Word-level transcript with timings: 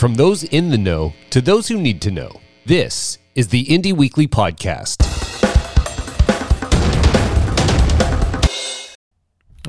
From 0.00 0.14
those 0.14 0.44
in 0.44 0.70
the 0.70 0.78
know 0.78 1.12
to 1.28 1.42
those 1.42 1.68
who 1.68 1.78
need 1.78 2.00
to 2.00 2.10
know, 2.10 2.40
this 2.64 3.18
is 3.34 3.48
the 3.48 3.66
Indie 3.66 3.92
Weekly 3.92 4.26
Podcast. 4.26 4.96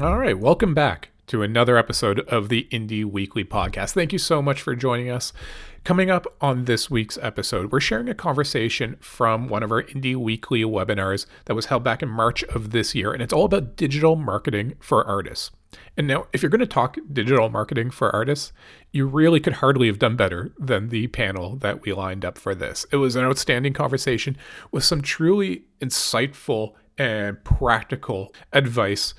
All 0.01 0.17
right, 0.17 0.39
welcome 0.39 0.73
back 0.73 1.10
to 1.31 1.43
another 1.43 1.77
episode 1.77 2.19
of 2.27 2.49
the 2.49 2.67
Indie 2.71 3.05
Weekly 3.05 3.45
Podcast. 3.45 3.93
Thank 3.93 4.11
you 4.11 4.19
so 4.19 4.41
much 4.41 4.61
for 4.61 4.75
joining 4.75 5.09
us. 5.09 5.31
Coming 5.85 6.09
up 6.09 6.25
on 6.41 6.65
this 6.65 6.91
week's 6.91 7.17
episode, 7.21 7.71
we're 7.71 7.79
sharing 7.79 8.09
a 8.09 8.13
conversation 8.13 8.97
from 8.99 9.47
one 9.47 9.63
of 9.63 9.71
our 9.71 9.81
Indie 9.83 10.17
Weekly 10.17 10.63
webinars 10.63 11.25
that 11.45 11.55
was 11.55 11.67
held 11.67 11.85
back 11.85 12.03
in 12.03 12.09
March 12.09 12.43
of 12.43 12.71
this 12.71 12.93
year, 12.93 13.13
and 13.13 13.23
it's 13.23 13.31
all 13.31 13.45
about 13.45 13.77
digital 13.77 14.17
marketing 14.17 14.73
for 14.81 15.07
artists. 15.07 15.51
And 15.95 16.05
now, 16.05 16.27
if 16.33 16.43
you're 16.43 16.49
going 16.49 16.59
to 16.59 16.67
talk 16.67 16.97
digital 17.13 17.49
marketing 17.49 17.91
for 17.91 18.13
artists, 18.13 18.51
you 18.91 19.07
really 19.07 19.39
could 19.39 19.53
hardly 19.53 19.87
have 19.87 19.99
done 19.99 20.17
better 20.17 20.51
than 20.59 20.89
the 20.89 21.07
panel 21.07 21.55
that 21.59 21.83
we 21.83 21.93
lined 21.93 22.25
up 22.25 22.37
for 22.37 22.53
this. 22.53 22.85
It 22.91 22.97
was 22.97 23.15
an 23.15 23.23
outstanding 23.23 23.71
conversation 23.71 24.35
with 24.73 24.83
some 24.83 25.01
truly 25.01 25.63
insightful 25.79 26.73
and 26.97 27.41
practical 27.45 28.33
advice, 28.51 29.13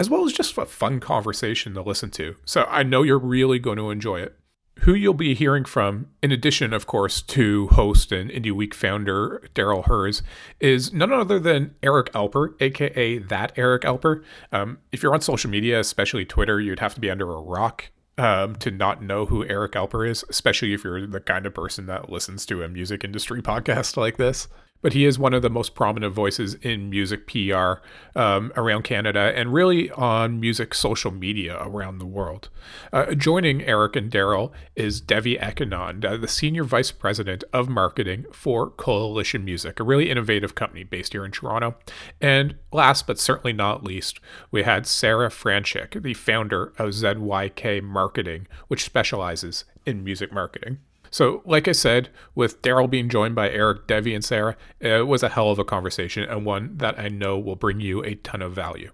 as 0.00 0.08
well 0.08 0.24
as 0.24 0.32
just 0.32 0.56
a 0.56 0.66
fun 0.66 1.00
conversation 1.00 1.74
to 1.74 1.82
listen 1.82 2.10
to. 2.10 2.36
So 2.44 2.64
I 2.64 2.82
know 2.82 3.02
you're 3.02 3.18
really 3.18 3.58
going 3.58 3.78
to 3.78 3.90
enjoy 3.90 4.20
it 4.20 4.38
who 4.80 4.94
you'll 4.94 5.14
be 5.14 5.34
hearing 5.34 5.64
from, 5.64 6.06
in 6.22 6.30
addition, 6.30 6.72
of 6.72 6.86
course, 6.86 7.20
to 7.22 7.68
host 7.68 8.12
and 8.12 8.30
Indie 8.30 8.52
Week 8.52 8.74
founder 8.74 9.42
Darryl 9.54 9.84
Hurs, 9.86 10.22
is 10.60 10.92
none 10.92 11.12
other 11.12 11.38
than 11.38 11.74
Eric 11.82 12.12
Alper, 12.12 12.54
aka 12.60 13.18
that 13.18 13.52
Eric 13.56 13.82
Alper. 13.82 14.22
Um, 14.52 14.78
if 14.92 15.02
you're 15.02 15.14
on 15.14 15.20
social 15.20 15.50
media, 15.50 15.80
especially 15.80 16.24
Twitter, 16.24 16.60
you'd 16.60 16.80
have 16.80 16.94
to 16.94 17.00
be 17.00 17.10
under 17.10 17.32
a 17.32 17.40
rock 17.40 17.90
um, 18.16 18.56
to 18.56 18.70
not 18.70 19.02
know 19.02 19.26
who 19.26 19.44
Eric 19.46 19.72
Alper 19.72 20.08
is, 20.08 20.24
especially 20.28 20.72
if 20.72 20.84
you're 20.84 21.06
the 21.06 21.20
kind 21.20 21.46
of 21.46 21.54
person 21.54 21.86
that 21.86 22.10
listens 22.10 22.46
to 22.46 22.62
a 22.62 22.68
music 22.68 23.04
industry 23.04 23.42
podcast 23.42 23.96
like 23.96 24.16
this 24.16 24.48
but 24.82 24.92
he 24.92 25.04
is 25.04 25.18
one 25.18 25.34
of 25.34 25.42
the 25.42 25.50
most 25.50 25.74
prominent 25.74 26.14
voices 26.14 26.54
in 26.54 26.90
music 26.90 27.26
PR 27.26 27.74
um, 28.14 28.52
around 28.56 28.82
Canada 28.82 29.32
and 29.34 29.52
really 29.52 29.90
on 29.92 30.40
music 30.40 30.74
social 30.74 31.10
media 31.10 31.58
around 31.60 31.98
the 31.98 32.06
world. 32.06 32.48
Uh, 32.92 33.14
joining 33.14 33.62
Eric 33.62 33.96
and 33.96 34.10
Darryl 34.10 34.52
is 34.76 35.00
Devi 35.00 35.36
Ekanand, 35.36 36.04
uh, 36.04 36.16
the 36.16 36.28
Senior 36.28 36.64
Vice 36.64 36.92
President 36.92 37.44
of 37.52 37.68
Marketing 37.68 38.24
for 38.32 38.70
Coalition 38.70 39.44
Music, 39.44 39.80
a 39.80 39.84
really 39.84 40.10
innovative 40.10 40.54
company 40.54 40.84
based 40.84 41.12
here 41.12 41.24
in 41.24 41.32
Toronto. 41.32 41.76
And 42.20 42.56
last 42.72 43.06
but 43.06 43.18
certainly 43.18 43.52
not 43.52 43.84
least, 43.84 44.20
we 44.50 44.62
had 44.62 44.86
Sara 44.86 45.28
Franczyk, 45.28 46.02
the 46.02 46.14
founder 46.14 46.72
of 46.78 46.90
ZYK 46.90 47.82
Marketing, 47.82 48.46
which 48.68 48.84
specializes 48.84 49.64
in 49.84 50.04
music 50.04 50.32
marketing. 50.32 50.78
So, 51.10 51.42
like 51.44 51.68
I 51.68 51.72
said, 51.72 52.10
with 52.34 52.62
Darryl 52.62 52.90
being 52.90 53.08
joined 53.08 53.34
by 53.34 53.50
Eric, 53.50 53.86
Devi, 53.86 54.14
and 54.14 54.24
Sara, 54.24 54.56
it 54.80 55.06
was 55.06 55.22
a 55.22 55.28
hell 55.28 55.50
of 55.50 55.58
a 55.58 55.64
conversation 55.64 56.24
and 56.24 56.44
one 56.44 56.76
that 56.76 56.98
I 56.98 57.08
know 57.08 57.38
will 57.38 57.56
bring 57.56 57.80
you 57.80 58.02
a 58.04 58.14
ton 58.16 58.42
of 58.42 58.52
value. 58.52 58.90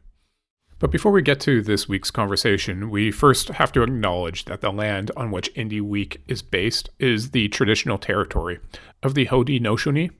But 0.79 0.91
before 0.91 1.13
we 1.13 1.23
get 1.23 1.41
to 1.41 1.63
this 1.63 1.89
week's 1.89 2.11
conversation, 2.11 2.91
we 2.91 3.11
first 3.11 3.49
have 3.49 3.73
to 3.73 3.83
acknowledge 3.83 4.45
that 4.47 4.61
the 4.61 4.73
land 4.73 5.11
on 5.17 5.31
which 5.31 5.55
Indie 5.55 5.81
Week 5.81 6.23
is 6.27 6.43
based 6.43 6.91
is 6.99 7.31
the 7.31 7.49
traditional 7.49 7.97
territory 7.97 8.59
of 9.03 9.15
the 9.15 9.27
Haudenosaunee, 9.27 10.11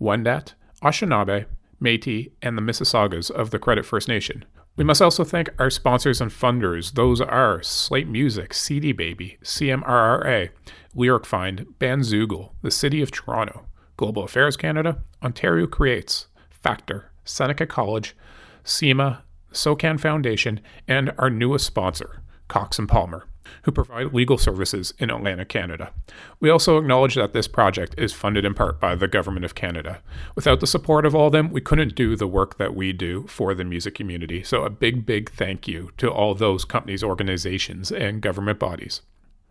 Wendat, 0.00 0.54
Anishinaabe, 0.82 1.46
Métis, 1.82 2.30
and 2.40 2.56
the 2.56 2.62
Mississaugas 2.62 3.30
of 3.30 3.50
the 3.50 3.58
Credit 3.58 3.84
First 3.84 4.08
Nation. 4.08 4.44
We 4.76 4.84
must 4.84 5.02
also 5.02 5.24
thank 5.24 5.50
our 5.58 5.70
sponsors 5.70 6.20
and 6.20 6.30
funders. 6.30 6.94
Those 6.94 7.20
are 7.20 7.62
Slaight 7.62 8.08
Music, 8.08 8.54
CD 8.54 8.92
Baby, 8.92 9.38
CMRRA, 9.44 10.50
LyricFind, 10.96 11.66
Bandzoogle, 11.78 12.50
the 12.62 12.70
City 12.70 13.02
of 13.02 13.10
Toronto, 13.10 13.66
Global 13.96 14.24
Affairs 14.24 14.56
Canada, 14.56 15.02
Ontario 15.22 15.66
Creates, 15.66 16.26
Factor, 16.50 17.10
Seneca 17.24 17.66
College, 17.66 18.16
CIMA, 18.64 19.24
SOCAN 19.52 19.98
Foundation, 19.98 20.60
and 20.88 21.12
our 21.18 21.30
newest 21.30 21.66
sponsor, 21.66 22.22
Cox 22.48 22.78
and 22.78 22.88
Palmer, 22.88 23.26
who 23.62 23.72
provide 23.72 24.12
legal 24.12 24.38
services 24.38 24.94
in 24.98 25.10
Atlantic, 25.10 25.48
Canada. 25.48 25.92
We 26.40 26.50
also 26.50 26.78
acknowledge 26.78 27.14
that 27.14 27.32
this 27.32 27.48
project 27.48 27.94
is 27.98 28.12
funded 28.12 28.44
in 28.44 28.54
part 28.54 28.80
by 28.80 28.94
the 28.94 29.08
Government 29.08 29.44
of 29.44 29.54
Canada. 29.54 30.00
Without 30.34 30.60
the 30.60 30.66
support 30.66 31.06
of 31.06 31.14
all 31.14 31.26
of 31.26 31.32
them, 31.32 31.50
we 31.50 31.60
couldn't 31.60 31.94
do 31.94 32.16
the 32.16 32.26
work 32.26 32.58
that 32.58 32.74
we 32.74 32.92
do 32.92 33.26
for 33.26 33.54
the 33.54 33.64
music 33.64 33.94
community. 33.94 34.42
So, 34.42 34.64
a 34.64 34.70
big, 34.70 35.06
big 35.06 35.30
thank 35.30 35.68
you 35.68 35.90
to 35.98 36.10
all 36.10 36.34
those 36.34 36.64
companies, 36.64 37.02
organizations, 37.02 37.92
and 37.92 38.20
government 38.20 38.58
bodies. 38.58 39.02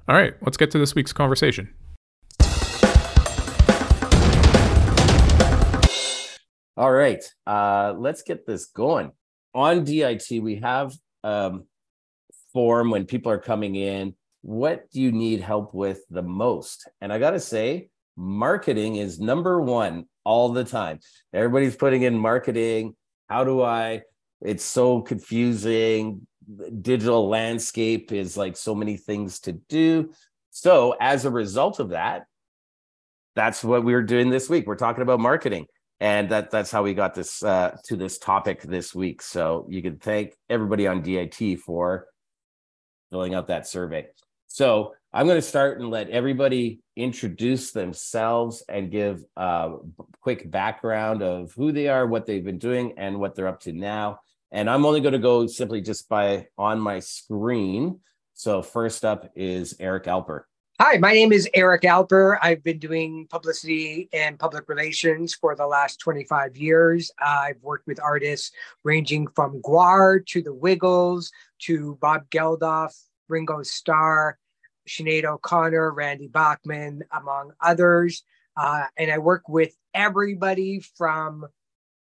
All 0.06 0.16
right, 0.16 0.34
let's 0.42 0.58
get 0.58 0.70
to 0.72 0.78
this 0.78 0.96
week's 0.96 1.14
conversation. 1.14 1.74
All 6.76 6.92
right, 6.92 7.24
uh, 7.48 7.94
let's 7.98 8.22
get 8.22 8.46
this 8.46 8.66
going. 8.66 9.14
On 9.54 9.86
DIT, 9.86 10.26
we 10.42 10.58
have 10.58 10.94
um, 11.24 11.68
form 12.52 12.90
when 12.90 13.06
people 13.06 13.32
are 13.32 13.38
coming 13.38 13.76
in. 13.76 14.14
What 14.42 14.92
do 14.92 15.00
you 15.00 15.14
need 15.14 15.40
help 15.40 15.74
with 15.74 16.02
the 16.10 16.22
most? 16.22 16.90
And 17.00 17.14
I 17.14 17.18
got 17.18 17.32
to 17.32 17.40
say, 17.40 17.88
marketing 18.18 18.98
is 18.98 19.22
number 19.22 19.62
one 19.62 20.08
all 20.26 20.50
the 20.50 20.66
time. 20.66 21.00
Everybody's 21.34 21.78
putting 21.78 22.02
in 22.02 22.20
marketing. 22.20 22.98
How 23.30 23.46
do 23.46 23.62
I? 23.62 24.02
It's 24.42 24.66
so 24.66 25.00
confusing 25.00 26.28
digital 26.82 27.28
landscape 27.28 28.12
is 28.12 28.38
like 28.38 28.58
so 28.58 28.76
many 28.76 28.98
things 28.98 29.40
to 29.42 29.54
do. 29.54 30.12
So, 30.52 30.96
as 31.00 31.26
a 31.26 31.32
result 31.32 31.80
of 31.80 31.90
that, 31.90 32.26
that's 33.36 33.64
what 33.64 33.84
we 33.84 33.94
are 33.94 34.04
doing 34.04 34.30
this 34.30 34.50
week. 34.50 34.68
We're 34.68 34.76
talking 34.76 35.02
about 35.02 35.20
marketing, 35.20 35.66
and 36.00 36.30
that 36.30 36.52
that's 36.52 36.72
how 36.72 36.84
we 36.84 36.94
got 36.94 37.16
this 37.16 37.44
uh, 37.44 37.78
to 37.86 37.96
this 37.96 38.20
topic 38.20 38.62
this 38.62 38.94
week. 38.94 39.22
So, 39.22 39.66
you 39.70 39.82
can 39.82 39.98
thank 39.98 40.34
everybody 40.50 40.88
on 40.88 41.02
DIT 41.02 41.60
for 41.60 42.08
filling 43.10 43.34
out 43.34 43.48
that 43.48 43.68
survey. 43.68 44.08
So, 44.48 44.94
I'm 45.16 45.28
going 45.28 45.38
to 45.38 45.48
start 45.48 45.80
and 45.80 45.92
let 45.92 46.10
everybody 46.10 46.80
introduce 46.96 47.72
themselves 47.72 48.64
and 48.68 48.90
give 48.90 49.24
a 49.38 49.76
quick 50.22 50.50
background 50.50 51.22
of 51.22 51.54
who 51.54 51.72
they 51.72 51.88
are, 51.88 52.08
what 52.08 52.26
they've 52.26 52.44
been 52.44 52.58
doing, 52.58 52.94
and 52.98 53.20
what 53.20 53.36
they're 53.36 53.48
up 53.48 53.60
to 53.62 53.74
now. 53.74 54.20
And 54.54 54.70
I'm 54.70 54.86
only 54.86 55.02
going 55.02 55.14
to 55.14 55.20
go 55.20 55.48
simply 55.48 55.82
just 55.82 56.08
by 56.08 56.48
on 56.60 56.80
my 56.80 57.00
screen. 57.00 58.00
So 58.36 58.62
first 58.62 59.04
up 59.04 59.32
is 59.36 59.76
Eric 59.80 60.04
Alper. 60.04 60.44
Hi, 60.80 60.98
my 60.98 61.12
name 61.12 61.32
is 61.32 61.50
Eric 61.56 61.82
Alper. 61.82 62.38
I've 62.40 62.64
been 62.64 62.78
doing 62.78 63.26
publicity 63.32 64.10
and 64.14 64.38
public 64.38 64.70
relations 64.70 65.34
for 65.34 65.56
the 65.56 65.66
last 65.66 66.00
25 66.00 66.56
years. 66.56 67.10
I've 67.18 67.58
worked 67.64 67.88
with 67.88 68.00
artists 68.00 68.52
ranging 68.84 69.28
from 69.36 69.60
GWAR 69.64 70.24
to 70.28 70.44
the 70.44 70.54
Wiggles 70.54 71.32
to 71.64 71.98
Bob 72.00 72.30
Geldof, 72.30 72.94
Ringo 73.30 73.64
Starr, 73.64 74.38
Sinead 74.88 75.26
O'Connor, 75.26 75.94
Randy 75.94 76.28
Bachman, 76.28 77.02
among 77.12 77.54
others. 77.60 78.24
Uh, 78.56 78.86
and 78.98 79.12
I 79.12 79.18
work 79.18 79.50
with 79.50 79.76
everybody 79.96 80.80
from 80.96 81.48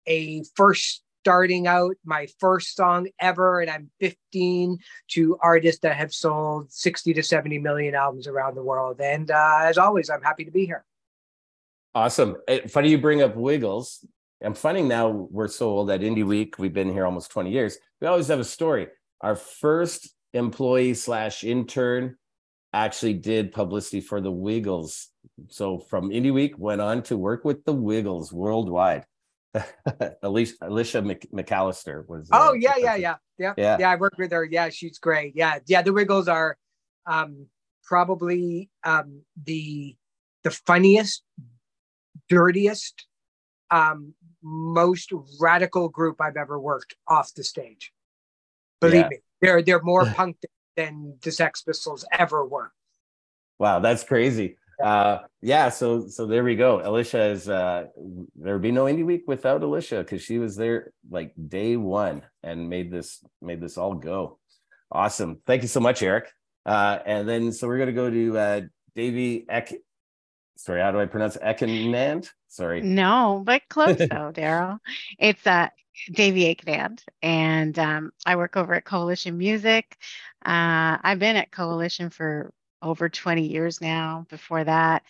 a 0.05 0.43
first 0.55 1.03
starting 1.23 1.67
out 1.67 1.95
my 2.03 2.27
first 2.37 2.75
song 2.75 3.07
ever 3.17 3.61
and 3.61 3.69
i'm 3.69 3.89
15 4.01 4.77
to 5.07 5.37
artists 5.41 5.79
that 5.79 5.95
have 5.95 6.13
sold 6.13 6.69
60 6.69 7.13
to 7.13 7.23
70 7.23 7.59
million 7.59 7.95
albums 7.95 8.27
around 8.27 8.55
the 8.55 8.61
world. 8.61 8.99
And 8.99 9.31
uh, 9.31 9.59
as 9.61 9.77
always 9.77 10.09
i'm 10.09 10.21
happy 10.21 10.43
to 10.43 10.51
be 10.51 10.65
here. 10.65 10.83
Awesome. 11.95 12.35
Funny 12.67 12.89
you 12.89 12.97
bring 12.97 13.21
up 13.21 13.37
wiggles. 13.37 14.05
I'm 14.43 14.53
finding 14.53 14.89
now 14.89 15.07
we're 15.07 15.47
so 15.47 15.69
old 15.69 15.89
at 15.91 16.01
indie 16.01 16.25
week 16.25 16.59
we've 16.59 16.73
been 16.73 16.91
here 16.91 17.05
almost 17.05 17.31
20 17.31 17.51
years. 17.51 17.77
We 18.01 18.07
always 18.07 18.27
have 18.27 18.41
a 18.41 18.43
story. 18.43 18.87
Our 19.21 19.37
first 19.37 20.13
employee 20.33 20.93
slash 20.93 21.45
intern 21.45 22.17
actually 22.73 23.13
did 23.13 23.53
publicity 23.53 24.01
for 24.01 24.19
the 24.19 24.31
wiggles. 24.31 25.07
So 25.47 25.79
from 25.79 26.09
indie 26.09 26.33
week 26.33 26.57
went 26.57 26.81
on 26.81 27.01
to 27.03 27.17
work 27.17 27.45
with 27.45 27.63
the 27.63 27.71
wiggles 27.71 28.33
worldwide 28.33 29.05
Alicia, 30.23 30.55
Alicia 30.61 31.01
McAllister 31.01 32.07
was. 32.07 32.29
Uh, 32.31 32.49
oh 32.49 32.53
yeah, 32.53 32.75
yeah, 32.77 32.95
yeah, 32.95 33.15
yeah, 33.37 33.53
yeah, 33.57 33.77
yeah. 33.79 33.91
I 33.91 33.95
worked 33.95 34.17
with 34.17 34.31
her. 34.31 34.43
Yeah, 34.43 34.69
she's 34.69 34.99
great. 34.99 35.35
Yeah, 35.35 35.59
yeah. 35.67 35.81
The 35.81 35.93
Wiggles 35.93 36.27
are 36.27 36.57
um, 37.05 37.47
probably 37.83 38.69
um, 38.83 39.21
the 39.43 39.95
the 40.43 40.51
funniest, 40.51 41.23
dirtiest, 42.29 43.05
um, 43.69 44.13
most 44.41 45.11
radical 45.39 45.89
group 45.89 46.19
I've 46.19 46.37
ever 46.37 46.59
worked 46.59 46.95
off 47.07 47.33
the 47.35 47.43
stage. 47.43 47.91
Believe 48.81 49.01
yeah. 49.01 49.09
me, 49.09 49.17
they're 49.41 49.61
they're 49.61 49.83
more 49.83 50.05
punk 50.15 50.37
than 50.75 51.17
the 51.21 51.31
Sex 51.31 51.61
Pistols 51.61 52.05
ever 52.11 52.45
were. 52.45 52.71
Wow, 53.59 53.79
that's 53.79 54.03
crazy 54.03 54.57
uh 54.81 55.19
yeah 55.41 55.69
so 55.69 56.07
so 56.07 56.25
there 56.25 56.43
we 56.43 56.55
go 56.55 56.81
alicia 56.83 57.25
is 57.25 57.49
uh 57.49 57.85
there 58.35 58.53
would 58.53 58.61
be 58.61 58.71
no 58.71 58.85
indie 58.85 59.05
week 59.05 59.23
without 59.27 59.61
alicia 59.61 59.99
because 59.99 60.21
she 60.21 60.39
was 60.39 60.55
there 60.55 60.91
like 61.09 61.33
day 61.47 61.75
one 61.75 62.21
and 62.41 62.69
made 62.69 62.91
this 62.91 63.23
made 63.41 63.61
this 63.61 63.77
all 63.77 63.93
go 63.93 64.39
awesome 64.91 65.39
thank 65.45 65.61
you 65.61 65.67
so 65.67 65.79
much 65.79 66.01
eric 66.01 66.31
uh 66.65 66.99
and 67.05 67.27
then 67.27 67.51
so 67.51 67.67
we're 67.67 67.85
to 67.85 67.91
go 67.91 68.09
to 68.09 68.37
uh 68.37 68.61
Devi 68.95 69.45
Ek. 69.49 69.73
Sorry, 70.55 70.81
how 70.81 70.91
do 70.91 70.99
I 70.99 71.05
pronounce 71.05 71.37
Ekanand? 71.37 72.29
Sorry. 72.47 72.81
No, 72.81 73.41
but 73.43 73.63
close 73.69 73.97
though, 73.97 74.31
Darryl. 74.33 74.79
It's 75.17 75.45
uh, 75.47 75.69
Devi 76.11 76.53
Ekanand, 76.55 77.03
and 77.21 77.77
um, 77.79 78.11
I 78.25 78.35
work 78.35 78.55
over 78.55 78.73
at 78.75 78.85
Coalition 78.85 79.37
Music. 79.37 79.97
Uh, 80.45 80.97
I've 81.01 81.19
been 81.19 81.35
at 81.35 81.51
Coalition 81.51 82.09
for 82.09 82.53
over 82.83 83.09
20 83.09 83.47
years 83.47 83.81
now. 83.81 84.25
Before 84.29 84.63
that, 84.63 85.03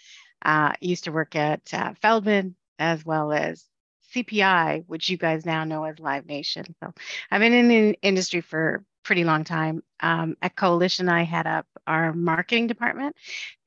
uh, 0.45 0.73
used 0.79 1.05
to 1.05 1.11
work 1.11 1.35
at 1.35 1.73
uh, 1.73 1.93
Feldman 2.01 2.55
as 2.79 3.05
well 3.05 3.31
as 3.31 3.65
CPI, 4.13 4.85
which 4.87 5.09
you 5.09 5.17
guys 5.17 5.45
now 5.45 5.63
know 5.63 5.83
as 5.83 5.99
Live 5.99 6.25
Nation. 6.25 6.65
So 6.81 6.93
I've 7.31 7.41
been 7.41 7.53
in 7.53 7.67
the 7.67 7.99
industry 8.01 8.41
for 8.41 8.85
pretty 9.03 9.23
long 9.23 9.43
time. 9.43 9.83
Um, 9.99 10.37
at 10.41 10.55
Coalition, 10.55 11.09
I 11.09 11.23
head 11.23 11.45
up 11.45 11.67
our 11.85 12.13
marketing 12.13 12.67
department, 12.67 13.15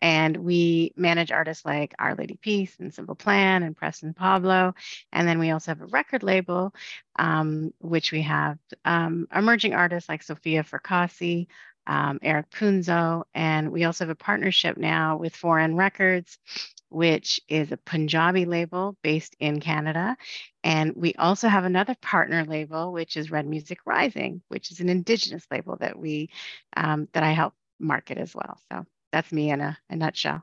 and 0.01 0.37
we 0.39 0.93
manage 0.97 1.31
artists 1.31 1.65
like 1.65 1.95
Our 1.99 2.15
Lady 2.15 2.39
Peace 2.41 2.75
and 2.81 2.93
Simple 2.93 3.15
Plan 3.15 3.63
and 3.63 3.77
Preston 3.77 4.15
Pablo. 4.15 4.75
And 5.13 5.29
then 5.29 5.39
we 5.39 5.51
also 5.51 5.73
have 5.73 5.83
a 5.83 5.87
record 5.87 6.23
label, 6.23 6.75
um, 7.19 7.73
which 7.79 8.13
we 8.13 8.23
have 8.23 8.59
um, 8.85 9.29
emerging 9.35 9.75
artists 9.75 10.09
like 10.09 10.23
Sophia 10.23 10.65
Fracassi, 10.65 11.47
um, 11.87 12.19
Eric 12.23 12.51
Punzo, 12.51 13.25
and 13.35 13.71
we 13.71 13.85
also 13.85 14.05
have 14.05 14.11
a 14.11 14.15
partnership 14.17 14.77
now 14.77 15.17
with 15.17 15.35
Foreign 15.37 15.77
Records, 15.77 16.39
which 16.89 17.41
is 17.49 17.73
a 17.73 17.77
Punjabi 17.77 18.45
label 18.45 18.97
based 19.03 19.37
in 19.41 19.61
Canada. 19.61 20.17
And 20.63 20.95
we 20.97 21.15
also 21.15 21.49
have 21.49 21.65
another 21.65 21.95
partner 22.01 22.45
label, 22.45 22.93
which 22.93 23.17
is 23.17 23.31
Red 23.31 23.47
Music 23.47 23.79
Rising, 23.85 24.43
which 24.49 24.71
is 24.71 24.81
an 24.81 24.89
Indigenous 24.89 25.47
label 25.51 25.77
that 25.81 25.99
we 25.99 26.31
um, 26.77 27.09
that 27.13 27.23
I 27.23 27.33
help 27.33 27.55
market 27.79 28.19
as 28.19 28.35
well. 28.35 28.59
So 28.71 28.85
that's 29.13 29.33
me 29.33 29.51
in 29.51 29.61
a, 29.61 29.79
a 29.91 29.97
nutshell. 29.97 30.43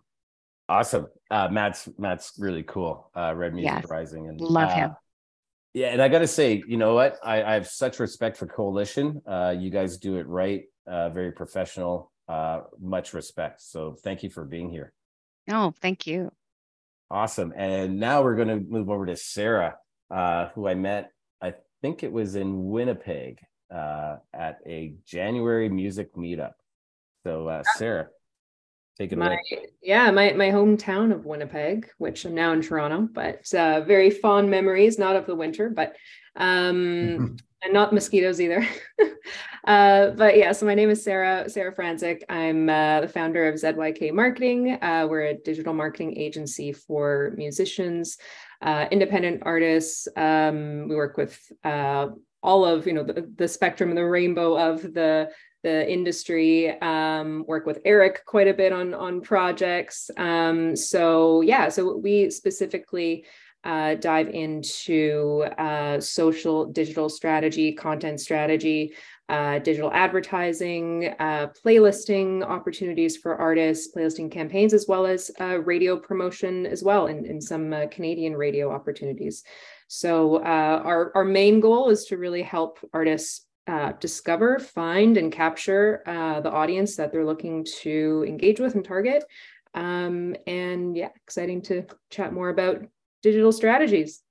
Awesome, 0.69 1.07
uh, 1.29 1.49
Matt's 1.49 1.89
Matt's 1.97 2.33
really 2.39 2.63
cool. 2.63 3.11
Uh, 3.15 3.33
Red 3.35 3.53
Music 3.53 3.81
Yes. 3.81 3.89
Rising, 3.89 4.29
and 4.29 4.39
Love 4.39 4.71
uh, 4.71 4.75
him. 4.75 4.95
Yeah, 5.73 5.87
and 5.87 6.01
I 6.01 6.07
got 6.07 6.19
to 6.19 6.27
say, 6.27 6.63
you 6.67 6.77
know 6.77 6.93
what? 6.93 7.17
I, 7.23 7.41
I 7.43 7.53
have 7.53 7.67
such 7.67 7.99
respect 7.99 8.37
for 8.37 8.45
Coalition. 8.45 9.21
Uh, 9.27 9.55
you 9.57 9.71
guys 9.71 9.97
do 9.97 10.17
it 10.17 10.27
right, 10.27 10.65
uh, 10.85 11.09
very 11.09 11.31
professional. 11.31 12.11
Uh, 12.27 12.61
much 12.79 13.13
respect. 13.13 13.61
So 13.61 13.97
thank 14.03 14.23
you 14.23 14.29
for 14.29 14.45
being 14.45 14.69
here. 14.69 14.93
Oh, 15.49 15.73
thank 15.81 16.07
you. 16.07 16.31
Awesome. 17.11 17.53
And 17.55 17.99
now 17.99 18.23
we're 18.23 18.35
going 18.35 18.47
to 18.47 18.59
move 18.59 18.89
over 18.89 19.05
to 19.05 19.15
Sara, 19.15 19.75
uh, 20.09 20.49
who 20.55 20.67
I 20.67 20.75
met, 20.75 21.11
I 21.41 21.53
think 21.81 22.03
it 22.03 22.11
was 22.11 22.35
in 22.35 22.69
Winnipeg 22.69 23.39
uh, 23.73 24.17
at 24.33 24.59
a 24.65 24.93
January 25.05 25.69
music 25.69 26.15
meetup. 26.15 26.53
So, 27.25 27.47
uh, 27.47 27.63
Sara, 27.75 28.07
take 28.97 29.11
it 29.11 29.17
my 29.17 29.27
away. 29.27 29.67
yeah 29.81 30.11
my 30.11 30.33
my 30.33 30.49
hometown 30.49 31.11
of 31.13 31.25
winnipeg 31.25 31.89
which 31.97 32.25
i'm 32.25 32.33
now 32.35 32.51
in 32.53 32.61
toronto 32.61 33.07
but 33.11 33.51
uh, 33.53 33.81
very 33.81 34.09
fond 34.09 34.49
memories 34.49 34.99
not 34.99 35.15
of 35.15 35.25
the 35.25 35.35
winter 35.35 35.69
but 35.69 35.95
um 36.35 37.37
and 37.63 37.71
not 37.73 37.93
mosquitoes 37.93 38.41
either. 38.41 38.67
Uh 39.65 40.09
but 40.09 40.35
yeah 40.35 40.51
so 40.51 40.65
my 40.65 40.75
name 40.75 40.89
is 40.89 41.01
sara 41.01 41.49
sara 41.49 41.73
franczyk 41.73 42.21
i'm 42.27 42.67
uh, 42.67 42.99
the 42.99 43.07
founder 43.07 43.47
of 43.47 43.55
zyk 43.55 44.13
marketing 44.13 44.71
uh, 44.81 45.07
we're 45.09 45.21
a 45.27 45.35
digital 45.35 45.73
marketing 45.73 46.17
agency 46.17 46.73
for 46.73 47.33
musicians 47.37 48.17
uh, 48.61 48.87
independent 48.91 49.41
artists. 49.45 50.09
Um 50.17 50.89
we 50.89 50.97
work 50.97 51.15
with 51.15 51.39
uh 51.63 52.07
all 52.41 52.65
of 52.65 52.85
you 52.85 52.91
know 52.91 53.03
the, 53.05 53.31
the 53.37 53.47
spectrum 53.47 53.87
and 53.89 53.97
the 53.97 54.05
rainbow 54.05 54.57
of 54.57 54.81
the 54.81 55.29
the 55.63 55.92
industry 55.92 56.80
um, 56.81 57.45
work 57.48 57.65
with 57.65 57.80
eric 57.86 58.25
quite 58.25 58.48
a 58.48 58.54
bit 58.54 58.71
on 58.71 58.94
on 58.94 59.21
projects. 59.21 60.12
Um, 60.18 60.75
so 60.75 61.42
yeah 61.42 61.69
so 61.69 61.98
we 61.98 62.30
specifically 62.30 63.25
uh, 63.63 63.95
dive 63.95 64.27
into 64.30 65.45
uh, 65.57 66.00
social 66.00 66.65
digital 66.65 67.07
strategy 67.10 67.71
content 67.71 68.19
strategy 68.19 68.94
uh, 69.30 69.57
digital 69.60 69.89
advertising 69.94 71.15
uh, 71.19 71.48
playlisting 71.65 72.44
opportunities 72.44 73.15
for 73.15 73.38
artists 73.38 73.95
playlisting 73.95 74.30
campaigns 74.30 74.74
as 74.74 74.86
well 74.88 75.06
as 75.06 75.31
uh, 75.39 75.62
radio 75.62 75.98
promotion 75.98 76.65
as 76.65 76.83
well 76.83 77.07
in, 77.07 77.25
in 77.25 77.39
some 77.39 77.71
uh, 77.71 77.88
canadian 77.89 78.36
radio 78.36 78.69
opportunities. 78.69 79.44
So 79.88 80.44
our, 80.44 81.12
our 81.15 81.24
main 81.24 81.62
goal 81.62 81.89
is 81.89 82.06
to 82.06 82.18
really 82.18 82.42
help 82.42 82.80
artists 82.94 83.45
uh, 83.68 83.94
discover, 84.00 84.60
find, 84.60 85.18
and 85.18 85.31
capture 85.31 86.04
uh, 86.06 86.42
the 86.42 86.51
audience 86.51 86.95
that 86.95 87.12
they're 87.12 87.25
looking 87.25 87.65
to 87.81 88.25
engage 88.27 88.60
with 88.60 88.75
and 88.75 88.86
target. 88.86 89.24
Um, 89.74 90.36
and 90.45 90.95
yeah, 90.95 91.10
exciting 91.24 91.62
to 91.63 91.86
chat 92.10 92.33
more 92.33 92.50
about 92.50 92.86
digital 93.21 93.51
strategies. 93.51 94.21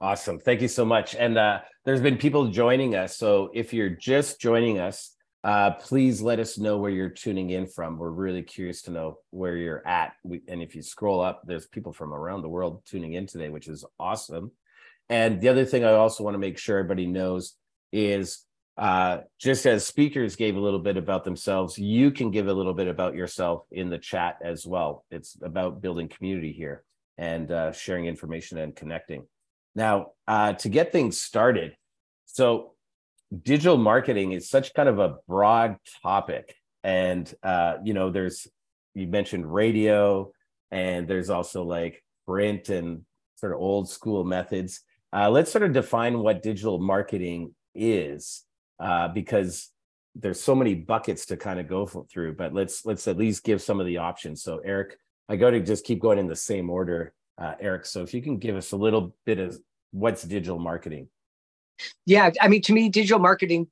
Awesome. 0.00 0.38
Thank 0.38 0.60
you 0.60 0.68
so 0.68 0.84
much. 0.84 1.14
And 1.14 1.38
uh, 1.38 1.60
there's 1.84 2.00
been 2.00 2.18
people 2.18 2.48
joining 2.48 2.94
us. 2.94 3.16
So 3.16 3.50
if 3.54 3.72
you're 3.72 3.90
just 3.90 4.40
joining 4.40 4.78
us, 4.78 5.14
uh, 5.44 5.72
please 5.72 6.20
let 6.20 6.38
us 6.38 6.58
know 6.58 6.76
where 6.78 6.90
you're 6.90 7.08
tuning 7.08 7.50
in 7.50 7.66
from. 7.66 7.98
We're 7.98 8.10
really 8.10 8.42
curious 8.42 8.82
to 8.82 8.90
know 8.90 9.18
where 9.30 9.56
you're 9.56 9.86
at. 9.86 10.12
We, 10.22 10.42
and 10.46 10.62
if 10.62 10.76
you 10.76 10.82
scroll 10.82 11.20
up, 11.20 11.42
there's 11.46 11.66
people 11.66 11.92
from 11.92 12.12
around 12.12 12.42
the 12.42 12.48
world 12.48 12.82
tuning 12.84 13.14
in 13.14 13.26
today, 13.26 13.48
which 13.48 13.66
is 13.66 13.84
awesome. 13.98 14.52
And 15.08 15.40
the 15.40 15.48
other 15.48 15.64
thing 15.64 15.84
I 15.84 15.92
also 15.92 16.22
want 16.22 16.34
to 16.34 16.38
make 16.38 16.58
sure 16.58 16.78
everybody 16.78 17.06
knows 17.06 17.54
is 17.92 18.44
uh, 18.78 19.18
just 19.38 19.66
as 19.66 19.86
speakers 19.86 20.34
gave 20.36 20.56
a 20.56 20.60
little 20.60 20.78
bit 20.78 20.96
about 20.96 21.24
themselves, 21.24 21.78
you 21.78 22.10
can 22.10 22.30
give 22.30 22.48
a 22.48 22.52
little 22.52 22.74
bit 22.74 22.88
about 22.88 23.14
yourself 23.14 23.66
in 23.70 23.90
the 23.90 23.98
chat 23.98 24.38
as 24.42 24.66
well. 24.66 25.04
It's 25.10 25.36
about 25.42 25.82
building 25.82 26.08
community 26.08 26.52
here 26.52 26.82
and 27.18 27.50
uh, 27.50 27.72
sharing 27.72 28.06
information 28.06 28.58
and 28.58 28.74
connecting. 28.74 29.26
Now, 29.74 30.12
uh, 30.26 30.54
to 30.54 30.68
get 30.68 30.92
things 30.92 31.20
started, 31.20 31.76
so 32.24 32.72
digital 33.42 33.76
marketing 33.76 34.32
is 34.32 34.48
such 34.48 34.74
kind 34.74 34.88
of 34.88 34.98
a 34.98 35.16
broad 35.28 35.76
topic, 36.02 36.54
and 36.82 37.32
uh, 37.42 37.76
you 37.84 37.94
know, 37.94 38.10
there's 38.10 38.46
you 38.94 39.06
mentioned 39.06 39.52
radio, 39.52 40.32
and 40.70 41.06
there's 41.06 41.30
also 41.30 41.62
like 41.62 42.02
print 42.26 42.68
and 42.68 43.02
sort 43.36 43.52
of 43.52 43.60
old 43.60 43.88
school 43.88 44.24
methods. 44.24 44.80
Uh, 45.12 45.28
let's 45.30 45.52
sort 45.52 45.64
of 45.64 45.72
define 45.72 46.18
what 46.18 46.42
digital 46.42 46.78
marketing 46.78 47.54
is, 47.74 48.44
uh, 48.78 49.08
because 49.08 49.70
there's 50.14 50.40
so 50.40 50.54
many 50.54 50.74
buckets 50.74 51.26
to 51.26 51.36
kind 51.36 51.58
of 51.58 51.68
go 51.68 51.86
through. 51.86 52.34
But 52.34 52.52
let's 52.52 52.84
let's 52.84 53.08
at 53.08 53.16
least 53.16 53.44
give 53.44 53.62
some 53.62 53.80
of 53.80 53.86
the 53.86 53.98
options. 53.98 54.42
So, 54.42 54.60
Eric, 54.64 54.98
I 55.28 55.36
go 55.36 55.50
to 55.50 55.60
just 55.60 55.84
keep 55.84 56.00
going 56.00 56.18
in 56.18 56.26
the 56.26 56.36
same 56.36 56.70
order, 56.70 57.14
uh, 57.38 57.54
Eric. 57.60 57.86
So, 57.86 58.02
if 58.02 58.12
you 58.12 58.22
can 58.22 58.38
give 58.38 58.56
us 58.56 58.72
a 58.72 58.76
little 58.76 59.14
bit 59.24 59.38
of 59.38 59.58
what's 59.92 60.22
digital 60.22 60.58
marketing. 60.58 61.08
Yeah, 62.06 62.30
I 62.40 62.48
mean, 62.48 62.62
to 62.62 62.72
me, 62.72 62.88
digital 62.88 63.18
marketing 63.18 63.68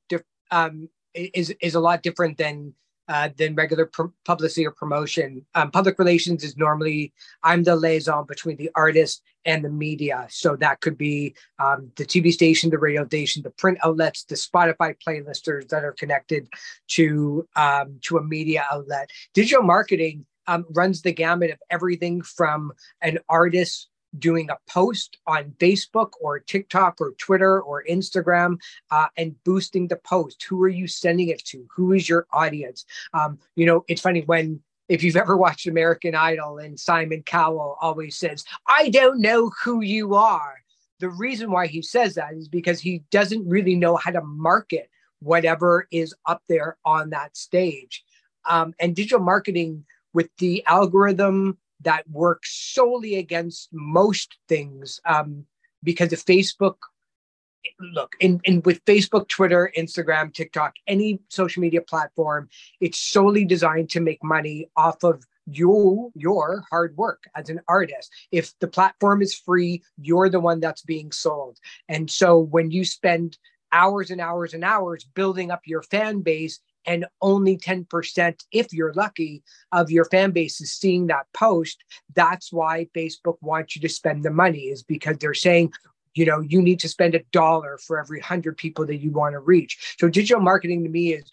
um, 0.49 0.89
is 1.13 1.53
is 1.61 1.75
a 1.75 1.79
lot 1.79 2.03
different 2.03 2.37
than 2.37 2.73
uh, 3.11 3.29
than 3.35 3.53
regular 3.55 3.87
pr- 3.87 4.15
publicity 4.23 4.65
or 4.65 4.71
promotion. 4.71 5.45
Um, 5.53 5.69
public 5.69 5.99
relations 5.99 6.45
is 6.45 6.55
normally 6.55 7.11
I'm 7.43 7.63
the 7.63 7.75
liaison 7.75 8.25
between 8.25 8.55
the 8.55 8.71
artist 8.73 9.21
and 9.43 9.65
the 9.65 9.69
media, 9.69 10.27
so 10.29 10.55
that 10.55 10.79
could 10.79 10.97
be 10.97 11.35
um, 11.59 11.91
the 11.97 12.05
TV 12.05 12.31
station, 12.31 12.69
the 12.69 12.77
radio 12.77 13.05
station, 13.05 13.43
the 13.43 13.49
print 13.49 13.79
outlets, 13.83 14.23
the 14.23 14.35
Spotify 14.35 14.95
playlisters 15.05 15.67
that 15.69 15.83
are 15.83 15.91
connected 15.91 16.47
to 16.91 17.45
um, 17.57 17.99
to 18.03 18.17
a 18.17 18.23
media 18.23 18.65
outlet. 18.71 19.09
Digital 19.33 19.63
marketing 19.63 20.25
um, 20.47 20.65
runs 20.69 21.01
the 21.01 21.11
gamut 21.11 21.51
of 21.51 21.59
everything 21.69 22.21
from 22.21 22.71
an 23.01 23.19
artist 23.27 23.89
doing 24.19 24.49
a 24.49 24.57
post 24.69 25.17
on 25.27 25.55
Facebook 25.59 26.11
or 26.19 26.39
TikTok 26.39 26.99
or 26.99 27.11
Twitter 27.13 27.61
or 27.61 27.83
Instagram 27.89 28.59
uh, 28.89 29.07
and 29.17 29.41
boosting 29.43 29.87
the 29.87 29.95
post. 29.97 30.43
Who 30.43 30.61
are 30.63 30.69
you 30.69 30.87
sending 30.87 31.29
it 31.29 31.43
to? 31.45 31.65
Who 31.75 31.93
is 31.93 32.07
your 32.09 32.27
audience? 32.33 32.85
Um, 33.13 33.39
you 33.55 33.65
know, 33.65 33.85
it's 33.87 34.01
funny 34.01 34.21
when 34.21 34.61
if 34.89 35.03
you've 35.03 35.15
ever 35.15 35.37
watched 35.37 35.67
American 35.67 36.15
Idol 36.15 36.57
and 36.57 36.77
Simon 36.77 37.23
Cowell 37.23 37.77
always 37.79 38.17
says, 38.17 38.43
I 38.67 38.89
don't 38.89 39.21
know 39.21 39.51
who 39.63 39.81
you 39.81 40.15
are. 40.15 40.55
The 40.99 41.09
reason 41.09 41.49
why 41.49 41.67
he 41.67 41.81
says 41.81 42.15
that 42.15 42.33
is 42.33 42.49
because 42.49 42.79
he 42.81 43.03
doesn't 43.09 43.47
really 43.47 43.75
know 43.75 43.95
how 43.95 44.11
to 44.11 44.21
market 44.21 44.89
whatever 45.21 45.87
is 45.91 46.13
up 46.25 46.43
there 46.49 46.77
on 46.83 47.11
that 47.11 47.37
stage. 47.37 48.03
Um, 48.45 48.73
and 48.79 48.95
digital 48.95 49.19
marketing 49.19 49.85
with 50.13 50.29
the 50.39 50.63
algorithm 50.65 51.57
that 51.83 52.09
works 52.09 52.73
solely 52.73 53.15
against 53.15 53.69
most 53.71 54.37
things 54.47 54.99
um, 55.05 55.45
because 55.83 56.13
of 56.13 56.23
Facebook. 56.23 56.75
Look, 57.79 58.15
in, 58.19 58.41
in 58.43 58.61
with 58.63 58.83
Facebook, 58.85 59.27
Twitter, 59.27 59.71
Instagram, 59.77 60.33
TikTok, 60.33 60.73
any 60.87 61.19
social 61.29 61.61
media 61.61 61.81
platform, 61.81 62.49
it's 62.79 62.97
solely 62.97 63.45
designed 63.45 63.89
to 63.91 63.99
make 63.99 64.23
money 64.23 64.69
off 64.75 65.03
of 65.03 65.23
you 65.45 66.11
your 66.15 66.63
hard 66.69 66.95
work 66.97 67.23
as 67.35 67.49
an 67.49 67.59
artist 67.67 68.11
if 68.31 68.57
the 68.59 68.67
platform 68.67 69.21
is 69.21 69.33
free 69.33 69.81
you're 69.97 70.29
the 70.29 70.39
one 70.39 70.59
that's 70.59 70.83
being 70.83 71.11
sold 71.11 71.57
and 71.89 72.11
so 72.11 72.37
when 72.37 72.69
you 72.69 72.85
spend 72.85 73.37
hours 73.71 74.11
and 74.11 74.21
hours 74.21 74.53
and 74.53 74.63
hours 74.63 75.03
building 75.03 75.49
up 75.49 75.61
your 75.65 75.81
fan 75.81 76.21
base 76.21 76.59
and 76.85 77.05
only 77.21 77.57
10%, 77.57 78.43
if 78.51 78.73
you're 78.73 78.93
lucky, 78.93 79.43
of 79.71 79.91
your 79.91 80.05
fan 80.05 80.31
base 80.31 80.61
is 80.61 80.71
seeing 80.71 81.07
that 81.07 81.27
post, 81.33 81.83
that's 82.15 82.51
why 82.51 82.87
Facebook 82.95 83.37
wants 83.41 83.75
you 83.75 83.81
to 83.81 83.89
spend 83.89 84.23
the 84.23 84.31
money, 84.31 84.63
is 84.63 84.83
because 84.83 85.17
they're 85.17 85.33
saying, 85.33 85.71
you 86.13 86.25
know, 86.25 86.41
you 86.41 86.61
need 86.61 86.79
to 86.81 86.89
spend 86.89 87.15
a 87.15 87.23
dollar 87.31 87.77
for 87.77 87.99
every 87.99 88.19
hundred 88.19 88.57
people 88.57 88.85
that 88.85 88.97
you 88.97 89.11
want 89.11 89.33
to 89.33 89.39
reach. 89.39 89.95
So 89.99 90.09
digital 90.09 90.41
marketing 90.41 90.83
to 90.83 90.89
me 90.89 91.13
is 91.13 91.31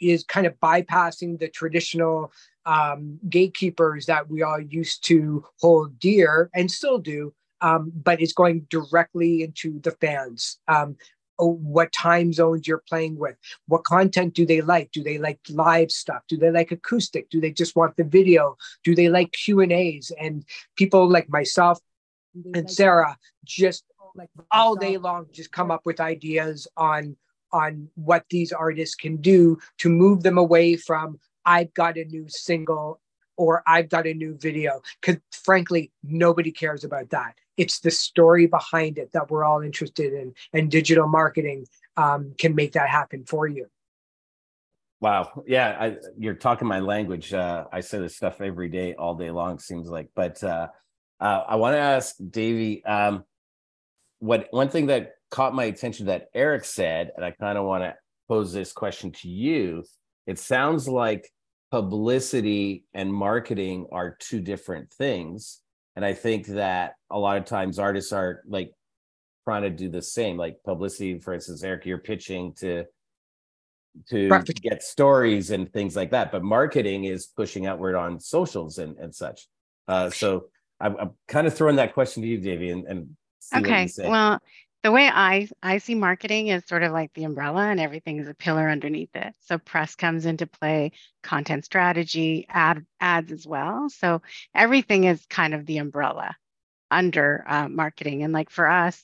is 0.00 0.24
kind 0.24 0.46
of 0.46 0.54
bypassing 0.60 1.38
the 1.38 1.48
traditional 1.48 2.32
um, 2.66 3.18
gatekeepers 3.28 4.06
that 4.06 4.30
we 4.30 4.42
all 4.42 4.60
used 4.60 5.04
to 5.06 5.44
hold 5.60 5.98
dear 5.98 6.50
and 6.54 6.70
still 6.70 6.98
do, 6.98 7.34
um, 7.60 7.92
but 7.94 8.20
it's 8.20 8.32
going 8.32 8.66
directly 8.70 9.42
into 9.42 9.80
the 9.80 9.90
fans. 9.92 10.58
Um, 10.68 10.96
Oh, 11.38 11.54
what 11.54 11.92
time 11.92 12.32
zones 12.32 12.66
you're 12.66 12.82
playing 12.88 13.18
with, 13.18 13.36
what 13.66 13.84
content 13.84 14.34
do 14.34 14.46
they 14.46 14.60
like? 14.60 14.92
Do 14.92 15.02
they 15.02 15.18
like 15.18 15.40
live 15.48 15.90
stuff? 15.90 16.22
Do 16.28 16.36
they 16.36 16.50
like 16.50 16.70
acoustic? 16.70 17.28
Do 17.30 17.40
they 17.40 17.50
just 17.50 17.74
want 17.74 17.96
the 17.96 18.04
video? 18.04 18.56
Do 18.84 18.94
they 18.94 19.08
like 19.08 19.32
Q 19.32 19.60
and 19.60 19.72
A's? 19.72 20.12
And 20.20 20.44
people 20.76 21.08
like 21.08 21.28
myself 21.28 21.80
and 22.54 22.70
Sara 22.70 23.16
just 23.44 23.84
like 24.14 24.30
all 24.52 24.76
day 24.76 24.96
long 24.96 25.26
just 25.32 25.50
come 25.50 25.70
up 25.70 25.82
with 25.84 26.00
ideas 26.00 26.68
on 26.76 27.16
on 27.52 27.88
what 27.94 28.24
these 28.30 28.52
artists 28.52 28.94
can 28.94 29.16
do 29.16 29.58
to 29.78 29.88
move 29.88 30.22
them 30.22 30.38
away 30.38 30.76
from 30.76 31.18
I've 31.44 31.72
got 31.74 31.96
a 31.96 32.04
new 32.04 32.26
single 32.28 33.00
or 33.36 33.62
I've 33.66 33.88
got 33.88 34.06
a 34.06 34.14
new 34.14 34.36
video. 34.36 34.80
Because 35.00 35.20
frankly, 35.32 35.92
nobody 36.02 36.50
cares 36.50 36.84
about 36.84 37.10
that. 37.10 37.34
It's 37.56 37.80
the 37.80 37.90
story 37.90 38.46
behind 38.46 38.98
it 38.98 39.12
that 39.12 39.30
we're 39.30 39.44
all 39.44 39.60
interested 39.60 40.12
in, 40.12 40.34
and 40.52 40.70
digital 40.70 41.06
marketing 41.06 41.66
um, 41.96 42.34
can 42.38 42.54
make 42.54 42.72
that 42.72 42.88
happen 42.88 43.24
for 43.24 43.46
you. 43.46 43.66
Wow. 45.00 45.44
Yeah, 45.46 45.76
I, 45.78 45.96
you're 46.18 46.34
talking 46.34 46.66
my 46.66 46.80
language. 46.80 47.34
Uh, 47.34 47.64
I 47.70 47.80
say 47.80 47.98
this 47.98 48.16
stuff 48.16 48.40
every 48.40 48.68
day, 48.68 48.94
all 48.94 49.14
day 49.14 49.30
long, 49.30 49.58
seems 49.58 49.88
like. 49.88 50.08
But 50.14 50.42
uh, 50.42 50.68
uh, 51.20 51.42
I 51.46 51.56
want 51.56 51.74
to 51.74 51.80
ask 51.80 52.14
Devi, 52.30 52.84
um, 52.84 53.24
what 54.18 54.48
one 54.50 54.70
thing 54.70 54.86
that 54.86 55.12
caught 55.30 55.54
my 55.54 55.64
attention 55.64 56.06
that 56.06 56.28
Eric 56.34 56.64
said, 56.64 57.12
and 57.16 57.24
I 57.24 57.32
kind 57.32 57.58
of 57.58 57.64
want 57.64 57.84
to 57.84 57.94
pose 58.28 58.52
this 58.52 58.72
question 58.72 59.12
to 59.12 59.28
you. 59.28 59.84
It 60.26 60.38
sounds 60.38 60.88
like 60.88 61.30
publicity 61.70 62.84
and 62.94 63.12
marketing 63.12 63.88
are 63.92 64.16
two 64.18 64.40
different 64.40 64.92
things. 64.92 65.60
And 65.96 66.04
I 66.04 66.12
think 66.12 66.46
that 66.48 66.94
a 67.10 67.18
lot 67.18 67.36
of 67.36 67.44
times 67.44 67.78
artists 67.78 68.12
are 68.12 68.42
like 68.46 68.72
trying 69.44 69.62
to 69.62 69.70
do 69.70 69.88
the 69.88 70.02
same, 70.02 70.36
like 70.36 70.56
publicity, 70.64 71.18
for 71.18 71.34
instance, 71.34 71.62
Eric, 71.62 71.86
you're 71.86 71.98
pitching 71.98 72.52
to 72.54 72.84
to 74.08 74.28
get 74.60 74.82
stories 74.82 75.50
and 75.50 75.72
things 75.72 75.94
like 75.94 76.10
that. 76.10 76.32
But 76.32 76.42
marketing 76.42 77.04
is 77.04 77.26
pushing 77.26 77.66
outward 77.66 77.94
on 77.94 78.18
socials 78.18 78.78
and, 78.78 78.98
and 78.98 79.14
such. 79.14 79.46
Uh, 79.86 80.10
so 80.10 80.46
I'm, 80.80 80.96
I'm 80.96 81.10
kind 81.28 81.46
of 81.46 81.54
throwing 81.54 81.76
that 81.76 81.94
question 81.94 82.22
to 82.22 82.28
you, 82.28 82.38
Devi, 82.38 82.70
and, 82.70 82.86
and 82.86 83.16
okay. 83.54 83.88
Well, 83.98 84.40
the 84.84 84.92
way 84.92 85.08
I 85.08 85.48
I 85.62 85.78
see 85.78 85.94
marketing 85.94 86.48
is 86.48 86.66
sort 86.66 86.82
of 86.84 86.92
like 86.92 87.12
the 87.14 87.24
umbrella 87.24 87.62
and 87.68 87.80
everything 87.80 88.18
is 88.18 88.28
a 88.28 88.34
pillar 88.34 88.68
underneath 88.68 89.16
it. 89.16 89.34
So 89.40 89.58
press 89.58 89.96
comes 89.96 90.26
into 90.26 90.46
play, 90.46 90.92
content 91.22 91.64
strategy, 91.64 92.46
ad 92.50 92.84
ads 93.00 93.32
as 93.32 93.46
well. 93.46 93.88
So 93.88 94.20
everything 94.54 95.04
is 95.04 95.24
kind 95.26 95.54
of 95.54 95.64
the 95.66 95.78
umbrella 95.78 96.36
under 96.90 97.44
uh, 97.48 97.68
marketing. 97.68 98.24
And 98.24 98.34
like 98.34 98.50
for 98.50 98.68
us, 98.68 99.02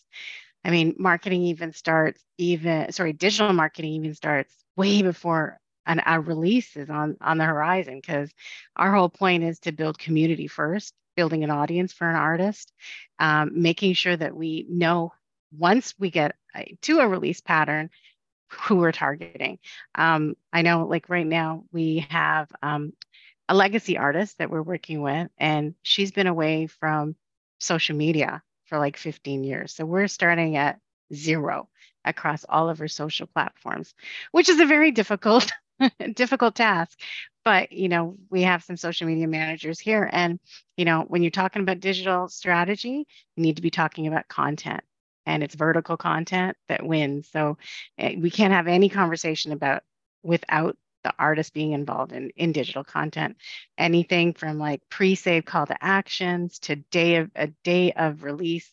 I 0.64 0.70
mean, 0.70 0.96
marketing 0.98 1.44
even 1.44 1.72
starts 1.72 2.22
even 2.36 2.92
sorry, 2.92 3.14
digital 3.14 3.54
marketing 3.54 3.92
even 3.94 4.14
starts 4.14 4.54
way 4.76 5.00
before 5.02 5.58
an, 5.86 6.02
a 6.06 6.20
release 6.20 6.76
is 6.76 6.90
on 6.90 7.16
on 7.22 7.38
the 7.38 7.44
horizon 7.46 7.96
because 7.96 8.30
our 8.76 8.94
whole 8.94 9.08
point 9.08 9.44
is 9.44 9.58
to 9.60 9.72
build 9.72 9.98
community 9.98 10.46
first 10.46 10.94
building 11.16 11.44
an 11.44 11.50
audience 11.50 11.92
for 11.92 12.08
an 12.08 12.16
artist, 12.16 12.72
um, 13.18 13.50
making 13.62 13.94
sure 13.94 14.16
that 14.16 14.36
we 14.36 14.66
know 14.70 15.12
once 15.56 15.94
we 15.98 16.10
get 16.10 16.36
to 16.82 16.98
a 17.00 17.08
release 17.08 17.40
pattern 17.40 17.90
who 18.48 18.76
we're 18.76 18.92
targeting. 18.92 19.58
Um, 19.94 20.36
I 20.52 20.62
know, 20.62 20.86
like 20.86 21.08
right 21.08 21.26
now, 21.26 21.64
we 21.72 22.06
have 22.10 22.50
um, 22.62 22.92
a 23.48 23.54
legacy 23.54 23.96
artist 23.96 24.38
that 24.38 24.50
we're 24.50 24.62
working 24.62 25.02
with, 25.02 25.28
and 25.38 25.74
she's 25.82 26.10
been 26.10 26.26
away 26.26 26.66
from 26.66 27.14
social 27.58 27.96
media 27.96 28.42
for 28.66 28.78
like 28.78 28.96
15 28.96 29.44
years. 29.44 29.74
So 29.74 29.84
we're 29.84 30.08
starting 30.08 30.56
at 30.56 30.80
zero 31.14 31.68
across 32.04 32.44
all 32.48 32.68
of 32.68 32.78
her 32.78 32.88
social 32.88 33.26
platforms, 33.26 33.94
which 34.32 34.48
is 34.48 34.60
a 34.60 34.66
very 34.66 34.90
difficult 34.90 35.50
difficult 36.14 36.54
task 36.54 36.98
but 37.42 37.72
you 37.72 37.88
know 37.88 38.16
we 38.28 38.42
have 38.42 38.62
some 38.62 38.76
social 38.76 39.06
media 39.06 39.26
managers 39.26 39.80
here 39.80 40.08
and 40.12 40.38
you 40.76 40.84
know 40.84 41.04
when 41.08 41.22
you're 41.22 41.30
talking 41.30 41.62
about 41.62 41.80
digital 41.80 42.28
strategy 42.28 43.06
you 43.36 43.42
need 43.42 43.56
to 43.56 43.62
be 43.62 43.70
talking 43.70 44.06
about 44.06 44.28
content 44.28 44.82
and 45.26 45.42
it's 45.42 45.54
vertical 45.54 45.96
content 45.96 46.56
that 46.68 46.84
wins. 46.84 47.28
So 47.30 47.58
eh, 47.98 48.16
we 48.18 48.30
can't 48.30 48.52
have 48.52 48.66
any 48.66 48.88
conversation 48.88 49.52
about 49.52 49.82
without 50.22 50.76
the 51.02 51.14
artist 51.18 51.54
being 51.54 51.72
involved 51.72 52.12
in, 52.12 52.30
in 52.36 52.52
digital 52.52 52.84
content. 52.84 53.36
Anything 53.78 54.34
from 54.34 54.58
like 54.58 54.82
pre-save 54.90 55.44
call 55.44 55.66
to 55.66 55.84
actions 55.84 56.58
to 56.60 56.76
day 56.76 57.16
of 57.16 57.30
a 57.34 57.48
day 57.64 57.92
of 57.92 58.22
release 58.22 58.70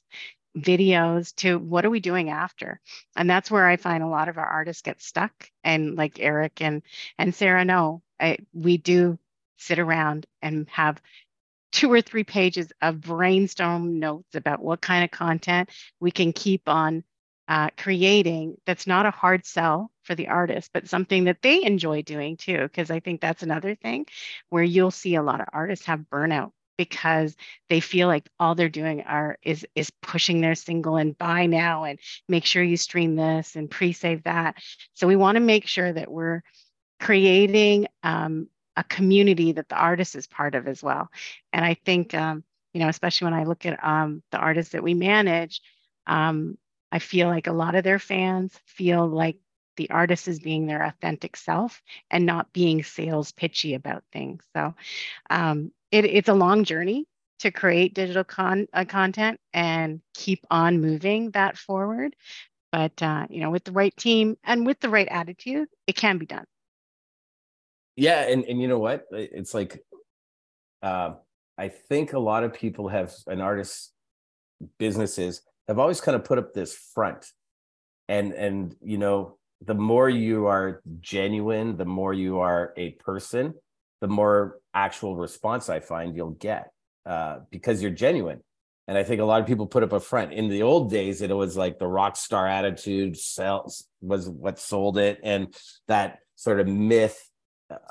videos 0.57 1.35
to 1.35 1.57
what 1.57 1.85
are 1.85 1.89
we 1.89 1.99
doing 1.99 2.29
after? 2.29 2.81
And 3.15 3.29
that's 3.29 3.51
where 3.51 3.65
i 3.67 3.77
find 3.77 4.03
a 4.03 4.07
lot 4.07 4.27
of 4.27 4.37
our 4.37 4.45
artists 4.45 4.81
get 4.81 5.01
stuck. 5.01 5.49
And 5.63 5.95
like 5.95 6.19
eric 6.19 6.61
and 6.61 6.81
and 7.17 7.33
sarah 7.33 7.65
know 7.65 8.01
I, 8.19 8.37
we 8.53 8.77
do 8.77 9.19
sit 9.57 9.79
around 9.79 10.25
and 10.41 10.67
have 10.69 11.01
two 11.77 11.91
or 11.91 12.01
three 12.01 12.23
pages 12.23 12.71
of 12.81 13.01
brainstorm 13.01 13.99
notes 13.99 14.33
about 14.33 14.63
what 14.63 14.81
kind 14.81 15.03
of 15.03 15.11
content 15.11 15.69
we 15.99 16.09
can 16.09 16.33
keep 16.33 16.67
on 16.67 17.03
uh, 17.47 17.69
creating 17.77 18.57
that's 18.65 18.87
not 18.87 19.05
a 19.05 19.11
hard 19.11 19.45
sell 19.45 19.91
for 20.01 20.15
the 20.15 20.27
artist, 20.27 20.71
but 20.73 20.89
something 20.89 21.25
that 21.25 21.43
they 21.43 21.63
enjoy 21.63 22.01
doing 22.01 22.35
too. 22.35 22.63
Because 22.63 22.89
I 22.89 22.99
think 22.99 23.21
that's 23.21 23.43
another 23.43 23.75
thing 23.75 24.07
where 24.49 24.63
you'll 24.63 24.89
see 24.89 25.13
a 25.13 25.21
lot 25.21 25.39
of 25.39 25.45
artists 25.53 25.85
have 25.85 25.99
burnout 26.11 26.49
because 26.79 27.35
they 27.69 27.79
feel 27.79 28.07
like 28.07 28.27
all 28.39 28.55
they're 28.55 28.69
doing 28.69 29.03
are 29.03 29.37
is 29.43 29.63
is 29.75 29.91
pushing 30.01 30.41
their 30.41 30.55
single 30.55 30.97
and 30.97 31.15
buy 31.15 31.45
now 31.45 31.83
and 31.83 31.99
make 32.27 32.45
sure 32.45 32.63
you 32.63 32.75
stream 32.75 33.15
this 33.15 33.55
and 33.55 33.69
pre-save 33.69 34.23
that. 34.23 34.55
So 34.95 35.05
we 35.05 35.15
want 35.15 35.35
to 35.35 35.41
make 35.41 35.67
sure 35.67 35.93
that 35.93 36.09
we're 36.11 36.41
creating 36.99 37.85
um, 38.01 38.49
a 38.77 38.85
community 38.85 39.53
that 39.53 39.69
the 39.69 39.75
artist 39.77 40.15
is 40.15 40.27
part 40.27 40.55
of 40.55 40.67
as 40.67 40.83
well. 40.83 41.09
And 41.53 41.65
I 41.65 41.75
think 41.85 42.13
um, 42.15 42.45
you 42.73 42.81
know, 42.81 42.89
especially 42.89 43.25
when 43.25 43.33
I 43.33 43.45
look 43.45 43.65
at 43.65 43.83
um, 43.83 44.23
the 44.31 44.37
artists 44.37 44.73
that 44.73 44.83
we 44.83 44.93
manage, 44.93 45.61
um, 46.05 46.57
I 46.91 46.99
feel 46.99 47.27
like 47.27 47.47
a 47.47 47.53
lot 47.53 47.75
of 47.75 47.83
their 47.83 47.99
fans 47.99 48.53
feel 48.67 49.07
like 49.07 49.37
the 49.77 49.89
artist 49.91 50.27
is 50.27 50.39
being 50.39 50.67
their 50.67 50.83
authentic 50.83 51.37
self 51.37 51.81
and 52.11 52.25
not 52.25 52.53
being 52.53 52.83
sales 52.83 53.31
pitchy 53.31 53.73
about 53.75 54.03
things. 54.13 54.43
So 54.55 54.75
um, 55.29 55.71
it, 55.91 56.05
it's 56.05 56.29
a 56.29 56.35
long 56.35 56.65
journey 56.65 57.07
to 57.39 57.51
create 57.51 57.93
digital 57.95 58.23
con- 58.23 58.67
uh, 58.73 58.85
content 58.85 59.39
and 59.53 60.01
keep 60.15 60.45
on 60.51 60.81
moving 60.81 61.31
that 61.31 61.57
forward. 61.57 62.15
But 62.71 63.01
uh, 63.01 63.27
you 63.29 63.41
know, 63.41 63.51
with 63.51 63.65
the 63.65 63.71
right 63.73 63.95
team 63.97 64.37
and 64.43 64.65
with 64.65 64.79
the 64.81 64.89
right 64.89 65.07
attitude, 65.09 65.69
it 65.87 65.95
can 65.95 66.19
be 66.19 66.27
done. 66.27 66.45
Yeah, 67.97 68.21
and 68.21 68.45
and 68.45 68.61
you 68.61 68.67
know 68.67 68.79
what? 68.79 69.05
It's 69.11 69.53
like, 69.53 69.83
uh, 70.81 71.15
I 71.57 71.67
think 71.67 72.13
a 72.13 72.19
lot 72.19 72.43
of 72.43 72.53
people 72.53 72.87
have 72.87 73.11
an 73.25 73.41
artist 73.41 73.91
businesses 74.79 75.41
have 75.67 75.79
always 75.79 75.99
kind 75.99 76.15
of 76.15 76.23
put 76.23 76.37
up 76.37 76.53
this 76.53 76.73
front, 76.93 77.25
and 78.07 78.31
and 78.33 78.75
you 78.81 78.99
know, 78.99 79.37
the 79.65 79.73
more 79.73 80.07
you 80.07 80.45
are 80.45 80.81
genuine, 81.01 81.75
the 81.75 81.85
more 81.85 82.13
you 82.13 82.39
are 82.39 82.71
a 82.77 82.91
person, 82.91 83.55
the 83.99 84.07
more 84.07 84.59
actual 84.73 85.15
response 85.17 85.67
I 85.67 85.79
find 85.79 86.15
you'll 86.15 86.29
get 86.31 86.71
uh, 87.07 87.39
because 87.49 87.81
you're 87.81 87.91
genuine. 87.91 88.41
And 88.87 88.97
I 88.97 89.03
think 89.03 89.19
a 89.19 89.25
lot 89.25 89.41
of 89.41 89.47
people 89.47 89.65
put 89.65 89.83
up 89.83 89.91
a 89.91 89.99
front. 89.99 90.31
In 90.31 90.47
the 90.47 90.63
old 90.63 90.89
days, 90.89 91.21
it 91.21 91.35
was 91.35 91.57
like 91.57 91.77
the 91.77 91.87
rock 91.87 92.15
star 92.15 92.47
attitude 92.47 93.17
sells 93.17 93.85
was 94.01 94.29
what 94.29 94.59
sold 94.59 94.97
it, 94.99 95.19
and 95.23 95.53
that 95.87 96.19
sort 96.35 96.59
of 96.59 96.67
myth. 96.67 97.27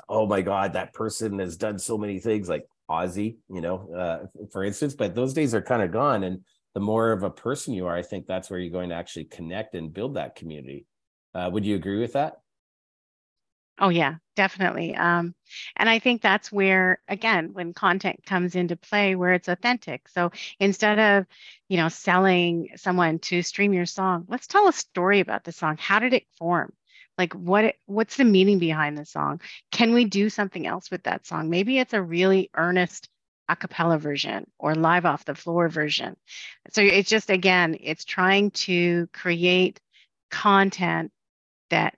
Oh 0.09 0.25
my 0.25 0.41
God, 0.41 0.73
that 0.73 0.93
person 0.93 1.39
has 1.39 1.57
done 1.57 1.77
so 1.77 1.97
many 1.97 2.19
things, 2.19 2.49
like 2.49 2.67
Ozzy, 2.89 3.37
you 3.49 3.61
know, 3.61 3.89
uh, 3.93 4.45
for 4.51 4.63
instance. 4.63 4.95
But 4.95 5.13
those 5.13 5.33
days 5.33 5.53
are 5.53 5.61
kind 5.61 5.81
of 5.83 5.91
gone, 5.91 6.23
and 6.23 6.43
the 6.73 6.79
more 6.79 7.11
of 7.11 7.23
a 7.23 7.29
person 7.29 7.73
you 7.73 7.87
are, 7.87 7.95
I 7.95 8.01
think 8.01 8.25
that's 8.25 8.49
where 8.49 8.59
you're 8.59 8.71
going 8.71 8.89
to 8.89 8.95
actually 8.95 9.25
connect 9.25 9.75
and 9.75 9.93
build 9.93 10.15
that 10.15 10.35
community. 10.35 10.85
Uh, 11.35 11.49
would 11.51 11.65
you 11.65 11.75
agree 11.75 11.99
with 11.99 12.13
that? 12.13 12.37
Oh 13.79 13.89
yeah, 13.89 14.15
definitely. 14.35 14.95
Um, 14.95 15.35
and 15.75 15.87
I 15.87 15.99
think 15.99 16.21
that's 16.21 16.51
where, 16.51 16.99
again, 17.07 17.53
when 17.53 17.73
content 17.73 18.25
comes 18.25 18.55
into 18.55 18.75
play, 18.75 19.15
where 19.15 19.33
it's 19.33 19.47
authentic. 19.47 20.07
So 20.09 20.31
instead 20.59 20.97
of, 20.97 21.27
you 21.69 21.77
know, 21.77 21.89
selling 21.89 22.69
someone 22.75 23.19
to 23.19 23.43
stream 23.43 23.73
your 23.73 23.85
song, 23.85 24.25
let's 24.29 24.47
tell 24.47 24.67
a 24.67 24.73
story 24.73 25.19
about 25.19 25.43
the 25.43 25.51
song. 25.51 25.77
How 25.79 25.99
did 25.99 26.13
it 26.13 26.25
form? 26.39 26.73
Like 27.17 27.33
what 27.33 27.75
what's 27.85 28.17
the 28.17 28.23
meaning 28.23 28.59
behind 28.59 28.97
the 28.97 29.05
song? 29.05 29.41
Can 29.71 29.93
we 29.93 30.05
do 30.05 30.29
something 30.29 30.67
else 30.67 30.91
with 30.91 31.03
that 31.03 31.25
song? 31.25 31.49
Maybe 31.49 31.79
it's 31.79 31.93
a 31.93 32.01
really 32.01 32.49
earnest 32.55 33.09
a 33.49 33.55
cappella 33.55 33.97
version 33.97 34.45
or 34.59 34.75
live 34.75 35.05
off 35.05 35.25
the 35.25 35.35
floor 35.35 35.69
version. 35.69 36.17
So 36.71 36.81
it's 36.81 37.09
just 37.09 37.29
again 37.29 37.77
it's 37.81 38.05
trying 38.05 38.51
to 38.51 39.07
create 39.13 39.79
content 40.29 41.11
that 41.69 41.95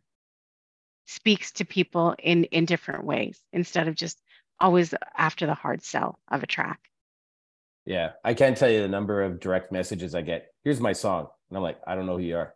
speaks 1.08 1.52
to 1.54 1.66
people 1.66 2.16
in 2.20 2.44
in 2.46 2.66
different 2.66 3.04
ways 3.04 3.42
instead 3.52 3.88
of 3.88 3.96
just 3.96 4.22
always 4.60 4.94
after 5.18 5.46
the 5.48 5.56
hard 5.56 5.84
sell 5.84 6.20
of 6.30 6.44
a 6.44 6.48
track. 6.48 6.80
Yeah 7.86 8.12
i 8.24 8.34
can't 8.34 8.56
tell 8.56 8.70
you 8.70 8.82
the 8.82 8.88
number 8.88 9.24
of 9.24 9.40
direct 9.40 9.72
messages 9.72 10.14
i 10.14 10.22
get. 10.22 10.54
Here's 10.64 10.80
my 10.80 10.94
song. 10.94 11.28
And 11.50 11.58
i'm 11.58 11.64
like 11.64 11.80
i 11.88 11.96
don't 11.96 12.06
know 12.06 12.18
who 12.18 12.24
you 12.24 12.38
are. 12.38 12.54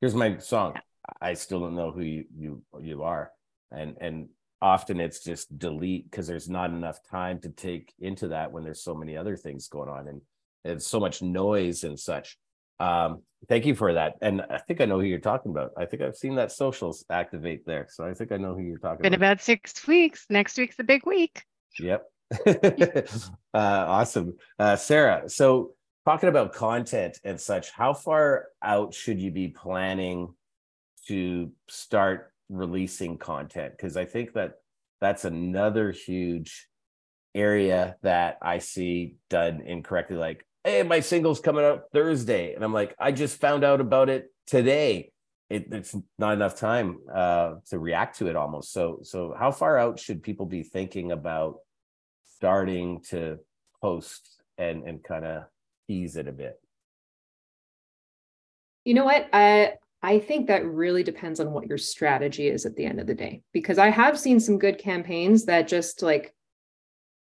Here's 0.00 0.14
my 0.14 0.38
song. 0.38 0.72
Yeah. 0.74 0.80
I 1.20 1.34
still 1.34 1.60
don't 1.60 1.76
know 1.76 1.90
who 1.90 2.02
you 2.02 2.24
you 2.36 2.62
you 2.80 3.02
are 3.02 3.30
and 3.70 3.96
and 4.00 4.28
often 4.62 5.00
it's 5.00 5.22
just 5.22 5.58
delete 5.58 6.10
because 6.10 6.26
there's 6.26 6.48
not 6.48 6.70
enough 6.70 6.98
time 7.10 7.38
to 7.40 7.50
take 7.50 7.92
into 7.98 8.28
that 8.28 8.50
when 8.50 8.64
there's 8.64 8.82
so 8.82 8.94
many 8.94 9.16
other 9.16 9.36
things 9.36 9.68
going 9.68 9.88
on 9.88 10.08
and 10.08 10.20
it's 10.64 10.86
so 10.86 10.98
much 10.98 11.20
noise 11.20 11.84
and 11.84 11.98
such 11.98 12.38
um, 12.80 13.22
thank 13.48 13.66
you 13.66 13.74
for 13.74 13.94
that. 13.94 14.14
And 14.20 14.42
I 14.42 14.58
think 14.58 14.80
I 14.80 14.84
know 14.84 14.98
who 14.98 15.06
you're 15.06 15.18
talking 15.18 15.52
about. 15.52 15.72
I 15.76 15.84
think 15.84 16.02
I've 16.02 16.16
seen 16.16 16.36
that 16.36 16.52
socials 16.52 17.04
activate 17.10 17.64
there. 17.66 17.86
So 17.90 18.04
I 18.04 18.14
think 18.14 18.32
I 18.32 18.36
know 18.36 18.54
who 18.54 18.62
you're 18.62 18.78
talking 18.78 19.02
Been 19.02 19.14
about. 19.14 19.32
about 19.32 19.42
six 19.42 19.86
weeks. 19.86 20.26
Next 20.28 20.58
week's 20.58 20.76
the 20.76 20.84
big 20.84 21.06
week. 21.06 21.42
Yep. 21.78 22.04
uh, 22.46 23.06
awesome. 23.54 24.34
Uh, 24.58 24.76
Sarah, 24.76 25.28
so 25.28 25.72
talking 26.04 26.28
about 26.28 26.52
content 26.52 27.18
and 27.24 27.40
such, 27.40 27.70
how 27.70 27.92
far 27.92 28.46
out 28.62 28.94
should 28.94 29.20
you 29.20 29.30
be 29.30 29.48
planning 29.48 30.34
to 31.08 31.52
start 31.68 32.32
releasing 32.48 33.18
content? 33.18 33.74
Because 33.76 33.96
I 33.96 34.04
think 34.04 34.34
that 34.34 34.54
that's 35.00 35.24
another 35.24 35.90
huge 35.90 36.68
area 37.34 37.96
that 38.02 38.38
I 38.40 38.58
see 38.58 39.16
done 39.28 39.60
incorrectly. 39.60 40.16
Like, 40.16 40.46
hey, 40.62 40.82
my 40.82 41.00
single's 41.00 41.40
coming 41.40 41.64
out 41.64 41.84
Thursday. 41.92 42.54
And 42.54 42.64
I'm 42.64 42.72
like, 42.72 42.94
I 42.98 43.12
just 43.12 43.40
found 43.40 43.64
out 43.64 43.80
about 43.80 44.08
it 44.08 44.32
today. 44.46 45.10
It, 45.50 45.66
it's 45.72 45.94
not 46.18 46.32
enough 46.32 46.56
time 46.56 46.98
uh, 47.14 47.54
to 47.68 47.78
react 47.78 48.18
to 48.18 48.28
it 48.28 48.36
almost. 48.36 48.72
So, 48.72 49.00
so 49.02 49.34
how 49.38 49.50
far 49.50 49.76
out 49.76 50.00
should 50.00 50.22
people 50.22 50.46
be 50.46 50.62
thinking 50.62 51.12
about 51.12 51.56
starting 52.36 53.00
to 53.10 53.38
post 53.80 54.42
and 54.56 54.84
and 54.84 55.02
kind 55.04 55.24
of 55.24 55.44
ease 55.86 56.16
it 56.16 56.28
a 56.28 56.32
bit? 56.32 56.58
You 58.84 58.94
know 58.94 59.04
what? 59.04 59.28
I 59.32 59.74
I 60.04 60.18
think 60.18 60.48
that 60.48 60.66
really 60.66 61.02
depends 61.02 61.40
on 61.40 61.50
what 61.52 61.66
your 61.66 61.78
strategy 61.78 62.48
is 62.48 62.66
at 62.66 62.76
the 62.76 62.84
end 62.84 63.00
of 63.00 63.06
the 63.06 63.14
day. 63.14 63.40
Because 63.54 63.78
I 63.78 63.88
have 63.88 64.18
seen 64.18 64.38
some 64.38 64.58
good 64.58 64.76
campaigns 64.76 65.46
that 65.46 65.66
just 65.66 66.02
like 66.02 66.34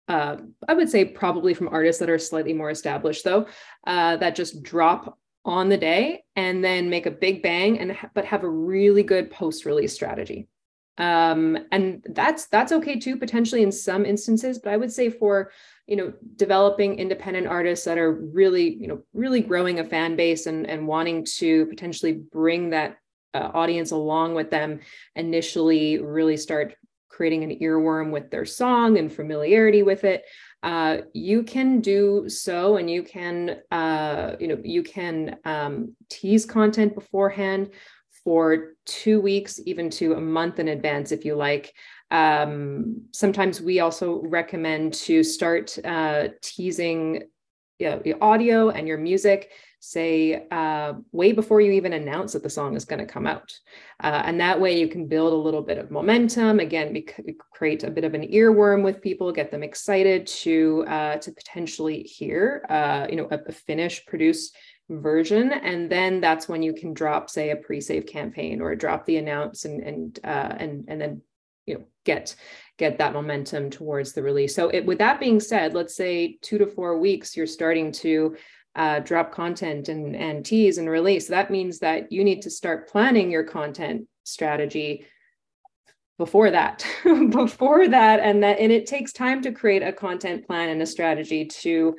uh, 0.10 0.36
I 0.68 0.74
would 0.74 0.90
say 0.90 1.06
probably 1.06 1.54
from 1.54 1.70
artists 1.70 2.00
that 2.02 2.10
are 2.10 2.20
slightly 2.20 2.54
more 2.54 2.70
established, 2.70 3.24
though, 3.24 3.48
uh, 3.88 4.18
that 4.18 4.36
just 4.36 4.62
drop 4.62 5.18
on 5.46 5.70
the 5.70 5.78
day 5.78 6.24
and 6.36 6.64
then 6.64 6.90
make 6.90 7.06
a 7.06 7.12
big 7.12 7.42
bang 7.42 7.80
and 7.80 7.98
but 8.14 8.26
have 8.26 8.44
a 8.44 8.50
really 8.50 9.04
good 9.04 9.32
post 9.32 9.66
release 9.66 9.94
strategy. 9.94 10.48
Um, 10.98 11.58
and 11.72 12.06
that's 12.10 12.48
that's 12.48 12.72
okay 12.72 13.00
too, 13.00 13.18
potentially 13.18 13.64
in 13.64 13.72
some 13.72 14.06
instances. 14.06 14.60
But 14.60 14.74
I 14.74 14.78
would 14.78 14.92
say 14.92 15.10
for 15.10 15.52
you 15.88 15.96
know 15.96 16.14
developing 16.36 16.98
independent 16.98 17.48
artists 17.48 17.86
that 17.86 17.98
are 17.98 18.14
really 18.14 18.76
you 18.76 18.88
know 18.88 19.04
really 19.14 19.42
growing 19.42 19.80
a 19.80 19.84
fan 19.84 20.16
base 20.16 20.46
and 20.46 20.68
and 20.68 20.88
wanting 20.88 21.26
to 21.38 21.66
potentially 21.68 22.14
bring 22.14 22.70
that 22.72 22.98
uh, 23.34 23.52
audience 23.54 23.92
along 23.92 24.34
with 24.34 24.50
them 24.50 24.80
initially 25.16 26.00
really 26.00 26.38
start 26.38 26.76
creating 27.10 27.44
an 27.44 27.60
earworm 27.60 28.12
with 28.12 28.30
their 28.32 28.46
song 28.46 28.98
and 28.98 29.12
familiarity 29.12 29.84
with 29.84 30.04
it 30.04 30.24
uh, 30.64 31.02
you 31.14 31.44
can 31.44 31.80
do 31.80 32.28
so 32.28 32.78
and 32.78 32.90
you 32.90 33.04
can 33.04 33.58
uh, 33.72 34.36
you 34.40 34.48
know 34.48 34.60
you 34.64 34.82
can 34.82 35.38
um, 35.46 35.96
tease 36.10 36.46
content 36.46 36.96
beforehand 36.96 37.70
for 38.26 38.74
two 38.86 39.22
weeks 39.22 39.62
even 39.66 39.90
to 39.90 40.14
a 40.16 40.22
month 40.22 40.60
in 40.60 40.68
advance 40.68 41.14
if 41.14 41.24
you 41.24 41.36
like 41.36 41.74
um, 42.12 43.04
sometimes 43.12 43.62
we 43.62 43.80
also 43.80 44.22
recommend 44.24 44.94
to 44.94 45.24
start 45.24 45.78
uh, 45.86 46.28
teasing 46.42 47.24
you 47.80 47.90
know, 47.90 48.02
your 48.06 48.24
audio 48.24 48.70
and 48.70 48.88
your 48.88 48.98
music 48.98 49.52
say 49.80 50.48
uh, 50.50 50.94
way 51.12 51.32
before 51.32 51.62
you 51.62 51.72
even 51.72 51.94
announce 51.94 52.34
that 52.34 52.42
the 52.42 52.50
song 52.50 52.76
is 52.76 52.86
going 52.86 53.00
to 53.00 53.06
come 53.06 53.28
out. 53.28 53.54
Uh, 54.02 54.24
and 54.26 54.40
that 54.40 54.60
way 54.60 54.80
you 54.80 54.88
can 54.88 55.08
build 55.08 55.32
a 55.32 55.36
little 55.36 55.62
bit 55.62 55.78
of 55.78 55.92
momentum. 55.92 56.60
Again, 56.60 56.96
create 57.52 57.84
a 57.84 57.92
bit 57.92 58.04
of 58.04 58.14
an 58.14 58.24
earworm 58.24 58.84
with 58.84 59.02
people, 59.02 59.32
get 59.32 59.52
them 59.52 59.62
excited 59.62 60.26
to 60.28 60.86
uh, 60.88 61.18
to 61.18 61.32
potentially 61.32 62.02
hear, 62.02 62.66
uh, 62.70 63.06
you 63.10 63.16
know, 63.16 63.28
a, 63.30 63.40
a 63.48 63.52
finished 63.52 64.08
produced 64.08 64.56
version. 64.90 65.52
And 65.52 65.90
then 65.90 66.22
that's 66.22 66.48
when 66.48 66.62
you 66.62 66.74
can 66.74 66.94
drop, 66.94 67.30
say, 67.30 67.50
a 67.50 67.56
pre-save 67.56 68.06
campaign 68.06 68.62
or 68.62 68.76
drop 68.76 69.06
the 69.06 69.18
announce 69.18 69.66
and 69.66 69.82
and 69.82 70.20
uh, 70.24 70.56
and 70.58 70.86
and 70.88 71.02
then 71.02 71.22
you 71.66 71.76
know 71.76 71.84
get 72.04 72.36
get 72.78 72.98
that 72.98 73.14
momentum 73.14 73.70
towards 73.70 74.14
the 74.14 74.24
release. 74.24 74.56
So 74.56 74.70
it, 74.70 74.86
with 74.86 75.00
that 75.00 75.20
being 75.20 75.40
said, 75.40 75.74
let's 75.74 75.96
say 75.96 76.38
two 76.42 76.58
to 76.58 76.68
four 76.68 76.98
weeks, 76.98 77.36
you're 77.36 77.48
starting 77.48 77.92
to 77.94 78.36
uh, 78.76 79.00
drop 79.00 79.32
content 79.32 79.88
and, 79.88 80.16
and 80.16 80.46
tease 80.46 80.78
and 80.78 80.90
release. 80.90 81.28
That 81.28 81.50
means 81.50 81.80
that 81.80 82.12
you 82.12 82.24
need 82.24 82.42
to 82.42 82.50
start 82.50 82.90
planning 82.90 83.32
your 83.32 83.44
content 83.44 84.08
strategy 84.24 85.06
before 86.18 86.52
that 86.52 86.86
before 87.30 87.88
that 87.90 88.20
and 88.22 88.42
that 88.42 88.58
and 88.58 88.72
it 88.72 88.86
takes 88.86 89.12
time 89.12 89.42
to 89.42 89.52
create 89.52 89.84
a 89.84 89.92
content 89.92 90.48
plan 90.48 90.70
and 90.70 90.82
a 90.82 90.86
strategy 90.86 91.46
to 91.46 91.98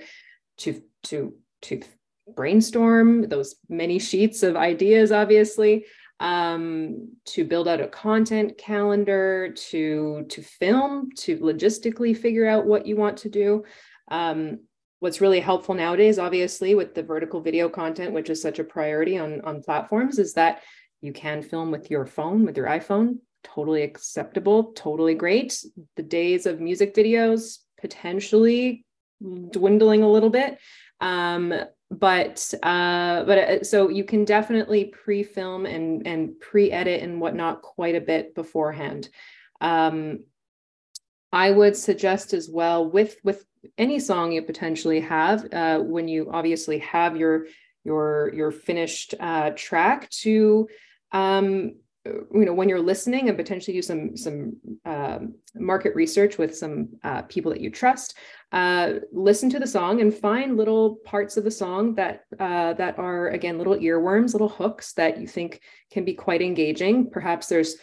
to 0.57 0.83
to 1.03 1.35
to 1.61 1.83
brainstorm 2.35 3.29
those 3.29 3.57
many 3.69 3.99
sheets 3.99 4.43
of 4.43 4.57
ideas 4.57 5.13
obviously 5.13 5.85
um, 6.19 7.13
to 7.27 7.45
build 7.45 7.69
out 7.69 7.81
a 7.81 7.89
content 7.89 8.57
calendar 8.57 9.53
to 9.69 10.25
to 10.29 10.43
film 10.43 11.11
to 11.17 11.39
logistically 11.39 12.17
figure 12.17 12.49
out 12.49 12.67
what 12.67 12.87
you 12.87 12.97
want 12.97 13.19
to 13.19 13.29
do. 13.29 13.65
Um, 14.09 14.61
what's 15.01 15.21
really 15.21 15.41
helpful 15.41 15.75
nowadays 15.75 16.19
obviously 16.19 16.75
with 16.75 16.95
the 16.95 17.03
vertical 17.03 17.43
video 17.43 17.69
content 17.69 18.15
which 18.15 18.31
is 18.31 18.41
such 18.41 18.59
a 18.59 18.65
priority 18.65 19.19
on 19.19 19.43
on 19.43 19.63
platforms 19.63 20.19
is 20.19 20.33
that 20.33 20.63
you 21.03 21.13
can 21.13 21.43
film 21.43 21.71
with 21.71 21.91
your 21.91 22.07
phone 22.07 22.45
with 22.45 22.57
your 22.57 22.67
iphone. 22.69 23.19
Totally 23.45 23.83
acceptable 23.83 24.73
totally 24.73 25.15
great. 25.15 25.63
The 25.97 26.03
days 26.03 26.47
of 26.47 26.61
music 26.61 26.95
videos 26.95 27.59
potentially 27.79 28.87
dwindling 29.51 30.03
a 30.03 30.11
little 30.11 30.31
bit. 30.31 30.59
Um, 31.01 31.53
but 31.91 32.53
uh, 32.63 33.25
but 33.25 33.39
uh, 33.39 33.65
so 33.65 33.89
you 33.89 34.05
can 34.05 34.25
definitely 34.25 34.87
pre-film 34.87 35.67
and 35.67 36.07
and 36.07 36.39
pre-edit 36.41 37.03
and 37.03 37.21
whatnot 37.21 37.63
quite 37.63 37.95
a 37.95 38.01
bit 38.01 38.35
beforehand. 38.35 39.09
Um, 39.61 40.21
i 41.33 41.51
would 41.51 41.77
suggest 41.77 42.33
as 42.33 42.49
well 42.49 42.89
with 42.89 43.17
with 43.25 43.45
any 43.79 43.99
song 43.99 44.33
you 44.33 44.43
potentially 44.43 45.01
have 45.01 45.53
uh, 45.53 45.79
when 45.79 46.09
you 46.09 46.31
obviously 46.33 46.79
have 46.79 47.17
your 47.17 47.47
your 47.85 48.33
your 48.35 48.51
finished 48.51 49.15
uh, 49.21 49.51
track 49.55 50.11
to 50.11 50.69
um, 51.13 51.77
you 52.35 52.45
know 52.45 52.53
when 52.53 52.69
you're 52.69 52.81
listening 52.81 53.29
and 53.29 53.37
potentially 53.37 53.77
do 53.77 53.83
some 53.83 54.17
some 54.17 54.57
um, 54.85 55.35
market 55.55 55.95
research 55.95 56.39
with 56.39 56.57
some 56.57 56.89
uh, 57.05 57.23
people 57.23 57.53
that 57.53 57.61
you 57.61 57.71
trust 57.71 58.17
uh, 58.53 58.95
listen 59.13 59.51
to 59.51 59.59
the 59.59 59.67
song 59.67 60.01
and 60.01 60.15
find 60.15 60.57
little 60.57 60.97
parts 61.05 61.37
of 61.37 61.45
the 61.45 61.51
song 61.51 61.95
that 61.95 62.25
uh, 62.39 62.73
that 62.75 62.99
are 62.99 63.29
again 63.29 63.59
little 63.59 63.77
earworms 63.77 64.33
little 64.33 64.49
hooks 64.49 64.93
that 64.95 65.21
you 65.21 65.27
think 65.27 65.61
can 65.91 66.05
be 66.05 66.15
quite 66.15 66.43
engaging. 66.43 67.11
Perhaps 67.11 67.49
there's 67.49 67.77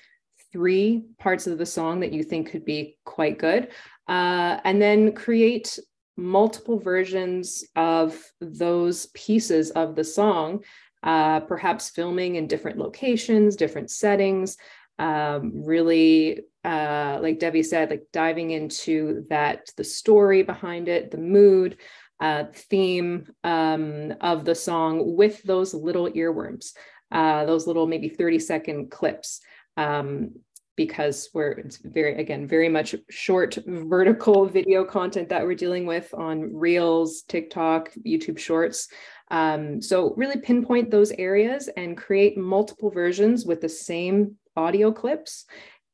three 0.53 1.03
parts 1.19 1.47
of 1.47 1.57
the 1.57 1.65
song 1.65 1.99
that 1.99 2.13
you 2.13 2.23
think 2.23 2.51
could 2.51 2.63
be 2.63 2.97
quite 3.03 3.39
good. 3.39 3.69
Uh, 4.07 4.59
and 4.63 4.81
then 4.81 5.13
create 5.13 5.79
multiple 6.15 6.79
versions 6.79 7.63
of 7.75 8.21
those 8.39 9.07
pieces 9.07 9.71
of 9.71 9.95
the 9.95 10.03
song, 10.03 10.63
uh, 11.03 11.41
perhaps 11.41 11.89
filming 11.89 12.35
in 12.35 12.47
different 12.47 12.77
locations, 12.77 13.55
different 13.55 13.91
settings, 13.91 14.57
um, 14.99 15.65
really, 15.65 16.41
uh, 16.63 17.19
like 17.21 17.39
Devi 17.39 17.63
said, 17.63 17.89
like 17.89 18.03
diving 18.13 18.51
into 18.51 19.25
that, 19.29 19.69
the 19.75 19.83
story 19.83 20.43
behind 20.43 20.87
it, 20.87 21.11
the 21.11 21.17
mood, 21.17 21.77
uh, 22.19 22.45
theme 22.53 23.27
um, 23.43 24.13
of 24.21 24.45
the 24.45 24.55
song 24.55 25.15
with 25.15 25.43
those 25.43 25.73
little 25.73 26.09
earworms, 26.11 26.73
uh, 27.11 27.45
those 27.45 27.67
little 27.67 27.87
maybe 27.87 28.07
30 28.07 28.39
second 28.39 28.91
clips. 28.91 29.41
Um, 29.75 30.31
because 30.75 31.29
we're 31.33 31.51
it's 31.51 31.77
very 31.77 32.15
again 32.19 32.47
very 32.47 32.69
much 32.69 32.95
short 33.09 33.57
vertical 33.67 34.45
video 34.59 34.83
content 34.83 35.29
that 35.29 35.43
we're 35.43 35.53
dealing 35.55 35.85
with 35.85 36.13
on 36.13 36.51
reels 36.53 37.21
tiktok 37.23 37.91
youtube 38.05 38.39
shorts 38.39 38.87
um, 39.33 39.81
so 39.81 40.13
really 40.15 40.39
pinpoint 40.39 40.91
those 40.91 41.11
areas 41.13 41.67
and 41.75 41.97
create 41.97 42.37
multiple 42.37 42.91
versions 42.91 43.47
with 43.47 43.61
the 43.61 43.69
same 43.69 44.35
audio 44.55 44.91
clips. 44.91 45.45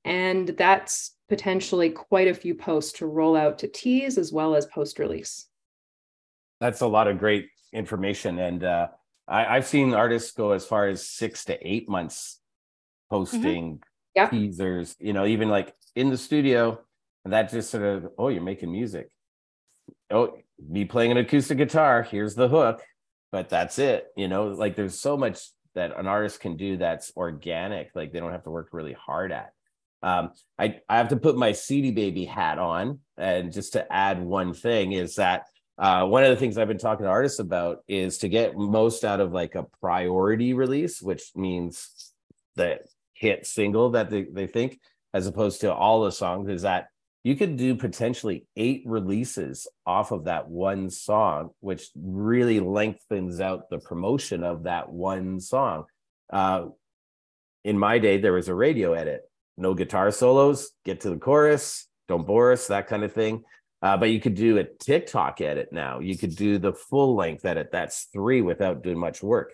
And 0.04 0.50
that's 0.50 1.16
potentially 1.30 1.90
quite 1.90 2.28
a 2.28 2.34
few 2.34 2.54
posts 2.54 3.00
to 3.00 3.06
roll 3.06 3.38
out 3.38 3.60
to 3.60 3.70
tease 3.70 4.18
as 4.18 4.34
well 4.34 4.56
as 4.56 4.66
post 4.66 5.00
release. 5.00 5.48
That's 6.60 6.82
a 6.82 6.88
lot 6.88 7.08
of 7.08 7.18
great 7.18 7.48
information. 7.72 8.40
And 8.40 8.64
uh, 8.64 8.88
I, 9.26 9.56
have 9.56 9.68
seen 9.68 9.94
artists 9.94 10.32
go 10.32 10.52
as 10.52 10.66
far 10.66 10.88
as 10.88 11.08
six 11.08 11.46
to 11.46 11.58
eight 11.66 11.88
months 11.88 12.40
posting 13.10 13.76
mm-hmm. 13.76 13.89
Yeah. 14.16 14.30
teasers, 14.30 14.96
you 15.00 15.14
know, 15.14 15.26
even 15.26 15.50
like 15.50 15.74
in 15.96 16.10
the 16.10 16.18
studio. 16.18 16.80
And 17.26 17.34
that 17.34 17.52
just 17.52 17.70
sort 17.70 17.84
of, 17.84 18.12
oh, 18.18 18.30
you're 18.30 18.42
making 18.42 18.72
music. 18.72 19.10
Oh, 20.10 20.38
me 20.68 20.86
playing 20.86 21.12
an 21.12 21.18
acoustic 21.18 21.58
guitar, 21.58 22.04
here's 22.04 22.36
the 22.36 22.48
hook, 22.48 22.82
but 23.32 23.50
that's 23.50 23.78
it. 23.80 24.08
You 24.16 24.28
know, 24.28 24.48
like 24.48 24.76
there's 24.76 25.00
so 25.00 25.18
much 25.18 25.40
that 25.76 25.98
an 25.98 26.08
artist 26.08 26.40
can 26.40 26.58
do 26.58 26.78
that's 26.78 27.12
organic, 27.16 27.92
like 27.96 28.12
they 28.12 28.20
don't 28.20 28.32
have 28.32 28.44
to 28.44 28.52
work 28.52 28.70
really 28.72 28.94
hard 28.94 29.32
at. 29.32 29.52
Um, 30.02 30.32
I, 30.58 30.80
I 30.88 30.98
have 30.98 31.10
to 31.10 31.18
put 31.18 31.38
my 31.38 31.52
CD 31.52 31.92
baby 31.92 32.26
hat 32.26 32.58
on. 32.58 33.00
And 33.18 33.52
just 33.52 33.74
to 33.74 33.92
add 33.92 34.22
one 34.22 34.54
thing 34.54 34.94
is 34.94 35.16
that 35.16 35.44
uh, 35.78 36.06
one 36.06 36.24
of 36.24 36.30
the 36.30 36.36
things 36.36 36.58
I've 36.58 36.68
been 36.68 36.78
talking 36.78 37.06
to 37.06 37.10
artists 37.10 37.40
about 37.40 37.80
is 37.88 38.18
to 38.20 38.30
get 38.30 38.58
most 38.58 39.06
out 39.06 39.20
of 39.20 39.32
like 39.32 39.56
a 39.56 39.66
priority 39.82 40.54
release, 40.54 41.02
which 41.02 41.32
means 41.36 42.14
the 42.56 42.80
hit 43.20 43.46
single 43.46 43.92
that 43.92 44.10
they, 44.10 44.24
they 44.24 44.48
think, 44.48 44.80
as 45.14 45.28
opposed 45.28 45.62
to 45.62 45.74
all 45.74 46.04
the 46.04 46.12
songs, 46.12 46.50
is 46.50 46.64
that 46.64 46.88
you 47.24 47.36
could 47.36 47.58
do 47.58 47.76
potentially 47.76 48.46
eight 48.56 48.84
releases 48.86 49.68
off 49.86 50.12
of 50.12 50.26
that 50.26 50.48
one 50.48 50.90
song, 50.90 51.50
which 51.60 51.90
really 51.96 52.60
lengthens 52.60 53.42
out 53.42 53.70
the 53.70 53.80
promotion 53.80 54.44
of 54.44 54.64
that 54.64 54.90
one 54.90 55.40
song. 55.40 55.86
Uh, 56.32 56.68
in 57.66 57.78
my 57.78 58.00
day, 58.00 58.20
there 58.20 58.34
was 58.34 58.48
a 58.48 58.56
radio 58.56 58.94
edit 58.94 59.22
no 59.60 59.74
guitar 59.74 60.10
solos, 60.10 60.72
get 60.86 61.02
to 61.02 61.10
the 61.10 61.18
chorus, 61.18 61.88
don't 62.08 62.26
bore 62.26 62.54
us, 62.54 62.68
that 62.68 62.88
kind 62.88 63.04
of 63.04 63.14
thing. 63.14 63.44
Uh, 63.82 63.96
but 63.98 64.10
you 64.10 64.20
could 64.20 64.36
do 64.36 64.58
a 64.58 64.64
TikTok 64.64 65.42
edit 65.42 65.70
now. 65.72 66.00
You 66.00 66.18
could 66.18 66.36
do 66.36 66.58
the 66.58 66.74
full 66.74 67.16
length 67.16 67.46
edit. 67.46 67.70
That's 67.72 68.08
three 68.12 68.42
without 68.42 68.84
doing 68.84 68.98
much 68.98 69.22
work. 69.22 69.54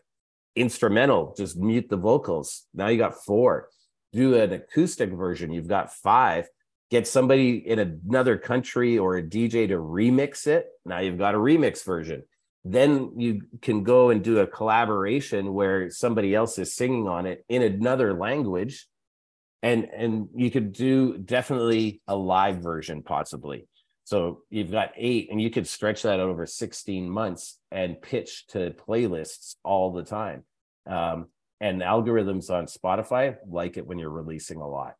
Instrumental, 0.55 1.33
just 1.37 1.57
mute 1.57 1.89
the 1.89 1.97
vocals. 1.97 2.63
Now 2.73 2.87
you 2.87 2.97
got 2.97 3.23
four. 3.25 3.69
Do 4.13 4.35
an 4.35 4.53
acoustic 4.53 5.11
version. 5.11 5.51
You've 5.51 5.67
got 5.67 5.93
five. 5.93 6.47
Get 6.91 7.07
somebody 7.07 7.57
in 7.67 7.79
another 7.79 8.37
country 8.37 8.97
or 8.97 9.17
a 9.17 9.23
DJ 9.23 9.67
to 9.67 9.75
remix 9.75 10.47
it. 10.47 10.67
Now 10.85 10.99
you've 10.99 11.17
got 11.17 11.35
a 11.35 11.37
remix 11.37 11.83
version. 11.83 12.23
Then 12.63 13.11
you 13.17 13.41
can 13.61 13.83
go 13.83 14.09
and 14.09 14.23
do 14.23 14.39
a 14.39 14.47
collaboration 14.47 15.53
where 15.53 15.89
somebody 15.89 16.33
else 16.33 16.57
is 16.57 16.75
singing 16.75 17.07
on 17.07 17.25
it 17.25 17.43
in 17.49 17.61
another 17.61 18.13
language 18.13 18.87
and 19.65 19.85
and 19.85 20.29
you 20.35 20.51
could 20.51 20.71
do 20.73 21.17
definitely 21.17 21.99
a 22.07 22.15
live 22.15 22.57
version 22.57 23.01
possibly 23.01 23.67
so 24.05 24.43
you've 24.51 24.71
got 24.71 24.91
eight 24.95 25.29
and 25.31 25.41
you 25.41 25.49
could 25.49 25.67
stretch 25.67 26.03
that 26.03 26.19
out 26.19 26.29
over 26.29 26.45
16 26.45 27.09
months 27.09 27.57
and 27.71 27.99
pitch 27.99 28.45
to 28.49 28.69
playlists 28.87 29.55
all 29.63 29.91
the 29.91 30.03
time. 30.03 30.43
Um, 30.87 31.27
and 31.59 31.81
algorithms 31.81 32.51
on 32.51 32.65
spotify 32.67 33.37
like 33.49 33.77
it 33.77 33.87
when 33.87 33.97
you're 33.97 34.09
releasing 34.09 34.61
a 34.61 34.67
lot. 34.67 34.93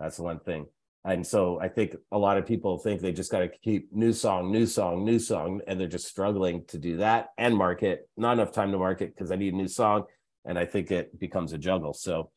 That's 0.00 0.18
one 0.18 0.40
thing. 0.40 0.66
And 1.04 1.24
so 1.24 1.60
i 1.60 1.68
think 1.68 1.94
a 2.10 2.18
lot 2.18 2.38
of 2.38 2.46
people 2.46 2.78
think 2.78 3.00
they 3.00 3.12
just 3.12 3.30
got 3.30 3.40
to 3.40 3.48
keep 3.48 3.92
new 3.92 4.12
song 4.12 4.50
new 4.50 4.66
song 4.66 5.04
new 5.04 5.18
song 5.18 5.60
and 5.66 5.78
they're 5.78 5.86
just 5.86 6.08
struggling 6.08 6.64
to 6.68 6.78
do 6.78 6.96
that 6.96 7.28
and 7.38 7.56
market. 7.56 8.08
Not 8.16 8.32
enough 8.32 8.52
time 8.52 8.72
to 8.72 8.78
market 8.78 9.14
because 9.14 9.30
i 9.30 9.36
need 9.36 9.54
a 9.54 9.56
new 9.56 9.68
song 9.68 10.04
and 10.44 10.58
i 10.58 10.64
think 10.64 10.90
it 10.90 11.16
becomes 11.20 11.52
a 11.52 11.58
juggle. 11.58 11.92
So 11.92 12.30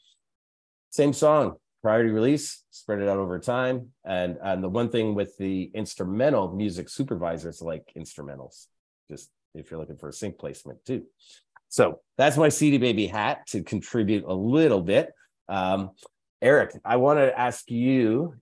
same 0.91 1.13
song 1.13 1.55
priority 1.83 2.09
release, 2.09 2.63
spread 2.71 3.01
it 3.01 3.09
out 3.09 3.19
over 3.19 3.37
time. 3.37 3.89
And 4.03 4.37
and 4.41 4.63
the 4.63 4.69
one 4.69 4.89
thing 4.89 5.13
with 5.13 5.37
the 5.37 5.69
instrumental 5.75 6.55
music 6.55 6.89
supervisors 6.89 7.61
like 7.61 7.91
instrumentals, 7.95 8.67
just 9.11 9.29
if 9.53 9.69
you're 9.69 9.79
looking 9.79 9.97
for 9.97 10.09
a 10.09 10.13
sync 10.13 10.39
placement 10.39 10.83
too. 10.85 11.03
So 11.69 11.99
that's 12.17 12.37
my 12.37 12.49
CD 12.49 12.77
Baby 12.77 13.07
hat 13.07 13.45
to 13.47 13.63
contribute 13.63 14.23
a 14.25 14.33
little 14.33 14.81
bit. 14.81 15.11
Um, 15.49 15.91
Eric, 16.41 16.71
I 16.85 16.95
want 16.97 17.19
to 17.19 17.37
ask 17.37 17.69
you 17.69 18.35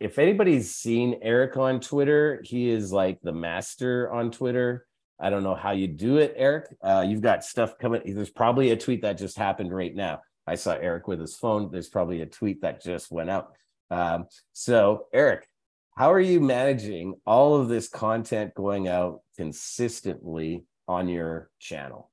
if 0.00 0.18
anybody's 0.18 0.74
seen 0.74 1.18
Eric 1.22 1.56
on 1.56 1.80
Twitter, 1.80 2.40
he 2.44 2.70
is 2.70 2.92
like 2.92 3.20
the 3.22 3.32
master 3.32 4.12
on 4.12 4.30
Twitter. 4.30 4.86
I 5.20 5.30
don't 5.30 5.42
know 5.42 5.56
how 5.56 5.72
you 5.72 5.88
do 5.88 6.18
it, 6.18 6.34
Eric. 6.36 6.66
Uh, 6.80 7.04
you've 7.06 7.20
got 7.20 7.44
stuff 7.44 7.76
coming. 7.78 8.02
There's 8.14 8.30
probably 8.30 8.70
a 8.70 8.76
tweet 8.76 9.02
that 9.02 9.18
just 9.18 9.36
happened 9.36 9.74
right 9.74 9.94
now. 9.94 10.20
I 10.48 10.54
saw 10.54 10.72
Eric 10.72 11.06
with 11.06 11.20
his 11.20 11.36
phone. 11.36 11.70
There's 11.70 11.88
probably 11.88 12.22
a 12.22 12.26
tweet 12.26 12.62
that 12.62 12.82
just 12.82 13.10
went 13.10 13.30
out. 13.30 13.52
Um, 13.90 14.26
so, 14.52 15.06
Eric, 15.12 15.48
how 15.96 16.12
are 16.12 16.20
you 16.20 16.40
managing 16.40 17.16
all 17.26 17.56
of 17.56 17.68
this 17.68 17.88
content 17.88 18.54
going 18.54 18.88
out 18.88 19.20
consistently 19.36 20.64
on 20.86 21.08
your 21.08 21.50
channel? 21.58 22.10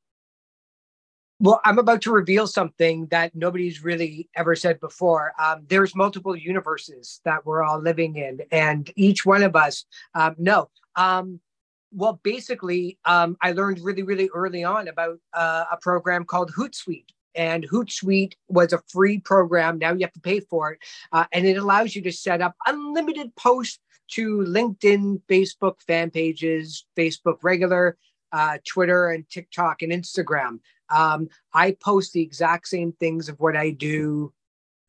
Well, 1.39 1.59
I'm 1.65 1.79
about 1.79 2.01
to 2.03 2.11
reveal 2.11 2.47
something 2.47 3.07
that 3.07 3.35
nobody's 3.35 3.83
really 3.83 4.29
ever 4.35 4.55
said 4.55 4.79
before. 4.79 5.33
Um, 5.37 5.65
there's 5.67 5.95
multiple 5.95 6.35
universes 6.35 7.19
that 7.25 7.45
we're 7.45 7.61
all 7.61 7.79
living 7.79 8.15
in, 8.15 8.39
and 8.51 8.89
each 8.95 9.25
one 9.25 9.43
of 9.43 9.55
us 9.55 9.85
um, 10.13 10.35
know. 10.37 10.69
Um, 10.95 11.41
well, 11.91 12.19
basically, 12.23 12.97
um, 13.05 13.37
I 13.41 13.51
learned 13.51 13.79
really, 13.81 14.03
really 14.03 14.29
early 14.33 14.63
on 14.63 14.87
about 14.87 15.19
uh, 15.33 15.65
a 15.71 15.77
program 15.77 16.25
called 16.25 16.51
Hootsuite, 16.53 17.09
and 17.35 17.67
Hootsuite 17.69 18.33
was 18.47 18.73
a 18.73 18.81
free 18.87 19.19
program. 19.19 19.77
Now 19.77 19.93
you 19.93 20.01
have 20.01 20.13
to 20.13 20.19
pay 20.19 20.39
for 20.39 20.73
it. 20.73 20.79
Uh, 21.11 21.25
and 21.31 21.45
it 21.45 21.57
allows 21.57 21.95
you 21.95 22.01
to 22.03 22.11
set 22.11 22.41
up 22.41 22.55
unlimited 22.65 23.35
posts 23.35 23.79
to 24.11 24.37
LinkedIn, 24.39 25.21
Facebook 25.29 25.81
fan 25.87 26.11
pages, 26.11 26.85
Facebook 26.97 27.37
regular, 27.41 27.97
uh, 28.31 28.57
Twitter, 28.67 29.09
and 29.09 29.27
TikTok 29.29 29.81
and 29.81 29.91
Instagram. 29.91 30.59
Um, 30.89 31.29
I 31.53 31.75
post 31.81 32.13
the 32.13 32.21
exact 32.21 32.67
same 32.67 32.91
things 32.93 33.29
of 33.29 33.39
what 33.39 33.55
I 33.55 33.71
do 33.71 34.33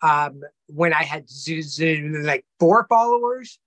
um, 0.03 0.43
when 0.67 0.93
I 0.93 1.03
had 1.03 1.29
z- 1.31 1.63
z- 1.63 2.03
like 2.03 2.45
four 2.61 2.87
followers 2.89 3.59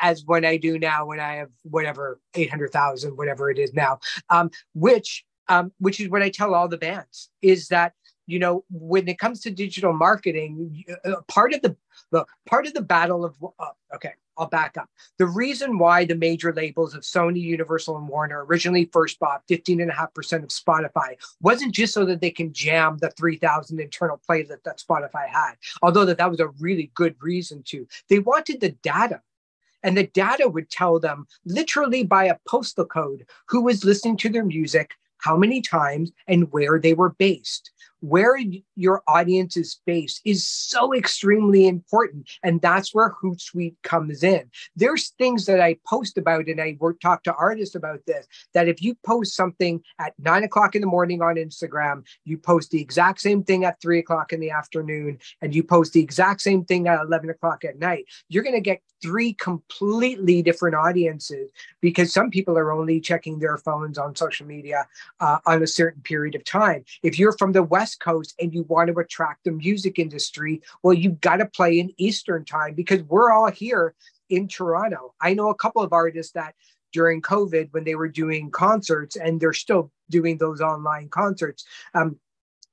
as 0.00 0.24
when 0.24 0.44
I 0.44 0.56
do 0.56 0.78
now 0.78 1.06
when 1.06 1.20
I 1.20 1.36
have 1.36 1.50
whatever 1.62 2.20
800,000, 2.34 3.16
whatever 3.16 3.50
it 3.50 3.58
is 3.58 3.72
now, 3.72 3.98
um, 4.30 4.50
which 4.74 5.24
um, 5.48 5.72
which 5.78 5.98
is 5.98 6.10
what 6.10 6.22
I 6.22 6.28
tell 6.28 6.54
all 6.54 6.68
the 6.68 6.76
bands 6.76 7.30
is 7.40 7.68
that 7.68 7.94
you 8.28 8.38
know 8.38 8.64
when 8.70 9.08
it 9.08 9.18
comes 9.18 9.40
to 9.40 9.50
digital 9.50 9.92
marketing 9.92 10.84
uh, 11.04 11.20
part 11.26 11.52
of 11.52 11.62
the, 11.62 11.74
the 12.12 12.24
part 12.46 12.66
of 12.66 12.74
the 12.74 12.82
battle 12.82 13.24
of 13.24 13.34
uh, 13.58 13.70
okay 13.94 14.12
i'll 14.36 14.46
back 14.46 14.76
up. 14.76 14.88
The 15.18 15.26
reason 15.26 15.78
why 15.78 16.04
the 16.04 16.14
major 16.14 16.52
labels 16.52 16.94
of 16.94 17.02
sony 17.02 17.40
universal 17.40 17.96
and 17.96 18.08
warner 18.08 18.44
originally 18.44 18.88
first 18.92 19.18
bought 19.18 19.42
15.5% 19.48 20.42
of 20.44 20.48
spotify 20.50 21.16
wasn't 21.40 21.74
just 21.74 21.92
so 21.92 22.04
that 22.04 22.20
they 22.20 22.30
can 22.30 22.52
jam 22.52 22.98
the 22.98 23.10
3000 23.10 23.80
internal 23.80 24.20
playlist 24.28 24.62
that 24.64 24.78
spotify 24.78 25.26
had 25.26 25.54
although 25.82 26.04
that, 26.04 26.18
that 26.18 26.30
was 26.30 26.40
a 26.40 26.48
really 26.60 26.92
good 26.94 27.16
reason 27.20 27.62
to. 27.64 27.86
They 28.08 28.18
wanted 28.18 28.60
the 28.60 28.70
data 28.70 29.22
and 29.82 29.96
the 29.96 30.06
data 30.06 30.48
would 30.48 30.70
tell 30.70 30.98
them 30.98 31.26
literally 31.44 32.04
by 32.04 32.24
a 32.24 32.36
postal 32.48 32.84
code 32.84 33.24
who 33.48 33.62
was 33.62 33.84
listening 33.84 34.16
to 34.18 34.28
their 34.28 34.44
music 34.44 34.92
how 35.18 35.36
many 35.36 35.60
times 35.60 36.12
and 36.26 36.52
where 36.52 36.78
they 36.78 36.94
were 36.94 37.10
based 37.10 37.70
where 38.00 38.38
your 38.76 39.02
audience 39.08 39.56
is 39.56 39.80
based 39.86 40.20
is 40.24 40.46
so 40.46 40.94
extremely 40.94 41.66
important. 41.66 42.28
And 42.42 42.60
that's 42.60 42.94
where 42.94 43.14
Hootsuite 43.22 43.76
comes 43.82 44.22
in. 44.22 44.50
There's 44.76 45.10
things 45.10 45.46
that 45.46 45.60
I 45.60 45.76
post 45.86 46.18
about, 46.18 46.46
and 46.46 46.60
I 46.60 46.76
work, 46.78 47.00
talk 47.00 47.22
to 47.24 47.34
artists 47.34 47.74
about 47.74 48.00
this, 48.06 48.26
that 48.54 48.68
if 48.68 48.82
you 48.82 48.96
post 49.04 49.34
something 49.34 49.82
at 49.98 50.14
nine 50.18 50.44
o'clock 50.44 50.74
in 50.74 50.80
the 50.80 50.86
morning 50.86 51.22
on 51.22 51.36
Instagram, 51.36 52.04
you 52.24 52.38
post 52.38 52.70
the 52.70 52.80
exact 52.80 53.20
same 53.20 53.42
thing 53.42 53.64
at 53.64 53.80
three 53.80 53.98
o'clock 53.98 54.32
in 54.32 54.40
the 54.40 54.50
afternoon, 54.50 55.18
and 55.42 55.54
you 55.54 55.62
post 55.62 55.92
the 55.92 56.00
exact 56.00 56.40
same 56.40 56.64
thing 56.64 56.88
at 56.88 57.00
11 57.00 57.30
o'clock 57.30 57.64
at 57.64 57.78
night, 57.78 58.04
you're 58.28 58.42
going 58.42 58.54
to 58.54 58.60
get 58.60 58.80
three 59.00 59.32
completely 59.34 60.42
different 60.42 60.74
audiences 60.74 61.50
because 61.80 62.12
some 62.12 62.30
people 62.30 62.58
are 62.58 62.72
only 62.72 63.00
checking 63.00 63.38
their 63.38 63.56
phones 63.58 63.98
on 63.98 64.14
social 64.16 64.46
media 64.46 64.86
uh, 65.20 65.38
on 65.46 65.62
a 65.62 65.66
certain 65.66 66.02
period 66.02 66.34
of 66.34 66.44
time. 66.44 66.84
If 67.02 67.18
you're 67.18 67.36
from 67.36 67.52
the 67.52 67.62
West 67.62 67.87
West 67.88 68.00
Coast 68.00 68.34
and 68.38 68.52
you 68.52 68.64
want 68.64 68.88
to 68.88 69.00
attract 69.00 69.44
the 69.44 69.50
music 69.50 69.98
industry, 69.98 70.60
well, 70.82 70.92
you've 70.92 71.22
got 71.22 71.38
to 71.38 71.46
play 71.46 71.78
in 71.78 71.94
Eastern 71.96 72.44
time 72.44 72.74
because 72.74 73.02
we're 73.04 73.32
all 73.32 73.50
here 73.50 73.94
in 74.28 74.46
Toronto. 74.46 75.14
I 75.22 75.32
know 75.32 75.48
a 75.48 75.54
couple 75.54 75.82
of 75.82 75.94
artists 75.94 76.32
that 76.32 76.54
during 76.92 77.22
COVID, 77.22 77.68
when 77.72 77.84
they 77.84 77.94
were 77.94 78.08
doing 78.08 78.50
concerts, 78.50 79.16
and 79.16 79.40
they're 79.40 79.54
still 79.54 79.90
doing 80.10 80.36
those 80.36 80.60
online 80.60 81.08
concerts, 81.08 81.64
um, 81.94 82.18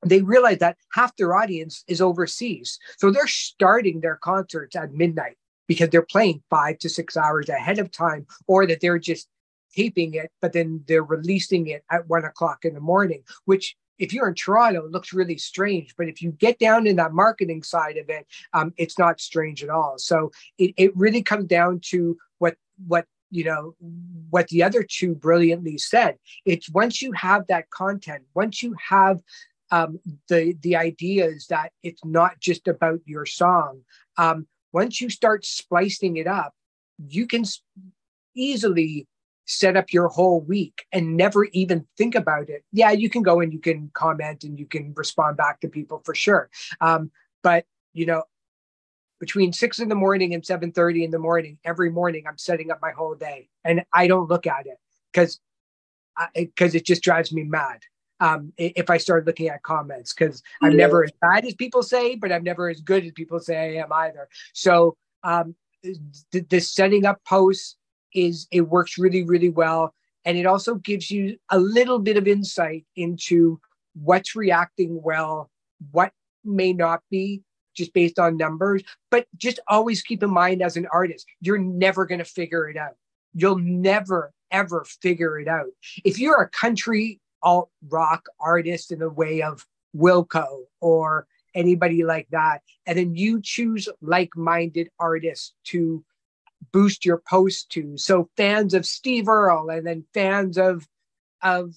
they 0.06 0.22
realized 0.22 0.60
that 0.60 0.78
half 0.92 1.16
their 1.16 1.34
audience 1.34 1.86
is 1.88 2.02
overseas. 2.02 2.78
So 2.98 3.10
they're 3.10 3.28
starting 3.28 4.02
their 4.02 4.18
concerts 4.18 4.76
at 4.76 4.94
midnight 4.94 5.38
because 5.68 5.90
they're 5.90 6.02
playing 6.02 6.44
five 6.50 6.78
to 6.80 6.90
six 6.90 7.16
hours 7.16 7.48
ahead 7.48 7.80
of 7.80 7.90
time, 7.90 8.28
or 8.48 8.68
that 8.68 8.82
they're 8.82 9.00
just 9.00 9.30
taping 9.76 10.14
it, 10.14 10.30
but 10.42 10.52
then 10.52 10.84
they're 10.88 11.04
releasing 11.04 11.68
it 11.68 11.84
at 11.90 12.08
one 12.08 12.26
o'clock 12.26 12.66
in 12.66 12.74
the 12.74 12.80
morning, 12.80 13.22
which 13.46 13.76
if 13.98 14.14
you're 14.14 14.28
in 14.28 14.36
Toronto, 14.36 14.86
it 14.86 14.92
looks 14.92 15.14
really 15.14 15.38
strange. 15.38 15.96
But 15.98 16.08
if 16.08 16.22
you 16.22 16.32
get 16.32 16.60
down 16.60 16.88
in 16.88 16.96
that 16.98 17.14
marketing 17.14 17.64
side 17.64 17.98
of 17.98 18.10
it, 18.10 18.26
um, 18.54 18.74
it's 18.78 19.00
not 19.00 19.22
strange 19.22 19.64
at 19.64 19.70
all. 19.70 19.96
So 19.98 20.32
it, 20.58 20.74
it 20.78 20.96
really 20.96 21.22
comes 21.22 21.46
down 21.46 21.80
to 21.92 22.18
what 22.40 22.56
what 22.88 23.06
you 23.32 23.44
know 23.44 23.76
what 24.30 24.48
the 24.50 24.64
other 24.64 24.84
two 24.84 25.16
brilliantly 25.16 25.78
said. 25.78 26.18
It's 26.46 26.70
once 26.70 27.02
you 27.02 27.12
have 27.14 27.48
that 27.48 27.70
content, 27.70 28.24
once 28.34 28.62
you 28.62 28.76
have 28.90 29.20
um, 29.72 30.00
the 30.30 30.56
the 30.62 30.76
ideas 30.76 31.48
that 31.50 31.72
it's 31.84 32.04
not 32.06 32.40
just 32.40 32.68
about 32.68 33.00
your 33.06 33.26
song. 33.26 33.82
Um, 34.18 34.48
once 34.72 35.00
you 35.00 35.10
start 35.10 35.46
splicing 35.46 36.18
it 36.18 36.28
up, 36.28 36.54
you 37.08 37.28
can 37.28 37.46
easily 38.36 39.08
set 39.46 39.78
up 39.78 39.94
your 39.94 40.08
whole 40.08 40.42
week 40.42 40.86
and 40.92 41.16
never 41.16 41.46
even 41.46 41.86
think 41.98 42.16
about 42.16 42.50
it. 42.50 42.64
Yeah, 42.72 42.92
you 42.92 43.10
can 43.10 43.22
go 43.22 43.40
and 43.40 43.54
you 43.54 43.60
can 43.60 43.90
comment 43.94 44.44
and 44.44 44.60
you 44.60 44.66
can 44.66 44.94
respond 44.96 45.38
back 45.38 45.62
to 45.62 45.68
people 45.68 46.02
for 46.04 46.16
sure. 46.16 46.50
Um, 46.82 47.12
but 47.44 47.66
you 47.94 48.06
know, 48.06 48.24
between 49.20 49.54
six 49.54 49.80
in 49.80 49.88
the 49.90 49.96
morning 49.96 50.34
and 50.34 50.46
seven 50.46 50.72
thirty 50.72 51.04
in 51.04 51.12
the 51.12 51.20
morning, 51.20 51.58
every 51.64 51.90
morning 51.90 52.26
I'm 52.28 52.38
setting 52.38 52.72
up 52.72 52.80
my 52.82 52.92
whole 52.92 53.16
day, 53.16 53.50
and 53.64 53.84
I 53.94 54.08
don't 54.08 54.30
look 54.30 54.48
at 54.48 54.66
it 54.66 54.78
because 55.12 55.40
because 56.34 56.76
it 56.76 56.86
just 56.86 57.04
drives 57.04 57.32
me 57.32 57.44
mad. 57.44 57.80
Um, 58.22 58.54
if 58.58 58.90
I 58.90 58.98
start 58.98 59.26
looking 59.26 59.50
at 59.50 59.62
comments, 59.64 60.14
because 60.14 60.42
I'm 60.62 60.78
never 60.78 61.04
as 61.04 61.12
bad 61.22 61.44
as 61.46 61.54
people 61.54 61.84
say, 61.84 62.16
but 62.16 62.32
I'm 62.32 62.44
never 62.44 62.70
as 62.70 62.80
good 62.80 63.04
as 63.06 63.12
people 63.12 63.40
say 63.40 63.58
I 63.78 63.84
am 63.84 63.92
either. 63.92 64.30
So 64.54 64.96
um, 65.24 65.54
the, 65.84 66.40
the 66.50 66.62
setting 66.62 67.06
up 67.06 67.22
posts 67.26 67.76
is 68.16 68.48
it 68.52 68.62
works 68.62 68.98
really, 68.98 69.24
really 69.24 69.50
well. 69.50 69.94
And 70.24 70.38
it 70.38 70.46
also 70.48 70.76
gives 70.76 71.12
you 71.12 71.38
a 71.52 71.60
little 71.60 72.00
bit 72.00 72.18
of 72.18 72.28
insight 72.28 72.86
into 72.96 73.60
what's 73.94 74.36
reacting 74.36 75.02
well, 75.04 75.52
what 75.92 76.12
may 76.44 76.74
not 76.74 77.02
be 77.12 77.44
just 77.76 77.94
based 77.94 78.18
on 78.18 78.38
numbers. 78.38 78.82
But 79.12 79.28
just 79.38 79.60
always 79.68 80.02
keep 80.02 80.24
in 80.24 80.32
mind 80.32 80.62
as 80.62 80.78
an 80.78 80.88
artist, 80.92 81.26
you're 81.42 81.60
never 81.60 82.06
going 82.06 82.20
to 82.20 82.26
figure 82.26 82.68
it 82.70 82.78
out. 82.78 82.96
You'll 83.34 83.60
never, 83.60 84.32
ever 84.50 84.86
figure 85.02 85.40
it 85.40 85.48
out. 85.48 85.68
If 86.04 86.20
you're 86.20 86.42
a 86.42 86.50
country 86.50 87.20
alt 87.44 87.70
rock 87.90 88.26
artist 88.40 88.92
in 88.92 89.00
the 89.00 89.10
way 89.10 89.42
of 89.42 89.66
Wilco 89.96 90.64
or 90.82 91.28
anybody 91.54 92.04
like 92.04 92.28
that, 92.32 92.62
and 92.86 92.98
then 92.98 93.16
you 93.16 93.42
choose 93.42 93.88
like 94.02 94.36
minded 94.36 94.90
artists 95.00 95.54
to 95.66 96.04
boost 96.72 97.06
your 97.06 97.22
post 97.28 97.70
to. 97.72 97.98
So 97.98 98.30
fans 98.38 98.74
of 98.74 98.86
Steve 98.86 99.28
Earle 99.28 99.70
and 99.70 99.86
then 99.86 100.06
fans 100.14 100.58
of 100.58 100.88
of 101.42 101.76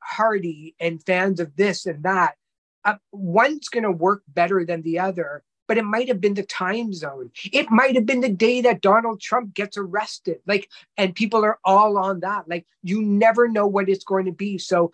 Hardy 0.00 0.74
and 0.80 1.02
fans 1.02 1.40
of 1.40 1.56
this 1.56 1.86
and 1.86 2.02
that. 2.04 2.36
Uh, 2.84 2.94
one's 3.10 3.68
going 3.68 3.82
to 3.82 3.90
work 3.90 4.22
better 4.28 4.64
than 4.64 4.82
the 4.82 5.00
other, 5.00 5.42
but 5.66 5.76
it 5.76 5.84
might 5.84 6.06
have 6.06 6.20
been 6.20 6.34
the 6.34 6.44
time 6.44 6.92
zone. 6.92 7.30
It 7.52 7.68
might 7.70 7.96
have 7.96 8.06
been 8.06 8.20
the 8.20 8.28
day 8.28 8.60
that 8.60 8.80
Donald 8.80 9.20
Trump 9.20 9.54
gets 9.54 9.76
arrested. 9.76 10.38
Like, 10.46 10.70
and 10.96 11.14
people 11.14 11.44
are 11.44 11.58
all 11.64 11.98
on 11.98 12.20
that. 12.20 12.48
Like, 12.48 12.64
you 12.82 13.02
never 13.02 13.48
know 13.48 13.66
what 13.66 13.88
it's 13.88 14.04
going 14.04 14.26
to 14.26 14.32
be. 14.32 14.58
So 14.58 14.92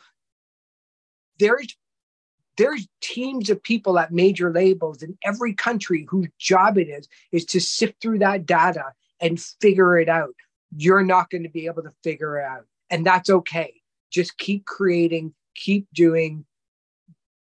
there's 1.38 1.76
there's 2.56 2.86
teams 3.00 3.50
of 3.50 3.62
people 3.62 3.98
at 3.98 4.12
major 4.12 4.52
labels 4.52 5.02
in 5.02 5.16
every 5.24 5.54
country 5.54 6.06
whose 6.08 6.28
job 6.38 6.76
it 6.76 6.88
is 6.88 7.08
is 7.32 7.44
to 7.46 7.60
sift 7.60 8.00
through 8.00 8.18
that 8.18 8.44
data 8.46 8.92
and 9.22 9.40
figure 9.40 9.98
it 9.98 10.08
out. 10.08 10.34
You're 10.76 11.04
not 11.04 11.30
going 11.30 11.44
to 11.44 11.48
be 11.48 11.66
able 11.66 11.82
to 11.84 11.92
figure 12.04 12.38
it 12.38 12.44
out. 12.44 12.66
And 12.90 13.06
that's 13.06 13.30
okay. 13.30 13.80
Just 14.10 14.36
keep 14.36 14.66
creating, 14.66 15.32
keep 15.54 15.86
doing. 15.94 16.44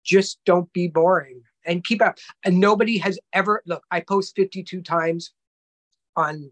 Just 0.04 0.40
don't 0.46 0.72
be 0.74 0.88
boring 0.88 1.44
and 1.66 1.84
keep 1.84 2.02
up. 2.02 2.18
And 2.44 2.60
nobody 2.60 2.98
has 2.98 3.20
ever 3.32 3.62
look, 3.66 3.84
I 3.92 4.02
post 4.02 4.36
52 4.36 4.82
times 4.82 5.32
on 6.16 6.52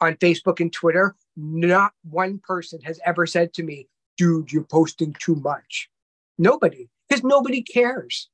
on 0.00 0.14
Facebook 0.16 0.60
and 0.60 0.72
Twitter. 0.72 1.14
Not 1.36 1.92
one 2.08 2.38
person 2.38 2.80
has 2.82 3.00
ever 3.04 3.26
said 3.26 3.52
to 3.54 3.62
me, 3.62 3.88
dude, 4.16 4.52
you're 4.52 4.64
posting 4.64 5.14
too 5.18 5.36
much. 5.36 5.88
Nobody, 6.38 6.88
because 7.08 7.24
nobody 7.24 7.62
cares. 7.62 8.28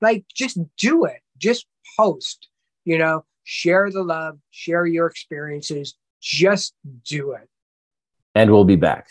Like, 0.00 0.24
just 0.34 0.58
do 0.76 1.04
it. 1.06 1.20
Just 1.38 1.66
post, 1.96 2.48
you 2.84 2.98
know, 2.98 3.24
share 3.48 3.90
the 3.90 4.02
love, 4.02 4.38
share 4.50 4.84
your 4.84 5.06
experiences, 5.06 5.94
just 6.20 6.74
do 7.06 7.32
it. 7.32 7.48
And 8.34 8.50
we'll 8.50 8.66
be 8.66 8.76
back. 8.76 9.08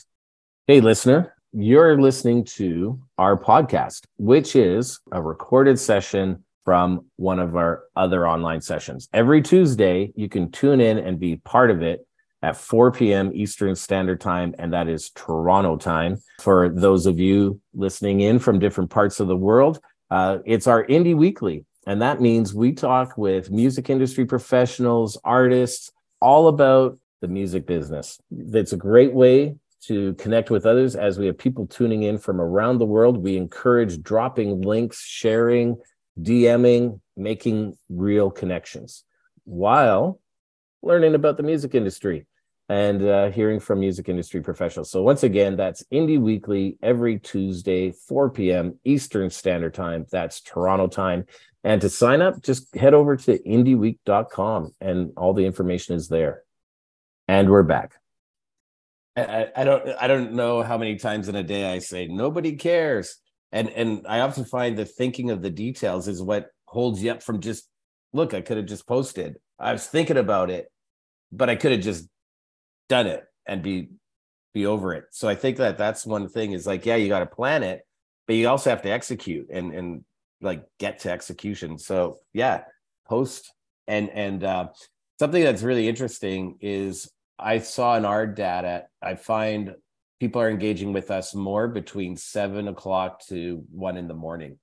Hey, 0.67 0.79
listener, 0.79 1.33
you're 1.53 1.99
listening 1.99 2.43
to 2.43 3.01
our 3.17 3.35
podcast, 3.35 4.03
which 4.19 4.55
is 4.55 4.99
a 5.11 5.19
recorded 5.19 5.79
session 5.79 6.43
from 6.65 7.07
one 7.15 7.39
of 7.39 7.55
our 7.55 7.85
other 7.95 8.27
online 8.27 8.61
sessions. 8.61 9.09
Every 9.11 9.41
Tuesday, 9.41 10.13
you 10.15 10.29
can 10.29 10.51
tune 10.51 10.81
in 10.81 10.99
and 10.99 11.19
be 11.19 11.37
part 11.37 11.71
of 11.71 11.81
it 11.81 12.05
at 12.43 12.57
4 12.57 12.91
p.m. 12.91 13.31
Eastern 13.33 13.73
Standard 13.73 14.21
Time, 14.21 14.53
and 14.59 14.71
that 14.71 14.87
is 14.87 15.09
Toronto 15.15 15.77
time. 15.77 16.21
For 16.41 16.69
those 16.69 17.07
of 17.07 17.17
you 17.17 17.59
listening 17.73 18.21
in 18.21 18.37
from 18.37 18.59
different 18.59 18.91
parts 18.91 19.19
of 19.19 19.27
the 19.27 19.35
world, 19.35 19.79
uh, 20.11 20.37
it's 20.45 20.67
our 20.67 20.85
Indie 20.85 21.17
Weekly. 21.17 21.65
And 21.87 22.01
that 22.01 22.19
means 22.19 22.53
we 22.53 22.73
talk 22.73 23.17
with 23.17 23.49
music 23.49 23.89
industry 23.89 24.25
professionals, 24.25 25.17
artists, 25.23 25.89
all 26.19 26.49
about 26.49 26.99
the 27.21 27.29
music 27.29 27.65
business. 27.65 28.19
It's 28.29 28.73
a 28.73 28.77
great 28.77 29.13
way 29.13 29.55
to 29.83 30.13
connect 30.15 30.51
with 30.51 30.65
others 30.65 30.97
as 30.97 31.17
we 31.17 31.27
have 31.27 31.37
people 31.37 31.65
tuning 31.65 32.03
in 32.03 32.17
from 32.17 32.41
around 32.41 32.79
the 32.79 32.85
world. 32.85 33.15
We 33.15 33.37
encourage 33.37 34.03
dropping 34.03 34.61
links, 34.61 35.01
sharing, 35.01 35.77
DMing, 36.21 36.99
making 37.15 37.77
real 37.89 38.31
connections 38.31 39.05
while 39.45 40.19
learning 40.83 41.15
about 41.15 41.37
the 41.37 41.43
music 41.43 41.73
industry 41.73 42.25
and 42.67 43.01
uh, 43.01 43.29
hearing 43.29 43.61
from 43.61 43.79
music 43.79 44.09
industry 44.09 44.41
professionals. 44.41 44.91
So, 44.91 45.01
once 45.01 45.23
again, 45.23 45.55
that's 45.55 45.83
Indie 45.91 46.19
Weekly 46.19 46.77
every 46.83 47.17
Tuesday, 47.17 47.91
4 47.91 48.29
p.m. 48.31 48.77
Eastern 48.83 49.29
Standard 49.29 49.73
Time. 49.73 50.05
That's 50.11 50.41
Toronto 50.41 50.87
time. 50.87 51.25
And 51.67 51.81
to 51.81 51.89
sign 51.89 52.21
up, 52.21 52.41
just 52.41 52.73
head 52.77 52.93
over 52.93 53.17
to 53.17 53.39
indieweek.com 53.39 54.71
and 54.79 55.11
all 55.17 55.33
the 55.33 55.45
information 55.45 55.97
is 55.97 56.07
there. 56.07 56.43
And 57.27 57.49
we're 57.49 57.63
back. 57.63 57.95
I, 59.17 59.49
I 59.53 59.65
don't 59.65 59.89
I 59.99 60.07
don't 60.07 60.31
know 60.31 60.63
how 60.63 60.77
many 60.77 60.95
times 60.95 61.27
in 61.27 61.35
a 61.35 61.43
day 61.43 61.69
I 61.69 61.79
say 61.79 62.07
nobody 62.07 62.55
cares. 62.55 63.17
And 63.51 63.69
and 63.71 64.05
I 64.07 64.21
often 64.21 64.45
find 64.45 64.77
the 64.77 64.85
thinking 64.85 65.29
of 65.29 65.41
the 65.41 65.49
details 65.49 66.07
is 66.07 66.23
what 66.23 66.47
holds 66.67 67.03
you 67.03 67.11
up 67.11 67.21
from 67.21 67.41
just 67.41 67.67
look, 68.13 68.33
I 68.33 68.39
could 68.39 68.55
have 68.55 68.65
just 68.65 68.87
posted. 68.87 69.35
I 69.59 69.73
was 69.73 69.85
thinking 69.85 70.15
about 70.15 70.49
it, 70.49 70.71
but 71.33 71.49
I 71.49 71.57
could 71.57 71.73
have 71.73 71.81
just 71.81 72.07
done 72.87 73.07
it 73.07 73.25
and 73.45 73.61
be 73.61 73.89
be 74.53 74.65
over 74.65 74.93
it. 74.93 75.03
So 75.11 75.27
I 75.27 75.35
think 75.35 75.57
that 75.57 75.77
that's 75.77 76.05
one 76.05 76.29
thing 76.29 76.53
is 76.53 76.65
like, 76.65 76.85
yeah, 76.85 76.95
you 76.95 77.09
got 77.09 77.19
to 77.19 77.25
plan 77.25 77.63
it, 77.63 77.81
but 78.25 78.37
you 78.37 78.47
also 78.47 78.69
have 78.69 78.83
to 78.83 78.89
execute 78.89 79.49
and 79.49 79.73
and 79.73 80.05
like 80.41 80.63
get 80.79 80.99
to 80.99 81.11
execution. 81.11 81.77
So 81.77 82.17
yeah, 82.33 82.63
post 83.07 83.51
and 83.87 84.09
and 84.09 84.43
uh, 84.43 84.67
something 85.19 85.43
that's 85.43 85.63
really 85.63 85.87
interesting 85.87 86.57
is 86.61 87.09
I 87.39 87.59
saw 87.59 87.95
in 87.97 88.05
our 88.05 88.25
data, 88.25 88.85
I 89.01 89.15
find 89.15 89.75
people 90.19 90.41
are 90.41 90.49
engaging 90.49 90.93
with 90.93 91.11
us 91.11 91.35
more 91.35 91.67
between 91.67 92.17
seven 92.17 92.67
o'clock 92.67 93.25
to 93.27 93.63
one 93.71 93.97
in 93.97 94.07
the 94.07 94.13
morning, 94.13 94.57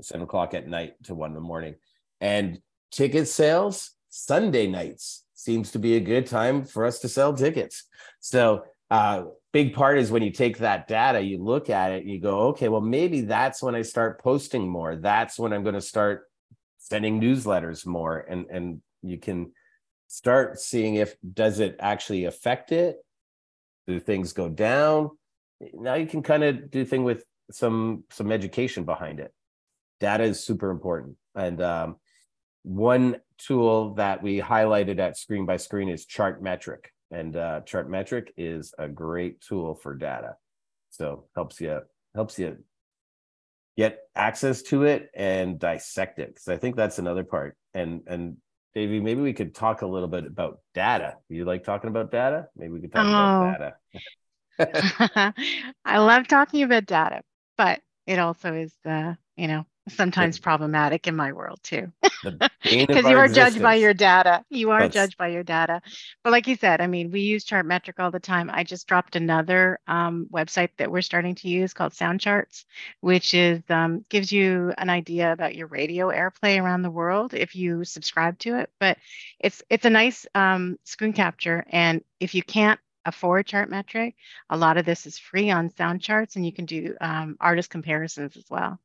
seven 0.00 0.22
o'clock 0.22 0.54
at 0.54 0.68
night 0.68 0.94
to 1.04 1.14
one 1.14 1.30
in 1.30 1.34
the 1.34 1.40
morning, 1.40 1.74
and 2.20 2.60
ticket 2.90 3.28
sales 3.28 3.92
Sunday 4.08 4.66
nights 4.66 5.24
seems 5.34 5.72
to 5.72 5.78
be 5.78 5.96
a 5.96 6.00
good 6.00 6.26
time 6.26 6.64
for 6.64 6.84
us 6.84 7.00
to 7.00 7.08
sell 7.08 7.34
tickets. 7.34 7.84
So 8.20 8.64
uh, 8.90 9.24
big 9.52 9.74
part 9.74 9.98
is 9.98 10.10
when 10.10 10.22
you 10.22 10.30
take 10.30 10.58
that 10.58 10.88
data, 10.88 11.20
you 11.20 11.38
look 11.38 11.70
at 11.70 11.92
it, 11.92 12.04
you 12.04 12.18
go, 12.18 12.48
okay, 12.48 12.68
well, 12.68 12.80
maybe 12.80 13.20
that's 13.20 13.62
when 13.62 13.74
I 13.74 13.82
start 13.82 14.22
posting 14.22 14.68
more. 14.68 14.96
That's 14.96 15.38
when 15.38 15.52
I'm 15.52 15.62
going 15.62 15.74
to 15.74 15.80
start 15.80 16.24
sending 16.78 17.20
newsletters 17.20 17.86
more. 17.86 18.18
And, 18.18 18.46
and 18.50 18.82
you 19.02 19.18
can 19.18 19.52
start 20.08 20.58
seeing 20.58 20.96
if 20.96 21.14
does 21.20 21.60
it 21.60 21.76
actually 21.80 22.24
affect 22.24 22.72
it? 22.72 22.96
Do 23.86 24.00
things 24.00 24.32
go 24.32 24.48
down? 24.48 25.10
Now 25.74 25.94
you 25.94 26.06
can 26.06 26.22
kind 26.22 26.44
of 26.44 26.70
do 26.70 26.84
thing 26.84 27.04
with 27.04 27.24
some 27.50 28.04
some 28.10 28.32
education 28.32 28.84
behind 28.84 29.20
it. 29.20 29.32
Data 30.00 30.24
is 30.24 30.44
super 30.44 30.70
important. 30.70 31.16
And 31.34 31.60
um, 31.60 31.96
one 32.62 33.16
tool 33.38 33.94
that 33.94 34.22
we 34.22 34.40
highlighted 34.40 34.98
at 34.98 35.16
Screen 35.16 35.46
by 35.46 35.56
Screen 35.56 35.88
is 35.88 36.06
Chartmetric 36.06 36.86
and 37.12 37.36
uh, 37.36 37.60
Chartmetric 37.64 38.28
is 38.36 38.74
a 38.78 38.88
great 38.88 39.40
tool 39.40 39.74
for 39.74 39.94
data. 39.94 40.36
So 40.90 41.26
helps 41.34 41.60
you 41.60 41.80
helps 42.14 42.38
you 42.38 42.58
get 43.76 44.00
access 44.16 44.62
to 44.62 44.84
it 44.84 45.10
and 45.14 45.58
dissect 45.58 46.18
it 46.18 46.28
because 46.28 46.48
i 46.48 46.58
think 46.58 46.76
that's 46.76 46.98
another 46.98 47.24
part. 47.24 47.56
And 47.74 48.02
and 48.06 48.36
devi 48.74 49.00
maybe 49.00 49.20
we 49.20 49.32
could 49.32 49.54
talk 49.54 49.82
a 49.82 49.86
little 49.86 50.08
bit 50.08 50.26
about 50.26 50.58
data. 50.74 51.16
You 51.28 51.44
like 51.44 51.64
talking 51.64 51.88
about 51.88 52.10
data? 52.10 52.48
Maybe 52.56 52.72
we 52.72 52.80
could 52.80 52.92
talk 52.92 53.06
oh. 53.06 53.54
about 53.54 53.74
data. 54.58 55.34
I 55.84 55.98
love 55.98 56.28
talking 56.28 56.62
about 56.62 56.86
data 56.86 57.22
but 57.56 57.80
it 58.06 58.18
also 58.18 58.52
is 58.52 58.74
the 58.84 59.16
you 59.36 59.48
know 59.48 59.64
sometimes 59.88 60.38
problematic 60.38 61.06
in 61.06 61.16
my 61.16 61.32
world 61.32 61.60
too. 61.62 61.92
The 62.22 62.50
because 62.62 63.04
you 63.06 63.16
are 63.16 63.28
judged 63.28 63.60
by 63.60 63.74
your 63.74 63.94
data. 63.94 64.44
You 64.48 64.70
are 64.70 64.80
That's- 64.80 64.94
judged 64.94 65.18
by 65.18 65.28
your 65.28 65.42
data. 65.42 65.82
But 66.22 66.30
like 66.32 66.46
you 66.46 66.56
said 66.56 66.80
i 66.80 66.86
mean 66.86 67.10
we 67.10 67.20
use 67.20 67.44
chartmetric 67.44 67.98
all 67.98 68.10
the 68.10 68.20
time. 68.20 68.50
I 68.52 68.64
just 68.64 68.86
dropped 68.86 69.16
another 69.16 69.80
um, 69.86 70.26
website 70.32 70.70
that 70.78 70.90
we're 70.90 71.02
starting 71.02 71.34
to 71.36 71.48
use 71.48 71.72
called 71.74 71.92
soundcharts 71.92 72.64
which 73.00 73.34
is 73.34 73.62
um, 73.68 74.04
gives 74.08 74.32
you 74.32 74.72
an 74.78 74.90
idea 74.90 75.32
about 75.32 75.54
your 75.54 75.66
radio 75.66 76.08
airplay 76.08 76.60
around 76.60 76.82
the 76.82 76.90
world 76.90 77.34
if 77.34 77.54
you 77.54 77.84
subscribe 77.84 78.38
to 78.40 78.58
it. 78.58 78.70
But 78.78 78.98
it's 79.38 79.62
it's 79.68 79.84
a 79.84 79.90
nice 79.90 80.26
um, 80.34 80.78
screen 80.84 81.12
capture. 81.12 81.64
And 81.68 82.02
if 82.20 82.34
you 82.34 82.42
can't 82.42 82.78
afford 83.04 83.46
chartmetric 83.46 84.14
a 84.50 84.56
lot 84.56 84.76
of 84.76 84.84
this 84.84 85.06
is 85.06 85.18
free 85.18 85.50
on 85.50 85.70
soundcharts 85.70 86.36
and 86.36 86.46
you 86.46 86.52
can 86.52 86.64
do 86.64 86.94
um, 87.00 87.36
artist 87.40 87.70
comparisons 87.70 88.36
as 88.36 88.44
well 88.50 88.78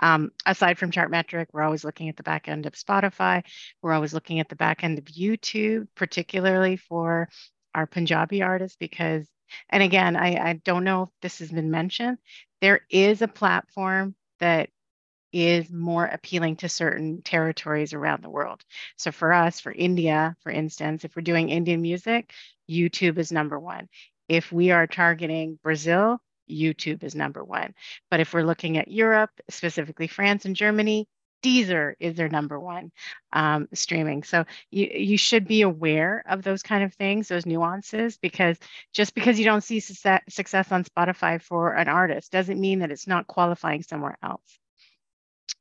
um, 0.00 0.30
aside 0.46 0.78
from 0.78 0.90
Chartmetric, 0.90 1.46
we're 1.52 1.62
always 1.62 1.84
looking 1.84 2.08
at 2.08 2.16
the 2.16 2.22
back 2.22 2.48
end 2.48 2.66
of 2.66 2.74
Spotify. 2.74 3.44
We're 3.82 3.92
always 3.92 4.14
looking 4.14 4.40
at 4.40 4.48
the 4.48 4.56
back 4.56 4.84
end 4.84 4.98
of 4.98 5.04
YouTube, 5.06 5.88
particularly 5.94 6.76
for 6.76 7.28
our 7.74 7.86
Punjabi 7.86 8.42
artists, 8.42 8.76
because, 8.78 9.26
and 9.70 9.82
again, 9.82 10.16
I, 10.16 10.50
I 10.50 10.52
don't 10.64 10.84
know 10.84 11.04
if 11.04 11.08
this 11.20 11.38
has 11.40 11.50
been 11.50 11.70
mentioned, 11.70 12.18
there 12.60 12.80
is 12.90 13.22
a 13.22 13.28
platform 13.28 14.14
that 14.40 14.70
is 15.32 15.70
more 15.70 16.06
appealing 16.06 16.56
to 16.56 16.68
certain 16.68 17.20
territories 17.22 17.92
around 17.92 18.22
the 18.22 18.30
world. 18.30 18.64
So 18.96 19.12
for 19.12 19.32
us, 19.32 19.60
for 19.60 19.70
India, 19.70 20.34
for 20.42 20.50
instance, 20.50 21.04
if 21.04 21.14
we're 21.14 21.22
doing 21.22 21.50
Indian 21.50 21.82
music, 21.82 22.32
YouTube 22.68 23.18
is 23.18 23.32
number 23.32 23.58
one. 23.58 23.88
If 24.28 24.52
we 24.52 24.70
are 24.70 24.86
targeting 24.86 25.58
Brazil, 25.62 26.20
YouTube 26.50 27.02
is 27.02 27.14
number 27.14 27.44
one. 27.44 27.74
But 28.10 28.20
if 28.20 28.32
we're 28.32 28.42
looking 28.42 28.78
at 28.78 28.88
Europe, 28.88 29.30
specifically 29.50 30.06
France 30.06 30.44
and 30.44 30.56
Germany, 30.56 31.08
Deezer 31.42 31.94
is 32.00 32.16
their 32.16 32.28
number 32.28 32.58
one 32.58 32.90
um, 33.32 33.68
streaming. 33.72 34.22
So 34.24 34.44
you 34.70 34.90
you 34.92 35.18
should 35.18 35.46
be 35.46 35.62
aware 35.62 36.24
of 36.28 36.42
those 36.42 36.62
kind 36.62 36.82
of 36.82 36.94
things, 36.94 37.28
those 37.28 37.46
nuances, 37.46 38.18
because 38.18 38.58
just 38.92 39.14
because 39.14 39.38
you 39.38 39.44
don't 39.44 39.62
see 39.62 39.80
success, 39.80 40.72
on 40.72 40.84
Spotify 40.84 41.40
for 41.40 41.74
an 41.74 41.88
artist 41.88 42.32
doesn't 42.32 42.60
mean 42.60 42.80
that 42.80 42.90
it's 42.90 43.06
not 43.06 43.26
qualifying 43.26 43.82
somewhere 43.82 44.18
else. 44.22 44.58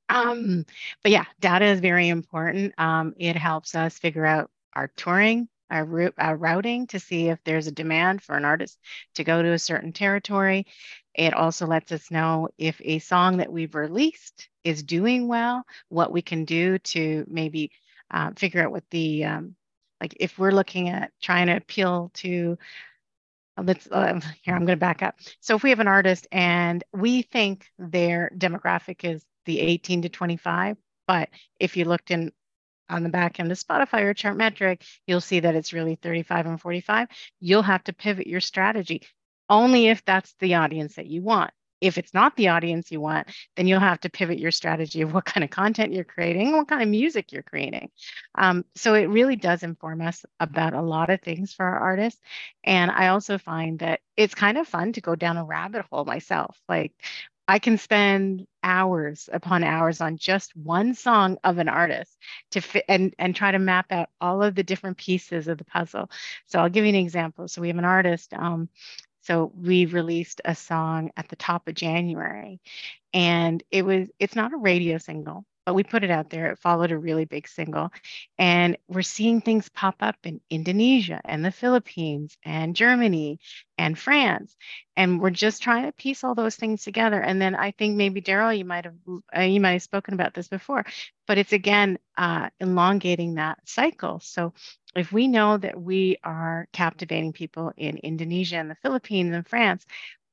Um, 0.09 0.65
but 1.03 1.11
yeah, 1.11 1.25
data 1.39 1.65
is 1.65 1.79
very 1.79 2.09
important. 2.09 2.73
Um, 2.77 3.13
it 3.17 3.35
helps 3.35 3.75
us 3.75 3.99
figure 3.99 4.25
out 4.25 4.49
our 4.73 4.89
touring, 4.95 5.47
our, 5.69 5.85
route, 5.85 6.13
our 6.17 6.35
routing 6.35 6.87
to 6.87 6.99
see 6.99 7.29
if 7.29 7.39
there's 7.43 7.67
a 7.67 7.71
demand 7.71 8.21
for 8.21 8.35
an 8.35 8.45
artist 8.45 8.77
to 9.15 9.23
go 9.23 9.41
to 9.41 9.51
a 9.51 9.59
certain 9.59 9.93
territory. 9.93 10.65
It 11.13 11.33
also 11.33 11.65
lets 11.65 11.91
us 11.91 12.11
know 12.11 12.49
if 12.57 12.79
a 12.83 12.99
song 12.99 13.37
that 13.37 13.51
we've 13.51 13.75
released 13.75 14.49
is 14.63 14.83
doing 14.83 15.27
well, 15.27 15.63
what 15.89 16.11
we 16.11 16.21
can 16.21 16.45
do 16.45 16.77
to 16.79 17.25
maybe 17.27 17.71
uh, 18.11 18.31
figure 18.35 18.63
out 18.63 18.71
what 18.71 18.83
the, 18.91 19.25
um, 19.25 19.55
like 20.01 20.15
if 20.19 20.37
we're 20.37 20.51
looking 20.51 20.89
at 20.89 21.11
trying 21.21 21.47
to 21.47 21.57
appeal 21.57 22.11
to 22.13 22.57
let's 23.63 23.87
uh, 23.91 24.19
here 24.43 24.53
i'm 24.53 24.65
going 24.65 24.77
to 24.77 24.79
back 24.79 25.01
up 25.01 25.15
so 25.39 25.55
if 25.55 25.63
we 25.63 25.71
have 25.71 25.79
an 25.79 25.87
artist 25.87 26.27
and 26.31 26.83
we 26.93 27.23
think 27.23 27.65
their 27.79 28.31
demographic 28.37 29.03
is 29.03 29.25
the 29.45 29.59
18 29.59 30.03
to 30.03 30.09
25 30.09 30.77
but 31.07 31.29
if 31.59 31.75
you 31.77 31.85
looked 31.85 32.11
in 32.11 32.31
on 32.89 33.03
the 33.03 33.09
back 33.09 33.39
end 33.39 33.51
of 33.51 33.57
spotify 33.57 34.01
or 34.01 34.13
chartmetric 34.13 34.81
you'll 35.05 35.21
see 35.21 35.39
that 35.39 35.55
it's 35.55 35.73
really 35.73 35.95
35 35.95 36.45
and 36.45 36.61
45 36.61 37.07
you'll 37.39 37.61
have 37.61 37.83
to 37.83 37.93
pivot 37.93 38.27
your 38.27 38.41
strategy 38.41 39.01
only 39.49 39.87
if 39.87 40.03
that's 40.05 40.33
the 40.39 40.55
audience 40.55 40.95
that 40.95 41.07
you 41.07 41.21
want. 41.21 41.51
If 41.79 41.99
it's 41.99 42.13
not 42.13 42.35
the 42.35 42.47
audience 42.47 42.91
you 42.91 42.99
want 42.99 43.27
then 43.55 43.67
you'll 43.67 43.79
have 43.79 43.99
to 43.99 44.09
pivot 44.09 44.39
your 44.39 44.49
strategy 44.49 45.01
of 45.01 45.13
what 45.13 45.25
kind 45.25 45.43
of 45.43 45.51
content 45.51 45.93
you're 45.93 46.03
creating 46.03 46.53
what 46.53 46.67
kind 46.67 46.81
of 46.81 46.89
music 46.89 47.31
you're 47.31 47.43
creating. 47.43 47.91
Um, 48.33 48.65
so 48.75 48.95
it 48.95 49.05
really 49.05 49.35
does 49.35 49.61
inform 49.61 50.01
us 50.01 50.25
about 50.39 50.73
a 50.73 50.81
lot 50.81 51.11
of 51.11 51.21
things 51.21 51.53
for 51.53 51.65
our 51.65 51.77
artists. 51.77 52.19
And 52.63 52.89
I 52.89 53.09
also 53.09 53.37
find 53.37 53.77
that 53.79 53.99
it's 54.15 54.33
kind 54.33 54.57
of 54.57 54.67
fun 54.67 54.93
to 54.93 55.01
go 55.01 55.15
down 55.15 55.37
a 55.37 55.45
rabbit 55.45 55.85
hole 55.91 56.03
myself. 56.03 56.57
Like 56.67 56.93
I 57.47 57.59
can 57.59 57.77
spend 57.77 58.45
hours 58.63 59.29
upon 59.31 59.63
hours 59.63 60.01
on 60.01 60.17
just 60.17 60.55
one 60.55 60.93
song 60.93 61.37
of 61.43 61.57
an 61.57 61.69
artist 61.69 62.17
to 62.51 62.61
fit 62.61 62.85
and, 62.89 63.13
and 63.17 63.35
try 63.35 63.51
to 63.51 63.59
map 63.59 63.87
out 63.91 64.09
all 64.19 64.43
of 64.43 64.55
the 64.55 64.63
different 64.63 64.97
pieces 64.97 65.47
of 65.47 65.57
the 65.57 65.65
puzzle. 65.65 66.09
So 66.47 66.59
I'll 66.59 66.69
give 66.69 66.83
you 66.83 66.89
an 66.89 66.95
example. 66.95 67.47
So 67.47 67.61
we 67.61 67.69
have 67.69 67.77
an 67.77 67.85
artist. 67.85 68.33
Um, 68.33 68.69
so 69.21 69.51
we 69.55 69.85
released 69.85 70.41
a 70.45 70.55
song 70.55 71.11
at 71.17 71.27
the 71.29 71.35
top 71.35 71.67
of 71.67 71.75
January 71.75 72.61
and 73.13 73.63
it 73.71 73.83
was 73.83 74.07
it's 74.19 74.35
not 74.35 74.53
a 74.53 74.57
radio 74.57 74.97
single 74.97 75.45
but 75.67 75.73
we 75.73 75.83
put 75.83 76.05
it 76.05 76.09
out 76.09 76.29
there. 76.29 76.49
It 76.53 76.59
followed 76.59 76.93
a 76.93 76.97
really 76.97 77.25
big 77.25 77.45
single. 77.45 77.91
And 78.37 78.77
we're 78.87 79.01
seeing 79.01 79.41
things 79.41 79.67
pop 79.67 79.97
up 79.99 80.15
in 80.23 80.39
Indonesia 80.49 81.19
and 81.25 81.43
the 81.43 81.51
Philippines 81.51 82.37
and 82.45 82.73
Germany 82.73 83.39
and 83.77 83.99
France. 83.99 84.55
And 84.95 85.19
we're 85.19 85.29
just 85.29 85.61
trying 85.61 85.83
to 85.83 85.91
piece 85.91 86.23
all 86.23 86.35
those 86.35 86.55
things 86.55 86.85
together. 86.85 87.19
And 87.19 87.41
then 87.41 87.53
I 87.53 87.71
think 87.71 87.97
maybe 87.97 88.21
Darryl, 88.21 88.57
you 88.57 88.63
might 88.63 88.85
have 88.85 88.95
uh, 89.37 89.41
you 89.41 89.59
might 89.59 89.73
have 89.73 89.83
spoken 89.83 90.13
about 90.13 90.33
this 90.33 90.47
before, 90.47 90.85
but 91.27 91.37
it's 91.37 91.51
again 91.51 91.99
uh, 92.17 92.49
elongating 92.61 93.35
that 93.35 93.59
cycle. 93.67 94.21
So 94.21 94.53
if 94.95 95.11
we 95.11 95.27
know 95.27 95.57
that 95.57 95.79
we 95.79 96.17
are 96.23 96.69
captivating 96.71 97.33
people 97.33 97.73
in 97.75 97.97
Indonesia 97.97 98.55
and 98.55 98.71
the 98.71 98.77
Philippines 98.81 99.35
and 99.35 99.45
France, 99.45 99.85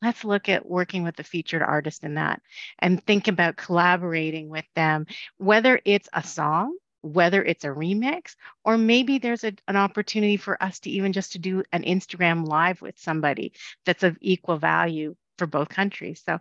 let's 0.04 0.24
look 0.24 0.48
at 0.48 0.68
working 0.68 1.02
with 1.02 1.16
the 1.16 1.24
featured 1.24 1.62
artist 1.62 2.04
in 2.04 2.14
that 2.14 2.42
and 2.78 3.02
think 3.04 3.28
about 3.28 3.56
collaborating 3.56 4.48
with 4.48 4.66
them, 4.74 5.06
whether 5.38 5.80
it's 5.84 6.08
a 6.12 6.22
song, 6.22 6.76
whether 7.00 7.42
it's 7.42 7.64
a 7.64 7.68
remix, 7.68 8.36
or 8.64 8.78
maybe 8.78 9.18
there's 9.18 9.44
a, 9.44 9.52
an 9.66 9.76
opportunity 9.76 10.36
for 10.36 10.62
us 10.62 10.80
to 10.80 10.90
even 10.90 11.12
just 11.12 11.32
to 11.32 11.38
do 11.38 11.62
an 11.72 11.82
Instagram 11.82 12.46
live 12.46 12.82
with 12.82 12.98
somebody 12.98 13.52
that's 13.84 14.02
of 14.02 14.16
equal 14.20 14.58
value 14.58 15.14
for 15.38 15.46
both 15.46 15.68
countries. 15.68 16.22
So 16.24 16.38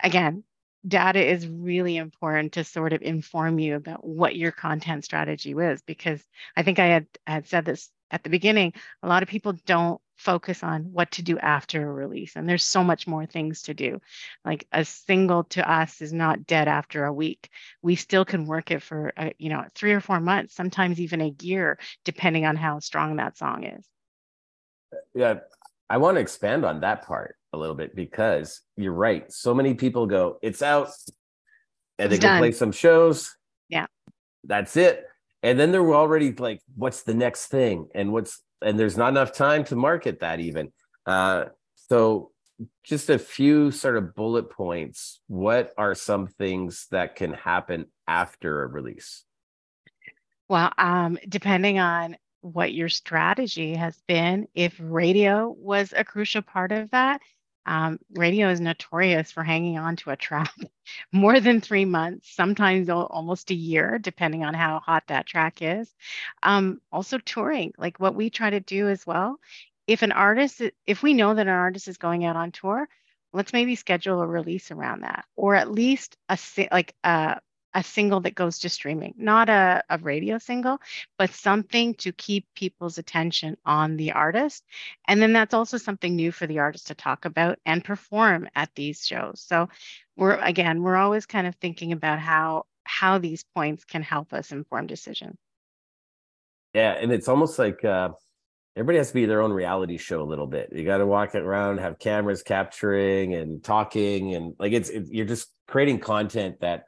again, 0.00 0.44
data 0.86 1.24
is 1.24 1.48
really 1.48 1.96
important 1.96 2.52
to 2.52 2.64
sort 2.64 2.92
of 2.92 3.02
inform 3.02 3.58
you 3.58 3.76
about 3.76 4.04
what 4.04 4.36
your 4.36 4.52
content 4.52 5.04
strategy 5.04 5.52
is 5.52 5.82
because 5.82 6.22
I 6.56 6.62
think 6.62 6.78
I 6.78 6.86
had, 6.86 7.06
I 7.26 7.32
had 7.32 7.46
said 7.46 7.64
this 7.64 7.90
at 8.10 8.22
the 8.22 8.30
beginning, 8.30 8.74
a 9.02 9.08
lot 9.08 9.22
of 9.22 9.28
people 9.28 9.54
don't 9.66 10.00
focus 10.16 10.62
on 10.62 10.92
what 10.92 11.10
to 11.12 11.22
do 11.22 11.38
after 11.38 11.82
a 11.88 11.92
release. 11.92 12.36
And 12.36 12.48
there's 12.48 12.64
so 12.64 12.84
much 12.84 13.06
more 13.06 13.26
things 13.26 13.62
to 13.62 13.74
do. 13.74 14.00
Like 14.44 14.66
a 14.72 14.84
single 14.84 15.44
to 15.44 15.68
us 15.68 16.00
is 16.00 16.12
not 16.12 16.46
dead 16.46 16.68
after 16.68 17.04
a 17.04 17.12
week. 17.12 17.50
We 17.82 17.96
still 17.96 18.24
can 18.24 18.46
work 18.46 18.70
it 18.70 18.82
for, 18.82 19.12
uh, 19.16 19.30
you 19.38 19.48
know, 19.48 19.64
three 19.74 19.92
or 19.92 20.00
four 20.00 20.20
months, 20.20 20.54
sometimes 20.54 21.00
even 21.00 21.20
a 21.20 21.34
year, 21.40 21.78
depending 22.04 22.46
on 22.46 22.56
how 22.56 22.78
strong 22.78 23.16
that 23.16 23.36
song 23.36 23.64
is. 23.64 23.86
Yeah, 25.14 25.40
I 25.90 25.98
want 25.98 26.16
to 26.16 26.20
expand 26.20 26.64
on 26.64 26.80
that 26.80 27.06
part 27.06 27.36
a 27.52 27.58
little 27.58 27.74
bit 27.74 27.94
because 27.94 28.60
you're 28.76 28.92
right. 28.92 29.30
So 29.32 29.54
many 29.54 29.74
people 29.74 30.06
go, 30.06 30.38
it's 30.42 30.62
out, 30.62 30.90
and 31.98 32.12
It's 32.12 32.20
they 32.20 32.26
done. 32.26 32.38
play 32.38 32.52
some 32.52 32.72
shows. 32.72 33.36
Yeah. 33.68 33.86
That's 34.44 34.76
it. 34.76 35.06
And 35.42 35.58
then 35.58 35.72
they're 35.72 35.94
already 35.94 36.32
like, 36.32 36.60
what's 36.74 37.02
the 37.02 37.14
next 37.14 37.46
thing? 37.48 37.88
And 37.94 38.12
what's 38.12 38.42
and 38.64 38.78
there's 38.78 38.96
not 38.96 39.08
enough 39.08 39.32
time 39.32 39.64
to 39.64 39.76
market 39.76 40.20
that 40.20 40.40
even. 40.40 40.72
Uh, 41.06 41.46
so 41.74 42.30
just 42.82 43.10
a 43.10 43.18
few 43.18 43.70
sort 43.70 43.96
of 43.96 44.14
bullet 44.14 44.50
points. 44.50 45.20
What 45.26 45.72
are 45.76 45.94
some 45.94 46.26
things 46.26 46.86
that 46.90 47.16
can 47.16 47.32
happen 47.32 47.86
after 48.06 48.62
a 48.62 48.66
release? 48.66 49.24
Well, 50.48 50.72
um, 50.78 51.18
depending 51.28 51.78
on 51.78 52.16
what 52.40 52.72
your 52.72 52.88
strategy 52.88 53.74
has 53.74 54.00
been, 54.06 54.46
if 54.54 54.78
radio 54.78 55.54
was 55.58 55.94
a 55.96 56.04
crucial 56.04 56.42
part 56.42 56.72
of 56.72 56.90
that, 56.90 57.22
um, 57.66 57.98
radio 58.12 58.50
is 58.50 58.60
notorious 58.60 59.32
for 59.32 59.42
hanging 59.42 59.78
on 59.78 59.96
to 59.96 60.10
a 60.10 60.16
track 60.16 60.52
more 61.12 61.40
than 61.40 61.60
three 61.60 61.84
months, 61.84 62.34
sometimes 62.34 62.88
almost 62.90 63.50
a 63.50 63.54
year, 63.54 63.98
depending 63.98 64.44
on 64.44 64.54
how 64.54 64.80
hot 64.80 65.04
that 65.08 65.26
track 65.26 65.62
is. 65.62 65.92
Um, 66.42 66.80
also, 66.92 67.18
touring, 67.18 67.72
like 67.78 67.98
what 67.98 68.14
we 68.14 68.30
try 68.30 68.50
to 68.50 68.60
do 68.60 68.88
as 68.88 69.06
well. 69.06 69.38
If 69.86 70.02
an 70.02 70.12
artist, 70.12 70.62
if 70.86 71.02
we 71.02 71.14
know 71.14 71.34
that 71.34 71.46
an 71.46 71.52
artist 71.52 71.88
is 71.88 71.98
going 71.98 72.24
out 72.24 72.36
on 72.36 72.52
tour, 72.52 72.88
let's 73.32 73.52
maybe 73.52 73.74
schedule 73.74 74.20
a 74.22 74.26
release 74.26 74.70
around 74.70 75.02
that, 75.02 75.24
or 75.36 75.54
at 75.54 75.70
least 75.70 76.16
a 76.28 76.38
like 76.70 76.94
a 77.04 77.40
a 77.74 77.82
single 77.82 78.20
that 78.20 78.34
goes 78.34 78.60
to 78.60 78.68
streaming, 78.68 79.14
not 79.16 79.48
a, 79.48 79.82
a 79.90 79.98
radio 79.98 80.38
single, 80.38 80.78
but 81.18 81.30
something 81.30 81.94
to 81.94 82.12
keep 82.12 82.46
people's 82.54 82.98
attention 82.98 83.56
on 83.66 83.96
the 83.96 84.12
artist. 84.12 84.64
And 85.08 85.20
then 85.20 85.32
that's 85.32 85.54
also 85.54 85.76
something 85.76 86.14
new 86.14 86.30
for 86.30 86.46
the 86.46 86.60
artist 86.60 86.86
to 86.86 86.94
talk 86.94 87.24
about 87.24 87.58
and 87.66 87.84
perform 87.84 88.48
at 88.54 88.70
these 88.74 89.04
shows. 89.06 89.44
So 89.46 89.68
we're 90.16 90.38
again, 90.38 90.82
we're 90.82 90.96
always 90.96 91.26
kind 91.26 91.46
of 91.46 91.56
thinking 91.56 91.92
about 91.92 92.20
how 92.20 92.66
how 92.84 93.18
these 93.18 93.44
points 93.54 93.84
can 93.84 94.02
help 94.02 94.32
us 94.32 94.52
inform 94.52 94.86
decisions. 94.86 95.36
Yeah, 96.74 96.92
and 96.92 97.12
it's 97.12 97.28
almost 97.28 97.58
like 97.58 97.84
uh, 97.84 98.10
everybody 98.76 98.98
has 98.98 99.08
to 99.08 99.14
be 99.14 99.26
their 99.26 99.42
own 99.42 99.52
reality 99.52 99.96
show 99.96 100.22
a 100.22 100.24
little 100.24 100.46
bit. 100.46 100.70
You 100.72 100.84
got 100.84 100.98
to 100.98 101.06
walk 101.06 101.34
around, 101.34 101.78
have 101.78 101.98
cameras 101.98 102.42
capturing 102.42 103.34
and 103.34 103.62
talking, 103.62 104.34
and 104.34 104.54
like 104.58 104.72
it's 104.72 104.90
it, 104.90 105.06
you're 105.08 105.26
just 105.26 105.48
creating 105.66 106.00
content 106.00 106.60
that 106.60 106.84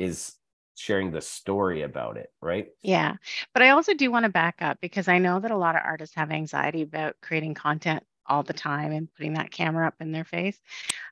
is 0.00 0.32
sharing 0.76 1.10
the 1.10 1.20
story 1.20 1.82
about 1.82 2.16
it, 2.16 2.32
right? 2.40 2.68
Yeah. 2.82 3.16
But 3.52 3.62
I 3.62 3.70
also 3.70 3.92
do 3.92 4.10
want 4.10 4.24
to 4.24 4.30
back 4.30 4.62
up 4.62 4.78
because 4.80 5.08
I 5.08 5.18
know 5.18 5.38
that 5.38 5.50
a 5.50 5.56
lot 5.56 5.76
of 5.76 5.82
artists 5.84 6.16
have 6.16 6.30
anxiety 6.30 6.82
about 6.82 7.16
creating 7.20 7.54
content 7.54 8.02
all 8.26 8.42
the 8.42 8.54
time 8.54 8.92
and 8.92 9.12
putting 9.14 9.34
that 9.34 9.50
camera 9.50 9.86
up 9.86 9.96
in 10.00 10.12
their 10.12 10.24
face. 10.24 10.58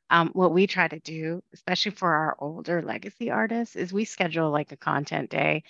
Um, 0.08 0.30
what 0.32 0.54
we 0.54 0.66
try 0.66 0.88
to 0.88 1.00
do, 1.00 1.42
especially 1.52 1.90
for 1.92 2.10
our 2.10 2.36
older 2.38 2.80
legacy 2.80 3.30
artists, 3.30 3.76
is 3.76 3.92
we 3.92 4.06
schedule 4.06 4.50
like 4.50 4.72
a 4.72 4.76
content 4.76 5.28
day, 5.28 5.64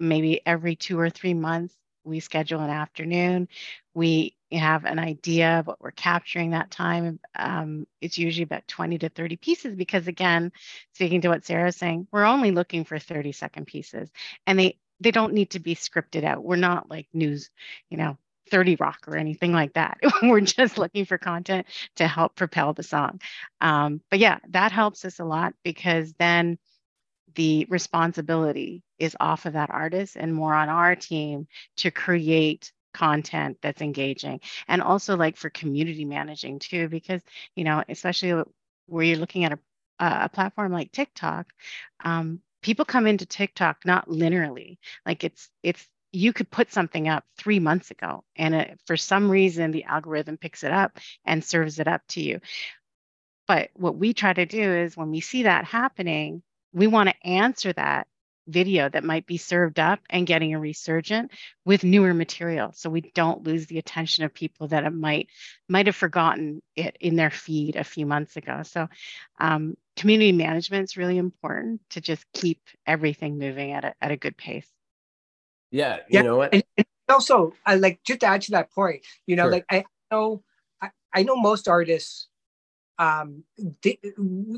maybe 0.00 0.44
every 0.44 0.74
two 0.74 0.98
or 0.98 1.10
three 1.10 1.34
months. 1.34 1.76
We 2.04 2.20
schedule 2.20 2.60
an 2.60 2.70
afternoon. 2.70 3.48
We 3.94 4.36
have 4.52 4.84
an 4.84 4.98
idea 4.98 5.60
of 5.60 5.66
what 5.66 5.80
we're 5.80 5.90
capturing 5.90 6.50
that 6.50 6.70
time. 6.70 7.18
Um, 7.34 7.86
it's 8.00 8.18
usually 8.18 8.44
about 8.44 8.68
20 8.68 8.98
to 8.98 9.08
30 9.08 9.36
pieces 9.36 9.74
because, 9.74 10.06
again, 10.06 10.52
speaking 10.92 11.22
to 11.22 11.28
what 11.28 11.44
Sara's 11.44 11.76
saying, 11.76 12.06
we're 12.12 12.24
only 12.24 12.50
looking 12.50 12.84
for 12.84 12.98
30 12.98 13.32
second 13.32 13.66
pieces 13.66 14.10
and 14.46 14.58
they 14.58 14.78
they 15.00 15.10
don't 15.10 15.34
need 15.34 15.50
to 15.50 15.60
be 15.60 15.74
scripted 15.74 16.24
out. 16.24 16.44
We're 16.44 16.56
not 16.56 16.88
like 16.88 17.08
news, 17.12 17.50
you 17.90 17.96
know, 17.96 18.16
30 18.50 18.76
Rock 18.76 19.00
or 19.08 19.16
anything 19.16 19.52
like 19.52 19.74
that. 19.74 19.98
We're 20.22 20.40
just 20.40 20.78
looking 20.78 21.04
for 21.04 21.18
content 21.18 21.66
to 21.96 22.06
help 22.06 22.36
propel 22.36 22.72
the 22.74 22.82
song. 22.82 23.20
Um, 23.60 24.00
but 24.10 24.18
yeah, 24.18 24.38
that 24.50 24.72
helps 24.72 25.04
us 25.04 25.18
a 25.18 25.24
lot 25.24 25.54
because 25.64 26.12
then 26.18 26.58
the 27.34 27.66
responsibility 27.68 28.82
is 28.98 29.16
off 29.20 29.46
of 29.46 29.54
that 29.54 29.70
artist 29.70 30.16
and 30.16 30.34
more 30.34 30.54
on 30.54 30.68
our 30.68 30.94
team 30.96 31.46
to 31.76 31.90
create 31.90 32.72
content 32.92 33.58
that's 33.60 33.82
engaging. 33.82 34.40
And 34.68 34.80
also 34.80 35.16
like 35.16 35.36
for 35.36 35.50
community 35.50 36.04
managing 36.04 36.60
too 36.60 36.88
because 36.88 37.20
you 37.56 37.64
know 37.64 37.82
especially 37.88 38.42
where 38.86 39.04
you're 39.04 39.18
looking 39.18 39.44
at 39.44 39.52
a, 39.52 39.58
a 39.98 40.28
platform 40.28 40.72
like 40.72 40.92
tiktok 40.92 41.46
um, 42.04 42.40
people 42.62 42.84
come 42.84 43.06
into 43.06 43.26
tiktok 43.26 43.84
not 43.84 44.08
linearly. 44.08 44.78
Like 45.04 45.24
it's 45.24 45.50
it's 45.62 45.86
you 46.12 46.32
could 46.32 46.50
put 46.50 46.72
something 46.72 47.08
up 47.08 47.24
three 47.36 47.58
months 47.58 47.90
ago 47.90 48.22
and 48.36 48.54
it, 48.54 48.80
for 48.86 48.96
some 48.96 49.28
reason 49.28 49.72
the 49.72 49.84
algorithm 49.84 50.36
picks 50.36 50.62
it 50.62 50.70
up 50.70 50.98
and 51.24 51.44
serves 51.44 51.80
it 51.80 51.88
up 51.88 52.02
to 52.08 52.22
you. 52.22 52.40
But 53.48 53.70
what 53.74 53.96
we 53.96 54.14
try 54.14 54.32
to 54.32 54.46
do 54.46 54.72
is 54.72 54.96
when 54.96 55.10
we 55.10 55.20
see 55.20 55.42
that 55.42 55.64
happening 55.64 56.42
we 56.72 56.86
want 56.88 57.08
to 57.08 57.26
answer 57.26 57.72
that 57.72 58.06
video 58.46 58.88
that 58.88 59.04
might 59.04 59.26
be 59.26 59.36
served 59.36 59.78
up 59.78 60.00
and 60.10 60.26
getting 60.26 60.54
a 60.54 60.60
resurgent 60.60 61.30
with 61.64 61.84
newer 61.84 62.12
material 62.12 62.72
so 62.74 62.90
we 62.90 63.00
don't 63.14 63.44
lose 63.44 63.66
the 63.66 63.78
attention 63.78 64.24
of 64.24 64.34
people 64.34 64.68
that 64.68 64.92
might 64.92 65.28
might 65.68 65.86
have 65.86 65.96
forgotten 65.96 66.60
it 66.76 66.96
in 67.00 67.16
their 67.16 67.30
feed 67.30 67.76
a 67.76 67.84
few 67.84 68.04
months 68.04 68.36
ago 68.36 68.62
so 68.62 68.88
um, 69.40 69.76
community 69.96 70.32
management 70.32 70.84
is 70.84 70.96
really 70.96 71.18
important 71.18 71.80
to 71.90 72.00
just 72.00 72.24
keep 72.32 72.60
everything 72.86 73.38
moving 73.38 73.72
at 73.72 73.84
a, 73.84 73.94
at 74.02 74.10
a 74.10 74.16
good 74.16 74.36
pace 74.36 74.68
yeah, 75.74 75.96
you 76.08 76.20
yeah. 76.20 76.22
know 76.22 76.36
what? 76.36 76.54
And, 76.54 76.62
and 76.76 76.86
also, 77.08 77.52
I 77.66 77.74
like 77.74 77.98
just 78.04 78.20
to 78.20 78.26
add 78.26 78.42
to 78.42 78.52
that 78.52 78.70
point. 78.70 79.04
You 79.26 79.34
know, 79.34 79.44
sure. 79.44 79.50
like 79.50 79.64
I 79.68 79.84
know, 80.12 80.44
I, 80.80 80.90
I 81.12 81.24
know 81.24 81.34
most 81.34 81.66
artists, 81.66 82.28
um, 82.96 83.42
they 83.82 83.98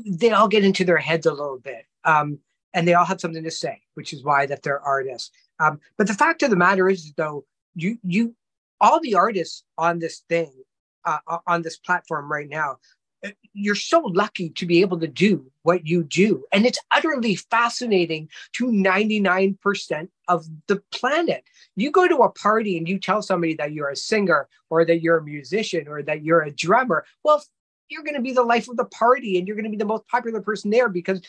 they 0.05 0.29
all 0.29 0.47
get 0.47 0.63
into 0.63 0.85
their 0.85 0.99
heads 0.99 1.25
a 1.25 1.31
little 1.31 1.57
bit, 1.57 1.85
um, 2.03 2.37
and 2.77 2.87
they 2.87 2.93
all 2.93 3.05
have 3.05 3.19
something 3.19 3.43
to 3.43 3.49
say, 3.49 3.81
which 3.95 4.13
is 4.13 4.23
why 4.23 4.45
that 4.45 4.61
they're 4.61 4.79
artists. 4.79 5.31
Um, 5.59 5.79
but 5.97 6.05
the 6.05 6.13
fact 6.13 6.43
of 6.43 6.51
the 6.51 6.55
matter 6.55 6.87
is, 6.87 7.11
though, 7.17 7.43
you 7.73 7.97
you 8.03 8.35
all 8.79 8.99
the 9.01 9.15
artists 9.15 9.63
on 9.79 9.97
this 9.97 10.19
thing, 10.29 10.53
uh, 11.03 11.17
on 11.47 11.63
this 11.63 11.77
platform 11.77 12.31
right 12.31 12.47
now, 12.47 12.77
you're 13.53 13.73
so 13.73 14.01
lucky 14.01 14.51
to 14.51 14.67
be 14.67 14.81
able 14.81 14.99
to 14.99 15.07
do 15.07 15.51
what 15.63 15.87
you 15.87 16.03
do. 16.03 16.43
And 16.53 16.67
it's 16.67 16.77
utterly 16.91 17.35
fascinating 17.35 18.29
to 18.53 18.67
99% 18.67 20.09
of 20.27 20.45
the 20.67 20.79
planet. 20.91 21.43
You 21.75 21.89
go 21.89 22.07
to 22.07 22.17
a 22.17 22.31
party 22.31 22.77
and 22.77 22.87
you 22.87 22.99
tell 22.99 23.23
somebody 23.23 23.55
that 23.55 23.71
you're 23.73 23.89
a 23.89 23.95
singer 23.95 24.47
or 24.69 24.85
that 24.85 25.01
you're 25.01 25.17
a 25.17 25.23
musician 25.23 25.87
or 25.87 26.03
that 26.03 26.23
you're 26.23 26.41
a 26.41 26.51
drummer. 26.51 27.05
Well, 27.23 27.43
you're 27.89 28.03
going 28.03 28.15
to 28.15 28.21
be 28.21 28.33
the 28.33 28.43
life 28.43 28.67
of 28.69 28.77
the 28.77 28.85
party 28.85 29.39
and 29.39 29.47
you're 29.47 29.55
going 29.55 29.63
to 29.65 29.71
be 29.71 29.77
the 29.77 29.85
most 29.85 30.07
popular 30.07 30.41
person 30.41 30.69
there 30.69 30.89
because 30.89 31.21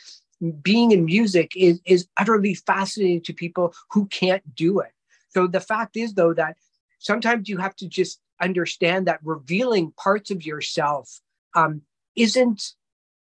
being 0.62 0.92
in 0.92 1.04
music 1.04 1.52
is, 1.56 1.80
is 1.84 2.06
utterly 2.16 2.54
fascinating 2.54 3.22
to 3.22 3.32
people 3.32 3.74
who 3.90 4.06
can't 4.06 4.54
do 4.54 4.80
it. 4.80 4.92
So 5.28 5.46
the 5.46 5.60
fact 5.60 5.96
is, 5.96 6.14
though, 6.14 6.34
that 6.34 6.56
sometimes 6.98 7.48
you 7.48 7.58
have 7.58 7.76
to 7.76 7.88
just 7.88 8.20
understand 8.40 9.06
that 9.06 9.20
revealing 9.22 9.92
parts 9.92 10.30
of 10.30 10.44
yourself 10.44 11.20
um, 11.54 11.82
isn't 12.16 12.74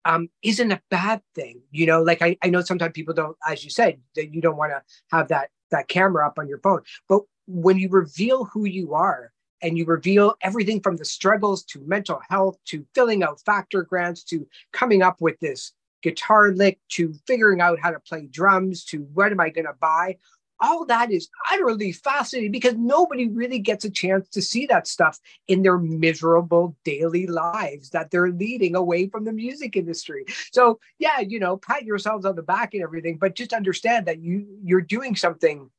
um, 0.06 0.30
isn't 0.42 0.72
a 0.72 0.82
bad 0.90 1.22
thing. 1.36 1.60
You 1.72 1.86
know, 1.86 2.02
like 2.02 2.22
I, 2.22 2.38
I 2.42 2.50
know 2.50 2.62
sometimes 2.62 2.94
people 2.94 3.14
don't, 3.14 3.36
as 3.46 3.64
you 3.66 3.70
said, 3.70 4.00
that 4.16 4.34
you 4.34 4.42
don't 4.42 4.56
want 4.56 4.72
to 4.72 4.82
have 5.12 5.28
that 5.28 5.50
that 5.72 5.90
camera 5.90 6.26
up 6.26 6.40
on 6.40 6.48
your 6.48 6.60
phone. 6.60 6.82
But 7.10 7.24
when 7.46 7.78
you 7.78 7.90
reveal 7.90 8.46
who 8.46 8.66
you 8.66 8.94
are 8.94 9.32
and 9.62 9.78
you 9.78 9.86
reveal 9.86 10.36
everything 10.42 10.80
from 10.82 10.98
the 10.98 11.06
struggles 11.06 11.64
to 11.66 11.82
mental 11.86 12.22
health 12.30 12.58
to 12.66 12.86
filling 12.94 13.24
out 13.24 13.42
factor 13.46 13.84
grants 13.84 14.24
to 14.26 14.48
coming 14.72 15.02
up 15.02 15.20
with 15.20 15.40
this 15.40 15.74
guitar 16.02 16.52
lick 16.52 16.80
to 16.90 17.14
figuring 17.26 17.62
out 17.62 17.80
how 17.82 17.92
to 17.92 18.00
play 18.00 18.28
drums 18.28 18.84
to 18.86 19.00
what 19.14 19.32
am 19.32 19.40
I 19.40 19.50
going 19.50 19.66
to 19.66 19.74
buy, 19.80 20.18
all 20.60 20.86
that 20.86 21.12
is 21.12 21.30
utterly 21.52 21.92
fascinating 21.92 22.52
because 22.52 22.76
nobody 22.76 23.28
really 23.28 23.60
gets 23.60 23.86
a 23.86 23.90
chance 23.90 24.28
to 24.30 24.42
see 24.42 24.66
that 24.68 24.88
stuff 24.88 25.20
in 25.48 25.62
their 25.62 25.78
miserable 25.78 26.76
daily 26.84 27.28
lives 27.28 27.92
that 27.92 28.12
they're 28.12 28.32
leading 28.32 28.76
away 28.76 29.08
from 29.08 29.26
the 29.26 29.34
music 29.34 29.76
industry. 29.76 30.26
So 30.52 30.80
yeah, 31.00 31.20
you 31.20 31.40
know, 31.40 31.58
pat 31.58 31.84
yourselves 31.84 32.26
on 32.26 32.36
the 32.36 32.42
back 32.42 32.74
and 32.74 32.84
everything, 32.84 33.18
but 33.18 33.36
just 33.36 33.54
understand 33.54 34.08
that 34.08 34.20
you 34.20 34.48
you're 34.64 34.82
doing 34.82 35.16
something 35.16 35.70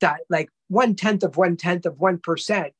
that 0.00 0.20
like 0.28 0.48
one 0.68 0.94
tenth 0.94 1.22
of 1.22 1.36
one 1.36 1.56
tenth 1.56 1.86
of 1.86 1.98
one 1.98 2.18
percent 2.18 2.72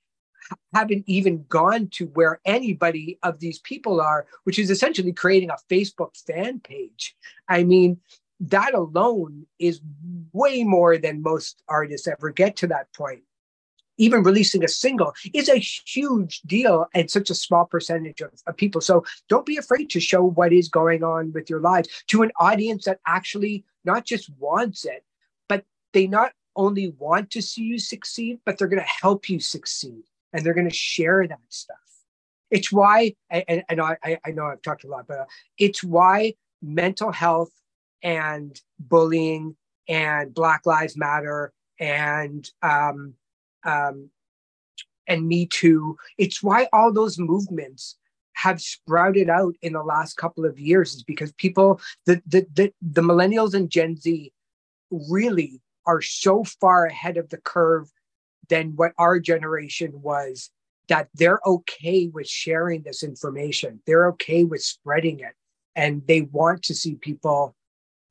haven't 0.75 1.05
even 1.07 1.45
gone 1.49 1.89
to 1.89 2.07
where 2.07 2.41
anybody 2.45 3.19
of 3.23 3.39
these 3.41 3.59
people 3.61 4.01
are, 4.01 4.27
which 4.45 4.59
is 4.59 4.71
essentially 4.71 5.13
creating 5.13 5.51
a 5.51 5.57
Facebook 5.69 6.17
fan 6.27 6.61
page. 6.61 7.17
I 7.49 7.65
mean, 7.65 7.99
that 8.41 8.75
alone 8.75 9.47
is 9.59 9.81
way 10.33 10.65
more 10.65 10.97
than 10.97 11.23
most 11.23 11.63
artists 11.69 12.09
ever 12.09 12.31
get 12.31 12.57
to 12.57 12.67
that 12.69 12.93
point. 12.95 13.23
Even 13.99 14.23
releasing 14.23 14.65
a 14.65 14.69
single 14.69 15.13
is 15.35 15.51
a 15.51 15.57
huge 15.59 16.41
deal 16.47 16.87
and 16.95 17.11
such 17.11 17.29
a 17.29 17.35
small 17.35 17.67
percentage 17.67 18.23
of, 18.23 18.31
of 18.47 18.57
people. 18.57 18.81
So 18.81 19.05
don't 19.29 19.45
be 19.45 19.59
afraid 19.59 19.91
to 19.91 20.01
show 20.01 20.25
what 20.25 20.55
is 20.55 20.71
going 20.71 21.05
on 21.05 21.33
with 21.33 21.51
your 21.51 21.61
lives 21.61 21.89
to 22.07 22.23
an 22.23 22.31
audience 22.41 22.87
that 22.87 23.01
actually 23.07 23.65
not 23.85 24.07
just 24.07 24.31
wants 24.39 24.87
it, 24.87 25.05
but 25.51 25.65
they 25.93 26.07
not 26.07 26.33
only 26.57 26.95
want 26.99 27.31
to 27.33 27.43
see 27.43 27.63
you 27.63 27.79
succeed, 27.79 28.41
but 28.47 28.57
they're 28.57 28.69
going 28.69 28.83
to 28.83 28.89
help 29.03 29.29
you 29.29 29.39
succeed 29.39 30.03
and 30.33 30.45
they're 30.45 30.55
going 30.55 30.69
to 30.69 30.75
share 30.75 31.27
that 31.27 31.39
stuff. 31.49 31.77
It's 32.51 32.73
why, 32.73 33.15
and, 33.31 33.63
and 33.69 33.81
I, 33.81 33.97
I 34.03 34.31
know 34.33 34.47
I've 34.47 34.63
talked 34.63 34.85
a 34.85 34.89
lot, 34.89 35.07
but 35.07 35.29
it's 35.57 35.85
why 35.85 36.35
mental 36.61 37.13
health 37.13 37.53
and 38.03 38.61
bullying 38.79 39.57
and 39.89 40.35
Black 40.35 40.67
Lives 40.67 40.97
Matter 40.97 41.53
and 41.79 42.49
um, 42.63 43.15
um, 43.65 44.11
and 45.07 45.27
Me 45.27 45.47
Too. 45.47 45.97
It's 46.19 46.43
why 46.43 46.69
all 46.73 46.93
those 46.93 47.19
movements 47.19 47.97
have 48.35 48.61
sprouted 48.61 49.29
out 49.29 49.55
in 49.63 49.75
the 49.75 49.83
last 49.83 50.17
couple 50.17 50.45
of 50.45 50.59
years 50.59 50.95
is 50.95 51.03
because 51.03 51.33
people, 51.33 51.81
the 52.07 52.23
the 52.27 52.47
the, 52.53 52.73
the 52.81 53.03
millennials 53.03 53.55
and 53.55 53.71
Gen 53.71 53.97
Z, 53.97 54.33
really 54.91 55.61
are 55.87 56.01
so 56.01 56.45
far 56.45 56.87
ahead 56.87 57.17
of 57.17 57.29
the 57.31 57.39
curve 57.39 57.91
than 58.51 58.77
what 58.77 58.93
our 58.99 59.19
generation 59.19 59.93
was 60.03 60.51
that 60.89 61.09
they're 61.15 61.41
okay 61.47 62.09
with 62.13 62.29
sharing 62.29 62.83
this 62.83 63.03
information. 63.03 63.81
They're 63.87 64.09
okay 64.09 64.45
with 64.45 64.61
spreading 64.61 65.21
it. 65.21 65.35
And 65.77 66.03
they 66.07 66.23
want 66.23 66.65
to 66.65 66.75
see 66.75 66.97
people 66.97 67.55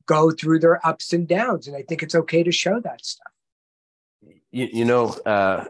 go 0.05 0.31
through 0.31 0.59
their 0.59 0.85
ups 0.87 1.13
and 1.13 1.27
downs. 1.27 1.67
And 1.67 1.75
I 1.75 1.83
think 1.83 2.01
it's 2.01 2.15
okay 2.15 2.41
to 2.41 2.51
show 2.51 2.79
that 2.79 3.05
stuff. 3.05 3.31
You, 4.51 4.69
you 4.71 4.85
know, 4.85 5.09
uh, 5.25 5.65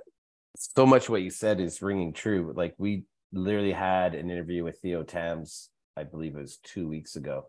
so 0.55 0.85
much 0.85 1.09
what 1.09 1.23
you 1.23 1.31
said 1.31 1.59
is 1.59 1.81
ringing 1.81 2.13
true. 2.13 2.53
Like 2.55 2.75
we 2.77 3.03
literally 3.33 3.73
had 3.73 4.13
an 4.13 4.29
interview 4.29 4.63
with 4.63 4.79
Theo 4.79 5.03
Tams, 5.03 5.69
I 5.97 6.03
believe 6.03 6.35
it 6.35 6.41
was 6.41 6.57
two 6.63 6.87
weeks 6.87 7.15
ago. 7.15 7.47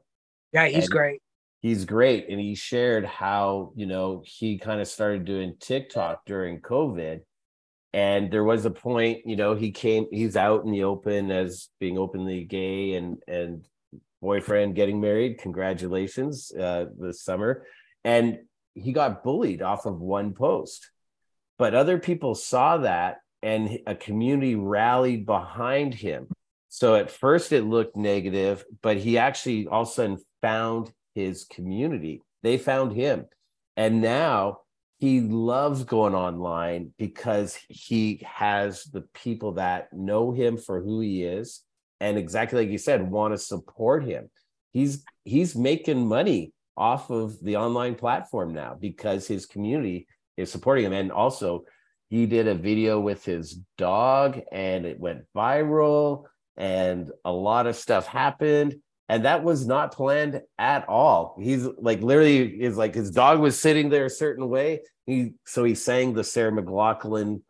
Yeah, 0.53 0.67
he's 0.67 0.85
and 0.85 0.91
great. 0.91 1.23
He's 1.61 1.85
great. 1.85 2.29
And 2.29 2.41
he 2.41 2.55
shared 2.55 3.05
how, 3.05 3.73
you 3.77 3.87
know, 3.87 4.23
he 4.25 4.59
kind 4.59 4.81
of 4.81 4.89
started 4.89 5.25
doing 5.25 5.57
TikTok 5.61 6.25
during 6.25 6.61
COVID. 6.61 7.21
And 7.93 8.31
there 8.31 8.45
was 8.45 8.65
a 8.65 8.71
point, 8.71 9.27
you 9.27 9.37
know, 9.37 9.55
he 9.55 9.71
came, 9.71 10.07
he's 10.11 10.37
out 10.37 10.65
in 10.65 10.71
the 10.71 10.85
open 10.85 11.31
as 11.31 11.69
being 11.79 11.99
openly 11.99 12.45
gay 12.45 12.95
and 12.95 13.19
and 13.27 13.67
boyfriend 14.23 14.75
getting 14.75 15.01
married. 15.01 15.39
Congratulations 15.39 16.53
uh, 16.53 16.87
this 16.99 17.23
summer. 17.23 17.67
And 18.05 18.39
he 18.75 18.93
got 18.93 19.25
bullied 19.25 19.63
off 19.63 19.87
of 19.87 20.01
one 20.01 20.33
post. 20.33 20.91
But 21.59 21.75
other 21.75 21.99
people 21.99 22.35
saw 22.35 22.79
that 22.79 23.19
and 23.43 23.81
a 23.87 23.95
community 23.95 24.55
rallied 24.55 25.27
behind 25.27 25.95
him. 25.95 26.29
So 26.69 26.95
at 26.95 27.11
first 27.11 27.53
it 27.53 27.65
looked 27.65 27.97
negative, 27.97 28.65
but 28.83 28.97
he 28.97 29.19
actually 29.19 29.67
all 29.67 29.83
of 29.83 29.89
a 29.89 29.91
sudden 29.91 30.19
found 30.41 30.93
his 31.15 31.45
community. 31.45 32.23
They 32.43 32.59
found 32.59 32.93
him. 32.93 33.27
And 33.77 34.01
now 34.01 34.61
he 35.01 35.23
loves 35.23 35.83
going 35.85 36.15
online 36.15 36.93
because 36.99 37.59
he 37.69 38.23
has 38.25 38.85
the 38.85 39.03
people 39.15 39.53
that 39.53 39.93
know 39.93 40.31
him 40.31 40.59
for 40.59 40.81
who 40.81 41.01
he 41.01 41.25
is 41.25 41.63
and 42.01 42.19
exactly 42.19 42.61
like 42.61 42.71
you 42.71 42.79
said 42.79 43.11
want 43.11 43.33
to 43.33 43.39
support 43.39 44.05
him 44.05 44.31
he's 44.73 45.03
he's 45.25 45.57
making 45.57 46.07
money 46.07 46.53
off 46.77 47.11
of 47.11 47.43
the 47.43 47.57
online 47.57 47.95
platform 47.95 48.53
now 48.53 48.77
because 48.79 49.27
his 49.27 49.47
community 49.47 50.07
is 50.37 50.53
supporting 50.53 50.85
him 50.85 50.93
and 50.93 51.11
also 51.11 51.65
he 52.09 52.27
did 52.27 52.47
a 52.47 52.55
video 52.55 53.01
with 53.01 53.25
his 53.25 53.59
dog 53.79 54.41
and 54.53 54.85
it 54.85 55.01
went 55.01 55.25
viral 55.35 56.25
and 56.57 57.11
a 57.25 57.33
lot 57.33 57.67
of 57.67 57.77
stuff 57.77 58.07
happened 58.07 58.75
and 59.11 59.25
that 59.25 59.43
was 59.43 59.67
not 59.67 59.93
planned 59.93 60.41
at 60.57 60.89
all. 60.89 61.37
He's 61.43 61.67
like 61.79 62.01
literally 62.01 62.63
is 62.63 62.77
like 62.77 62.95
his 62.95 63.11
dog 63.11 63.41
was 63.41 63.59
sitting 63.59 63.89
there 63.89 64.05
a 64.05 64.11
certain 64.11 64.49
way. 64.49 64.83
He 65.05 65.33
so 65.45 65.65
he 65.65 65.75
sang 65.75 66.15
the 66.15 66.23
sarah 66.23 66.53
mclachlan 66.53 67.43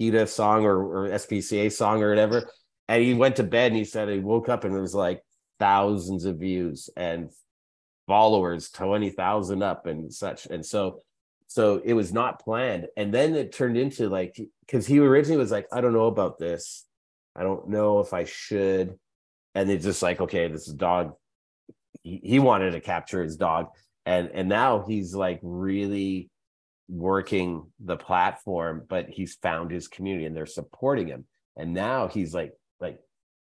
PETA 0.00 0.26
song 0.26 0.64
or, 0.64 0.82
or 0.82 1.08
spca 1.10 1.70
song 1.70 2.02
or 2.02 2.08
whatever. 2.08 2.50
And 2.88 3.00
he 3.00 3.14
went 3.14 3.36
to 3.36 3.44
bed 3.44 3.70
and 3.70 3.76
he 3.76 3.84
said 3.84 4.08
he 4.08 4.18
woke 4.18 4.48
up 4.48 4.64
and 4.64 4.74
it 4.76 4.80
was 4.80 4.94
like 4.94 5.22
thousands 5.60 6.24
of 6.24 6.38
views 6.40 6.90
and 6.96 7.30
followers 8.08 8.70
20,000 8.70 9.62
up 9.62 9.86
and 9.86 10.12
such. 10.12 10.46
And 10.46 10.66
so 10.66 10.98
so 11.46 11.80
it 11.84 11.92
was 11.94 12.12
not 12.12 12.42
planned. 12.42 12.88
And 12.96 13.14
then 13.14 13.36
it 13.36 13.52
turned 13.52 13.76
into 13.76 14.08
like 14.08 14.36
cuz 14.66 14.84
he 14.84 14.98
originally 14.98 15.38
was 15.38 15.52
like 15.52 15.68
I 15.72 15.80
don't 15.80 15.92
know 15.92 16.06
about 16.06 16.38
this. 16.40 16.86
I 17.36 17.44
don't 17.44 17.68
know 17.68 18.00
if 18.00 18.12
I 18.12 18.24
should 18.24 18.98
and 19.54 19.70
it's 19.70 19.84
just 19.84 20.02
like 20.02 20.20
okay 20.20 20.48
this 20.48 20.68
is 20.68 20.74
dog 20.74 21.14
he, 22.04 22.20
he 22.22 22.38
wanted 22.38 22.72
to 22.72 22.80
capture 22.80 23.22
his 23.22 23.36
dog. 23.36 23.68
And 24.06 24.30
and 24.34 24.48
now 24.48 24.84
he's 24.86 25.14
like 25.14 25.40
really 25.42 26.30
working 26.86 27.72
the 27.80 27.96
platform 27.96 28.84
but 28.86 29.08
he's 29.08 29.36
found 29.36 29.70
his 29.70 29.88
community 29.88 30.26
and 30.26 30.36
they're 30.36 30.46
supporting 30.46 31.08
him. 31.08 31.24
And 31.56 31.72
now 31.72 32.08
he's 32.08 32.34
like 32.34 32.52
like 32.80 32.98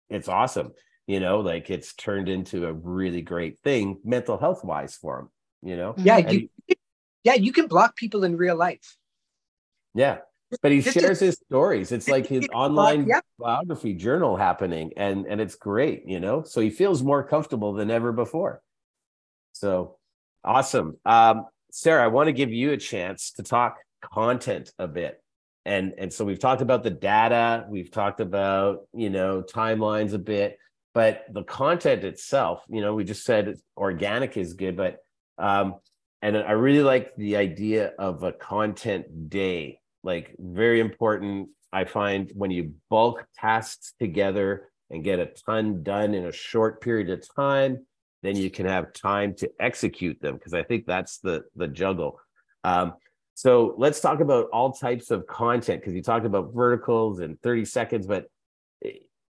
it's 0.10 0.30
awesome 0.30 0.72
you 1.06 1.20
know 1.20 1.42
like 1.42 1.70
it's 1.70 1.94
turned 1.94 2.30
into 2.30 2.66
a 2.66 2.74
really 2.74 3.22
great 3.22 3.60
thing 3.60 4.00
mental 4.06 4.38
health 4.38 4.64
wise 4.64 4.96
for 4.96 5.20
him 5.20 5.30
you 5.62 5.76
know? 5.76 5.96
Yeah 5.98 6.18
and, 6.20 6.32
you, 6.32 6.76
yeah 7.24 7.34
you 7.34 7.52
can 7.52 7.68
block 7.68 7.96
people 7.98 8.24
in 8.24 8.38
real 8.38 8.56
life. 8.56 8.96
Yeah 9.94 10.20
but 10.62 10.72
he 10.72 10.82
shares 10.82 11.20
his 11.20 11.36
stories. 11.36 11.92
It's 11.92 12.08
like 12.08 12.28
his 12.28 12.48
online 12.54 13.08
yeah. 13.08 13.22
biography 13.40 13.94
journal 13.94 14.38
happening 14.38 14.92
and 14.98 15.26
and 15.26 15.42
it's 15.42 15.56
great 15.56 16.04
you 16.06 16.20
know? 16.20 16.44
So 16.44 16.62
he 16.62 16.70
feels 16.70 17.04
more 17.04 17.24
comfortable 17.24 17.74
than 17.74 17.92
ever 17.92 18.12
before. 18.12 18.62
So 19.54 19.98
awesome. 20.44 20.98
Um 21.06 21.46
sara 21.70 22.04
i 22.04 22.08
want 22.08 22.28
to 22.28 22.34
give 22.34 22.52
you 22.52 22.72
a 22.72 22.78
chance 22.78 23.32
to 23.32 23.44
talk 23.44 23.78
content 24.02 24.72
a 24.80 24.88
bit. 24.88 25.22
And 25.66 25.94
and 25.98 26.14
so 26.14 26.24
we've 26.24 26.40
talked 26.40 26.62
about 26.62 26.84
the 26.84 26.92
data 26.92 27.66
we've 27.70 27.92
talked 27.92 28.22
about 28.22 28.88
you 28.94 29.10
know 29.10 29.44
timelines 29.44 30.14
a 30.14 30.20
bit 30.20 30.58
but 30.94 31.26
the 31.32 31.44
content 31.44 32.04
itself 32.04 32.64
you 32.70 32.82
know 32.82 32.96
we 32.96 33.04
just 33.04 33.24
said 33.24 33.54
organic 33.76 34.38
is 34.38 34.54
good 34.54 34.78
but 34.78 35.00
um 35.38 35.76
and 36.22 36.36
i 36.36 36.52
really 36.52 36.82
like 36.82 37.16
the 37.18 37.36
idea 37.36 37.92
of 38.00 38.24
a 38.24 38.32
content 38.32 39.30
day 39.30 39.80
like 40.08 40.36
very 40.40 40.80
important 40.80 41.50
i 41.72 41.84
find 41.84 42.32
when 42.34 42.52
you 42.52 42.74
bulk 42.90 43.26
tasks 43.36 43.94
together 44.00 44.70
and 44.90 45.04
get 45.04 45.20
a 45.20 45.30
ton 45.46 45.84
done 45.84 46.14
in 46.14 46.26
a 46.26 46.32
short 46.32 46.82
period 46.82 47.10
of 47.10 47.24
time 47.36 47.86
then 48.24 48.36
you 48.36 48.50
can 48.50 48.66
have 48.66 48.92
time 48.94 49.36
to 49.36 49.48
execute 49.60 50.20
them 50.22 50.36
because 50.36 50.54
i 50.54 50.64
think 50.64 50.86
that's 50.88 51.20
the 51.20 51.44
the 51.56 51.68
juggle 51.68 52.20
um, 52.64 52.94
so 53.38 53.76
let's 53.78 54.00
talk 54.00 54.20
about 54.20 54.48
all 54.52 54.72
types 54.72 55.12
of 55.12 55.28
content 55.28 55.80
because 55.80 55.94
you 55.94 56.02
talked 56.02 56.26
about 56.26 56.56
verticals 56.56 57.20
and 57.20 57.40
30 57.44 57.66
seconds, 57.66 58.08
but 58.08 58.26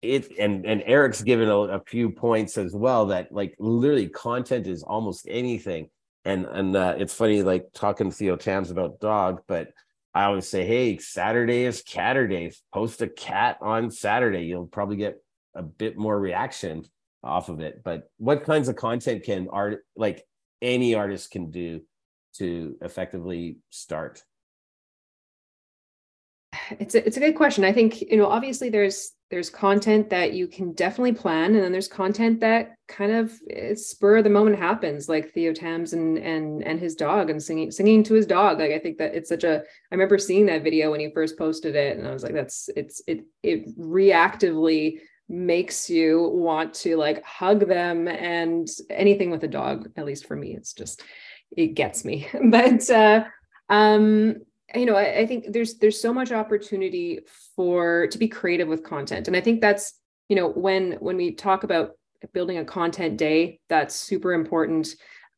it 0.00 0.38
and 0.38 0.64
and 0.64 0.82
Eric's 0.86 1.22
given 1.22 1.48
a, 1.48 1.58
a, 1.58 1.80
few 1.80 2.10
points 2.10 2.56
as 2.56 2.72
well 2.72 3.06
that 3.06 3.32
like 3.32 3.56
literally 3.58 4.08
content 4.08 4.68
is 4.68 4.84
almost 4.84 5.26
anything. 5.28 5.90
And 6.24 6.46
and 6.46 6.76
uh, 6.76 6.94
it's 6.98 7.14
funny 7.14 7.42
like 7.42 7.66
talking 7.74 8.10
to 8.10 8.16
Theo 8.16 8.36
Tams 8.36 8.70
about 8.70 9.00
dog, 9.00 9.42
but 9.48 9.72
I 10.16 10.24
always 10.24 10.48
say, 10.48 10.64
hey, 10.64 10.96
Saturday 10.96 11.64
is 11.64 11.82
Caturday. 11.82 12.50
Post 12.72 13.02
a 13.02 13.06
cat 13.06 13.58
on 13.60 13.90
Saturday. 13.90 14.46
You'll 14.46 14.66
probably 14.66 14.96
get 14.96 15.22
a 15.54 15.62
bit 15.62 15.98
more 15.98 16.18
reaction 16.18 16.86
off 17.22 17.50
of 17.50 17.60
it. 17.60 17.82
But 17.84 18.10
what 18.16 18.44
kinds 18.44 18.70
of 18.70 18.76
content 18.76 19.24
can 19.24 19.48
art 19.52 19.84
like 19.94 20.26
any 20.62 20.94
artist 20.94 21.32
can 21.32 21.50
do 21.50 21.82
to 22.36 22.78
effectively 22.80 23.58
start? 23.68 24.22
It's 26.70 26.94
a, 26.94 27.06
it's 27.06 27.18
a 27.18 27.20
good 27.20 27.36
question. 27.36 27.64
I 27.64 27.72
think 27.72 28.00
you 28.00 28.16
know 28.16 28.28
obviously 28.28 28.70
there's 28.70 29.12
there's 29.30 29.50
content 29.50 30.10
that 30.10 30.32
you 30.32 30.46
can 30.46 30.72
definitely 30.72 31.12
plan, 31.12 31.54
and 31.54 31.64
then 31.64 31.72
there's 31.72 31.88
content 31.88 32.40
that 32.40 32.76
kind 32.88 33.12
of 33.12 33.32
spur 33.76 34.18
of 34.18 34.24
the 34.24 34.30
moment 34.30 34.58
happens, 34.58 35.08
like 35.08 35.32
Theo 35.32 35.52
Tams 35.52 35.92
and 35.92 36.18
and 36.18 36.62
and 36.62 36.78
his 36.78 36.94
dog 36.94 37.30
and 37.30 37.42
singing 37.42 37.70
singing 37.70 38.02
to 38.04 38.14
his 38.14 38.26
dog. 38.26 38.58
Like 38.58 38.72
I 38.72 38.78
think 38.78 38.98
that 38.98 39.14
it's 39.14 39.28
such 39.28 39.44
a. 39.44 39.58
I 39.58 39.94
remember 39.94 40.18
seeing 40.18 40.46
that 40.46 40.62
video 40.62 40.90
when 40.90 41.00
he 41.00 41.10
first 41.10 41.36
posted 41.36 41.74
it, 41.74 41.98
and 41.98 42.06
I 42.06 42.12
was 42.12 42.22
like, 42.22 42.34
that's 42.34 42.68
it's 42.76 43.02
it 43.06 43.24
it 43.42 43.78
reactively 43.78 45.00
makes 45.28 45.90
you 45.90 46.30
want 46.34 46.72
to 46.72 46.96
like 46.96 47.24
hug 47.24 47.66
them 47.66 48.06
and 48.06 48.68
anything 48.90 49.28
with 49.28 49.42
a 49.42 49.48
dog 49.48 49.90
at 49.96 50.04
least 50.04 50.24
for 50.24 50.36
me 50.36 50.54
it's 50.54 50.72
just 50.72 51.02
it 51.50 51.74
gets 51.74 52.04
me. 52.04 52.28
but 52.50 52.88
uh, 52.90 53.24
um, 53.68 54.36
you 54.74 54.86
know, 54.86 54.96
I, 54.96 55.20
I 55.20 55.26
think 55.26 55.52
there's 55.52 55.78
there's 55.78 56.00
so 56.00 56.12
much 56.12 56.32
opportunity 56.32 57.20
for 57.54 58.08
to 58.08 58.18
be 58.18 58.28
creative 58.28 58.68
with 58.68 58.82
content, 58.82 59.28
and 59.28 59.36
I 59.36 59.40
think 59.40 59.60
that's 59.60 59.98
you 60.28 60.36
know 60.36 60.48
when 60.48 60.92
when 60.94 61.16
we 61.16 61.32
talk 61.32 61.62
about 61.62 61.92
building 62.32 62.58
a 62.58 62.64
content 62.64 63.16
day, 63.16 63.60
that's 63.68 63.94
super 63.94 64.32
important. 64.32 64.88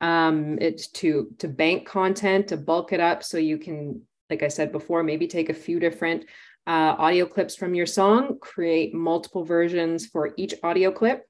Um, 0.01 0.59
it's 0.61 0.89
to 0.93 1.29
to 1.39 1.49
bank 1.49 1.87
content, 1.87 2.49
to 2.49 2.57
bulk 2.57 2.93
it 2.93 3.01
up, 3.01 3.23
so 3.23 3.37
you 3.37 3.59
can, 3.59 4.03
like 4.31 4.43
I 4.43 4.49
said 4.49 4.73
before, 4.73 5.03
maybe 5.03 5.27
take 5.27 5.51
a 5.51 5.55
few 5.55 5.79
different 5.79 6.25
uh, 6.67 6.95
audio 6.99 7.27
clips 7.27 7.55
from 7.57 7.75
your 7.75 7.87
song, 7.87 8.39
create 8.41 8.95
multiple 8.95 9.45
versions 9.45 10.07
for 10.07 10.33
each 10.37 10.55
audio 10.63 10.91
clip, 10.91 11.27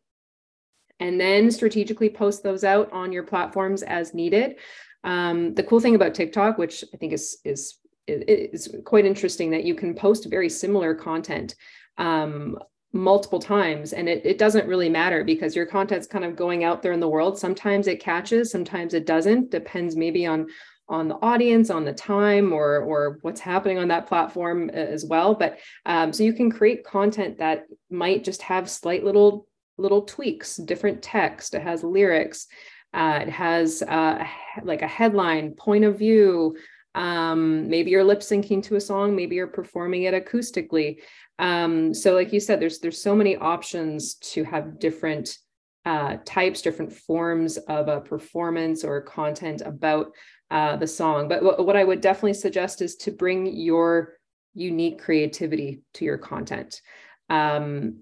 and 1.01 1.21
then 1.21 1.51
strategically 1.51 2.11
post 2.11 2.43
those 2.43 2.63
out 2.63 2.93
on 2.93 3.13
your 3.13 3.23
platforms 3.25 3.83
as 3.83 4.15
needed. 4.15 4.57
Um, 5.05 5.55
the 5.55 5.63
cool 5.63 5.81
thing 5.81 5.95
about 5.95 6.15
TikTok, 6.15 6.59
which 6.59 6.85
I 6.93 6.97
think 6.97 7.13
is 7.13 7.39
is 7.45 7.79
is 8.09 8.75
quite 8.85 9.07
interesting, 9.07 9.51
that 9.51 9.65
you 9.65 9.75
can 9.75 9.95
post 9.95 10.31
very 10.31 10.49
similar 10.49 10.95
content 10.95 11.55
um, 11.97 12.59
multiple 12.93 13.39
times, 13.39 13.93
and 13.93 14.09
it 14.09 14.25
it 14.25 14.39
doesn't 14.39 14.67
really 14.67 14.89
matter 14.89 15.25
because 15.25 15.55
your 15.55 15.67
content's 15.67 16.07
kind 16.07 16.25
of 16.25 16.37
going 16.37 16.65
out 16.65 16.83
there 16.83 16.93
in 16.93 17.01
the 17.01 17.09
world. 17.09 17.39
Sometimes 17.39 17.87
it 17.87 18.01
catches, 18.01 18.51
sometimes 18.51 18.95
it 18.95 19.07
doesn't. 19.07 19.51
Depends 19.51 19.97
maybe 19.97 20.27
on 20.27 20.47
on 20.91 21.07
the 21.07 21.17
audience 21.17 21.69
on 21.69 21.85
the 21.85 21.93
time 21.93 22.53
or 22.53 22.79
or 22.81 23.19
what's 23.21 23.41
happening 23.41 23.77
on 23.77 23.89
that 23.89 24.07
platform 24.07 24.71
as 24.71 25.05
well 25.05 25.35
but 25.35 25.59
um, 25.85 26.15
so 26.15 26.23
you 26.23 26.33
can 26.33 26.51
create 26.51 26.83
content 26.83 27.37
that 27.37 27.67
might 27.91 28.25
just 28.25 28.41
have 28.41 28.71
slight 28.71 29.05
little 29.05 29.47
little 29.79 30.03
tweaks, 30.03 30.57
different 30.57 31.03
text. 31.03 31.55
It 31.55 31.63
has 31.63 31.83
lyrics. 31.83 32.49
Uh, 32.93 33.21
it 33.23 33.29
has 33.29 33.83
uh, 33.83 34.25
like 34.63 34.83
a 34.83 34.89
headline, 34.89 35.53
point 35.53 35.85
of 35.85 35.99
view. 35.99 36.57
Um, 36.99 37.71
maybe 37.71 37.93
you're 37.93 38.03
lip 38.03 38.21
syncing 38.21 38.63
to 38.65 38.75
a 38.75 38.81
song. 38.81 39.15
Maybe 39.15 39.37
you're 39.37 39.47
performing 39.47 40.03
it 40.03 40.15
acoustically. 40.15 40.99
Um, 41.39 41.95
so, 41.95 42.13
like 42.13 42.33
you 42.33 42.41
said, 42.41 42.61
there's 42.61 42.81
there's 42.81 43.01
so 43.01 43.15
many 43.15 43.37
options 43.37 44.15
to 44.33 44.43
have 44.43 44.81
different 44.81 45.39
uh, 45.85 46.17
types, 46.25 46.61
different 46.61 46.93
forms 46.93 47.57
of 47.57 47.87
a 47.87 48.01
performance 48.01 48.83
or 48.83 49.01
content 49.01 49.63
about 49.65 50.09
uh, 50.51 50.77
the 50.77 50.89
song. 50.89 51.29
But 51.29 51.43
w- 51.43 51.65
what 51.65 51.77
I 51.77 51.85
would 51.85 52.01
definitely 52.01 52.35
suggest 52.35 52.83
is 52.83 52.97
to 52.97 53.13
bring 53.13 53.47
your 53.47 54.15
unique 54.55 55.01
creativity 55.01 55.83
to 55.95 56.05
your 56.05 56.19
content. 56.19 56.83
Um, 57.31 58.01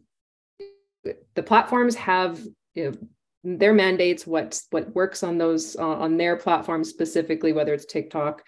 the 1.35 1.43
platforms 1.43 1.95
have 1.97 2.41
you 2.75 2.91
know, 2.91 3.57
their 3.59 3.75
mandates 3.75 4.27
what 4.27 4.59
what 4.71 4.95
works 4.95 5.23
on 5.23 5.37
those 5.37 5.77
uh, 5.77 5.83
on 5.83 6.17
their 6.17 6.37
platforms 6.37 6.89
specifically 6.89 7.53
whether 7.53 7.73
it's 7.73 7.85
tiktok 7.85 8.43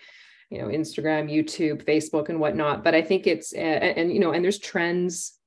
you 0.50 0.58
know 0.58 0.66
instagram 0.66 1.30
youtube 1.30 1.84
facebook 1.84 2.28
and 2.28 2.40
whatnot 2.40 2.82
but 2.82 2.94
i 2.94 3.02
think 3.02 3.26
it's 3.26 3.52
uh, 3.54 3.56
and 3.58 4.12
you 4.12 4.18
know 4.18 4.32
and 4.32 4.44
there's 4.44 4.58
trends 4.58 5.38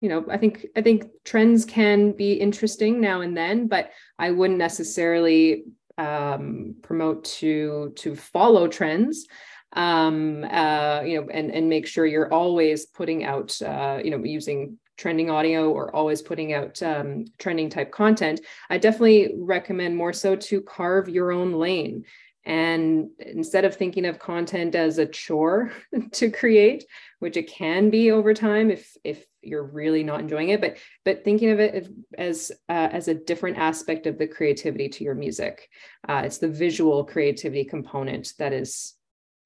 you 0.00 0.08
know 0.08 0.24
i 0.30 0.36
think 0.36 0.66
i 0.76 0.82
think 0.82 1.04
trends 1.24 1.64
can 1.64 2.12
be 2.12 2.34
interesting 2.34 3.00
now 3.00 3.20
and 3.20 3.36
then 3.36 3.66
but 3.66 3.90
i 4.18 4.30
wouldn't 4.30 4.58
necessarily 4.58 5.64
um, 5.98 6.74
promote 6.82 7.24
to 7.24 7.92
to 7.96 8.16
follow 8.16 8.66
trends 8.66 9.26
um, 9.74 10.44
uh, 10.50 11.00
you 11.02 11.20
know, 11.20 11.28
and 11.30 11.50
and 11.50 11.68
make 11.68 11.86
sure 11.86 12.04
you're 12.04 12.32
always 12.32 12.86
putting 12.86 13.24
out, 13.24 13.60
uh, 13.62 14.00
you 14.04 14.10
know, 14.10 14.22
using 14.22 14.78
trending 14.98 15.30
audio 15.30 15.70
or 15.70 15.94
always 15.94 16.20
putting 16.20 16.52
out 16.52 16.82
um, 16.82 17.24
trending 17.38 17.70
type 17.70 17.90
content. 17.90 18.40
I 18.68 18.78
definitely 18.78 19.34
recommend 19.38 19.96
more 19.96 20.12
so 20.12 20.36
to 20.36 20.60
carve 20.60 21.08
your 21.08 21.32
own 21.32 21.54
lane. 21.54 22.04
And 22.44 23.10
instead 23.18 23.64
of 23.64 23.76
thinking 23.76 24.04
of 24.04 24.18
content 24.18 24.74
as 24.74 24.98
a 24.98 25.06
chore 25.06 25.72
to 26.12 26.30
create, 26.30 26.84
which 27.20 27.36
it 27.36 27.48
can 27.48 27.90
be 27.90 28.10
over 28.10 28.34
time 28.34 28.70
if 28.70 28.96
if 29.04 29.24
you're 29.42 29.64
really 29.64 30.02
not 30.02 30.20
enjoying 30.20 30.48
it, 30.50 30.60
but 30.60 30.76
but 31.04 31.24
thinking 31.24 31.50
of 31.50 31.60
it 31.60 31.88
as 32.16 32.50
uh, 32.68 32.88
as 32.90 33.08
a 33.08 33.14
different 33.14 33.58
aspect 33.58 34.06
of 34.06 34.18
the 34.18 34.26
creativity 34.26 34.88
to 34.88 35.04
your 35.04 35.14
music. 35.14 35.68
Uh, 36.08 36.22
it's 36.24 36.38
the 36.38 36.48
visual 36.48 37.04
creativity 37.04 37.64
component 37.64 38.32
that 38.38 38.52
is 38.52 38.94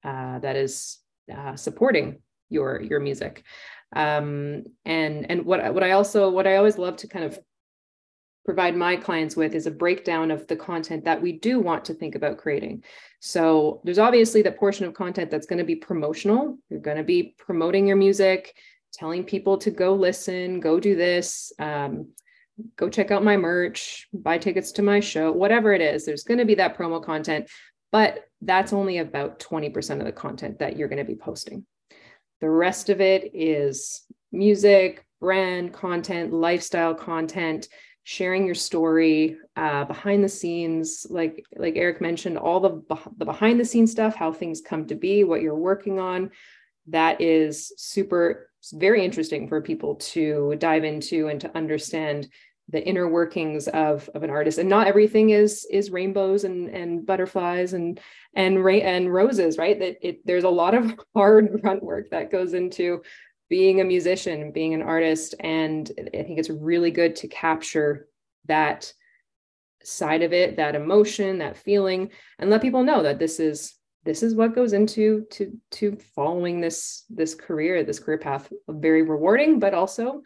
uh, 0.03 0.39
that 0.39 0.55
is 0.55 0.99
uh, 1.35 1.55
supporting 1.55 2.19
your 2.49 2.81
your 2.81 2.99
music. 2.99 3.43
Um, 3.95 4.63
and 4.85 5.29
and 5.29 5.45
what 5.45 5.73
what 5.73 5.83
I 5.83 5.91
also 5.91 6.29
what 6.29 6.47
I 6.47 6.57
always 6.57 6.77
love 6.77 6.97
to 6.97 7.07
kind 7.07 7.25
of 7.25 7.39
provide 8.47 8.77
my 8.77 8.95
clients 8.95 9.35
with 9.35 9.53
is 9.53 9.67
a 9.67 9.71
breakdown 9.71 10.31
of 10.31 10.47
the 10.47 10.55
content 10.55 11.03
that 11.03 11.21
we 11.21 11.33
do 11.33 11.59
want 11.59 11.83
to 11.83 11.93
think 11.93 12.15
about 12.15 12.37
creating. 12.37 12.81
So 13.19 13.81
there's 13.83 13.99
obviously 13.99 14.41
that 14.43 14.57
portion 14.57 14.85
of 14.85 14.93
content 14.93 15.29
that's 15.29 15.45
going 15.45 15.59
to 15.59 15.65
be 15.65 15.75
promotional. 15.75 16.57
You're 16.69 16.79
going 16.79 16.95
to 16.95 17.03
be 17.03 17.35
promoting 17.37 17.85
your 17.85 17.97
music, 17.97 18.55
telling 18.93 19.25
people 19.25 19.57
to 19.57 19.69
go 19.69 19.95
listen, 19.95 20.61
go 20.61 20.79
do 20.79 20.95
this, 20.95 21.51
um, 21.59 22.13
go 22.77 22.87
check 22.87 23.11
out 23.11 23.21
my 23.21 23.35
merch, 23.35 24.07
buy 24.13 24.37
tickets 24.37 24.71
to 24.73 24.81
my 24.81 25.01
show, 25.01 25.29
whatever 25.29 25.73
it 25.73 25.81
is. 25.81 26.05
There's 26.05 26.23
going 26.23 26.37
to 26.39 26.45
be 26.45 26.55
that 26.55 26.77
promo 26.77 27.03
content, 27.03 27.49
but 27.91 28.29
that's 28.41 28.71
only 28.71 28.99
about 28.99 29.39
20% 29.39 29.99
of 29.99 30.05
the 30.05 30.13
content 30.13 30.59
that 30.59 30.77
you're 30.77 30.87
going 30.87 31.05
to 31.05 31.11
be 31.11 31.15
posting. 31.15 31.65
The 32.39 32.49
rest 32.49 32.87
of 32.87 33.01
it 33.01 33.29
is 33.33 34.03
music, 34.31 35.05
brand 35.19 35.73
content, 35.73 36.31
lifestyle 36.31 36.95
content, 36.95 37.67
sharing 38.09 38.45
your 38.45 38.55
story 38.55 39.35
uh, 39.57 39.83
behind 39.83 40.23
the 40.23 40.29
scenes 40.29 41.05
like 41.09 41.45
like 41.57 41.75
eric 41.75 41.99
mentioned 41.99 42.37
all 42.37 42.61
the 42.61 42.81
the 43.17 43.25
behind 43.25 43.59
the 43.59 43.65
scenes 43.65 43.91
stuff 43.91 44.15
how 44.15 44.31
things 44.31 44.61
come 44.61 44.87
to 44.87 44.95
be 44.95 45.25
what 45.25 45.41
you're 45.41 45.53
working 45.53 45.99
on. 45.99 46.31
That 46.87 47.19
is 47.19 47.73
super 47.75 48.49
very 48.71 49.03
interesting 49.03 49.49
for 49.49 49.61
people 49.61 49.95
to 49.95 50.55
dive 50.57 50.85
into 50.85 51.27
and 51.27 51.41
to 51.41 51.53
understand 51.53 52.29
the 52.69 52.81
inner 52.85 53.09
workings 53.09 53.67
of, 53.67 54.09
of 54.15 54.23
an 54.23 54.29
artist. 54.29 54.57
And 54.57 54.69
not 54.69 54.87
everything 54.87 55.31
is 55.31 55.67
is 55.69 55.91
rainbows 55.91 56.45
and 56.45 56.69
and 56.69 57.05
butterflies 57.05 57.73
and 57.73 57.99
and 58.33 58.63
ra- 58.63 58.85
and 58.93 59.13
roses 59.13 59.57
right? 59.57 59.77
That 59.77 59.97
it 60.01 60.25
there's 60.25 60.45
a 60.45 60.49
lot 60.49 60.75
of 60.75 60.97
hard 61.13 61.59
grunt 61.61 61.83
work 61.83 62.09
that 62.11 62.31
goes 62.31 62.53
into 62.53 63.01
being 63.49 63.81
a 63.81 63.85
musician, 63.85 64.51
being 64.51 64.73
an 64.73 64.81
artist. 64.81 65.35
And 65.39 65.89
I 65.97 66.23
think 66.23 66.39
it's 66.39 66.49
really 66.49 66.91
good 66.91 67.15
to 67.17 67.27
capture 67.27 68.07
that 68.45 68.91
side 69.83 70.21
of 70.21 70.33
it, 70.33 70.57
that 70.57 70.75
emotion, 70.75 71.37
that 71.37 71.57
feeling, 71.57 72.09
and 72.39 72.49
let 72.49 72.61
people 72.61 72.83
know 72.83 73.03
that 73.03 73.19
this 73.19 73.39
is 73.39 73.73
this 74.03 74.23
is 74.23 74.35
what 74.35 74.55
goes 74.55 74.71
into 74.71 75.25
to 75.31 75.51
to 75.71 75.97
following 76.15 76.61
this 76.61 77.03
this 77.09 77.35
career, 77.35 77.83
this 77.83 77.99
career 77.99 78.17
path. 78.17 78.51
Very 78.67 79.01
rewarding, 79.01 79.59
but 79.59 79.73
also 79.73 80.23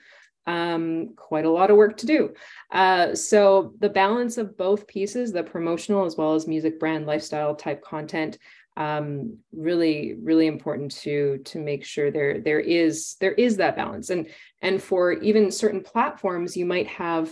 um, 0.48 1.14
quite 1.16 1.46
a 1.46 1.52
lot 1.52 1.70
of 1.70 1.78
work 1.78 1.98
to 1.98 2.06
do. 2.06 2.34
Uh, 2.72 3.14
so 3.14 3.74
the 3.80 3.90
balance 3.90 4.38
of 4.38 4.58
both 4.58 4.88
pieces, 4.88 5.32
the 5.32 5.44
promotional 5.44 6.06
as 6.06 6.18
well 6.18 6.34
as 6.34 6.48
music 6.48 6.80
brand 6.80 7.06
lifestyle 7.06 7.56
type 7.56 7.84
content, 7.84 8.38
um, 8.78 9.38
really 9.52 10.16
really 10.22 10.48
important 10.48 10.92
to 10.92 11.40
to 11.46 11.60
make 11.60 11.84
sure 11.84 12.10
there 12.10 12.40
there 12.40 12.60
is 12.60 13.16
there 13.20 13.34
is 13.34 13.58
that 13.58 13.76
balance. 13.76 14.10
And 14.10 14.28
and 14.62 14.82
for 14.82 15.14
even 15.14 15.52
certain 15.52 15.82
platforms 15.82 16.56
you 16.56 16.66
might 16.66 16.88
have 16.88 17.32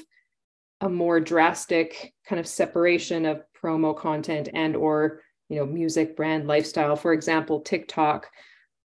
a 0.81 0.89
more 0.89 1.19
drastic 1.19 2.13
kind 2.27 2.39
of 2.39 2.47
separation 2.47 3.25
of 3.25 3.43
promo 3.61 3.95
content 3.95 4.49
and 4.53 4.75
or 4.75 5.21
you 5.47 5.57
know 5.57 5.65
music 5.65 6.15
brand 6.15 6.47
lifestyle. 6.47 6.95
For 6.95 7.13
example 7.13 7.61
tiktok 7.61 8.27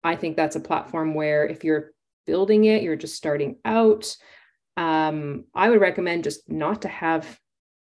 i 0.05 0.15
think 0.15 0.37
that's 0.37 0.55
a 0.55 0.61
platform 0.61 1.15
where 1.15 1.47
if 1.47 1.65
you're 1.65 1.93
building 2.27 2.65
it 2.65 2.83
you're 2.83 2.95
just 2.95 3.17
starting 3.17 3.57
out 3.65 4.17
um, 4.77 5.45
i 5.55 5.69
would 5.69 5.81
recommend 5.81 6.25
just 6.25 6.49
not 6.49 6.83
to 6.83 6.89
have 6.89 7.39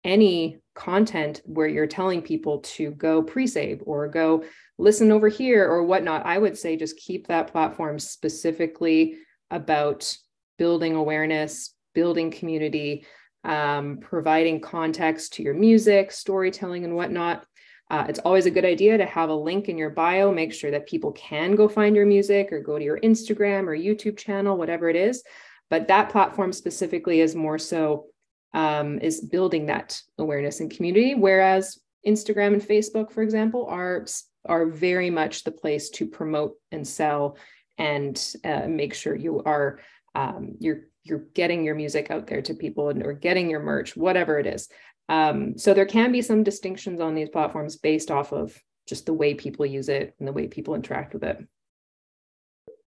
any 0.05 0.60
content 0.75 1.43
where 1.45 1.67
you're 1.67 1.87
telling 1.87 2.23
people 2.23 2.61
to 2.61 2.93
go 2.93 3.23
pre-save 3.23 3.83
or 3.85 4.09
go 4.09 4.45
listen 4.79 5.13
over 5.13 5.29
here 5.29 5.69
or 5.69 5.83
whatnot, 5.85 6.25
I 6.25 6.39
would 6.39 6.57
say 6.57 6.77
just 6.77 6.97
keep 6.97 7.27
that 7.27 7.49
platform 7.49 7.99
specifically 7.99 9.19
about 9.51 10.17
building 10.59 10.95
awareness, 10.95 11.75
building 11.95 12.31
community, 12.31 13.05
um, 13.45 13.99
providing 13.99 14.61
context 14.61 15.35
to 15.35 15.43
your 15.43 15.55
music, 15.55 16.13
storytelling, 16.13 16.85
and 16.85 16.95
whatnot. 16.95 17.45
Uh, 17.91 18.05
it's 18.09 18.21
always 18.21 18.47
a 18.47 18.51
good 18.51 18.65
idea 18.65 18.97
to 18.97 19.07
have 19.07 19.31
a 19.31 19.35
link 19.35 19.69
in 19.69 19.77
your 19.77 19.91
bio. 19.91 20.33
Make 20.33 20.53
sure 20.53 20.71
that 20.71 20.87
people 20.87 21.11
can 21.13 21.57
go 21.57 21.67
find 21.67 21.97
your 21.97 22.07
music 22.07 22.53
or 22.53 22.61
go 22.61 22.79
to 22.79 22.85
your 22.85 23.01
Instagram 23.01 23.67
or 23.67 23.77
YouTube 23.77 24.17
channel, 24.17 24.57
whatever 24.57 24.89
it 24.89 24.97
is. 24.97 25.25
But 25.71 25.89
that 25.89 26.11
platform 26.11 26.53
specifically 26.53 27.21
is 27.21 27.35
more 27.35 27.59
so 27.59 28.07
um, 28.53 28.99
is 28.99 29.21
building 29.21 29.67
that 29.67 30.01
awareness 30.19 30.61
and 30.61 30.71
community. 30.71 31.15
Whereas 31.15 31.79
Instagram 32.07 32.55
and 32.55 32.63
Facebook, 32.63 33.11
for 33.11 33.23
example, 33.23 33.67
are 33.67 34.07
are 34.47 34.67
very 34.67 35.11
much 35.11 35.45
the 35.45 35.51
place 35.51 35.91
to 35.91 36.07
promote 36.07 36.55
and 36.73 36.87
sell 36.87 37.37
and 37.77 38.35
uh, 38.45 38.67
make 38.67 38.95
sure 38.95 39.15
you 39.15 39.43
are 39.45 39.81
um, 40.15 40.55
you're 40.59 40.83
you're 41.03 41.25
getting 41.35 41.65
your 41.65 41.75
music 41.75 42.11
out 42.11 42.27
there 42.27 42.43
to 42.43 42.55
people 42.55 42.91
and, 42.91 43.05
or 43.05 43.13
getting 43.13 43.49
your 43.49 43.61
merch, 43.61 43.97
whatever 43.97 44.39
it 44.39 44.47
is. 44.47 44.69
Um, 45.09 45.59
so 45.59 45.75
there 45.75 45.87
can 45.87 46.13
be 46.13 46.23
some 46.23 46.43
distinctions 46.43 47.01
on 47.01 47.15
these 47.15 47.31
platforms 47.31 47.77
based 47.77 48.11
off 48.11 48.33
of 48.33 48.57
just 48.87 49.07
the 49.07 49.15
way 49.15 49.35
people 49.35 49.67
use 49.67 49.89
it 49.89 50.15
and 50.19 50.29
the 50.29 50.33
way 50.33 50.47
people 50.47 50.75
interact 50.75 51.15
with 51.15 51.25
it. 51.25 51.39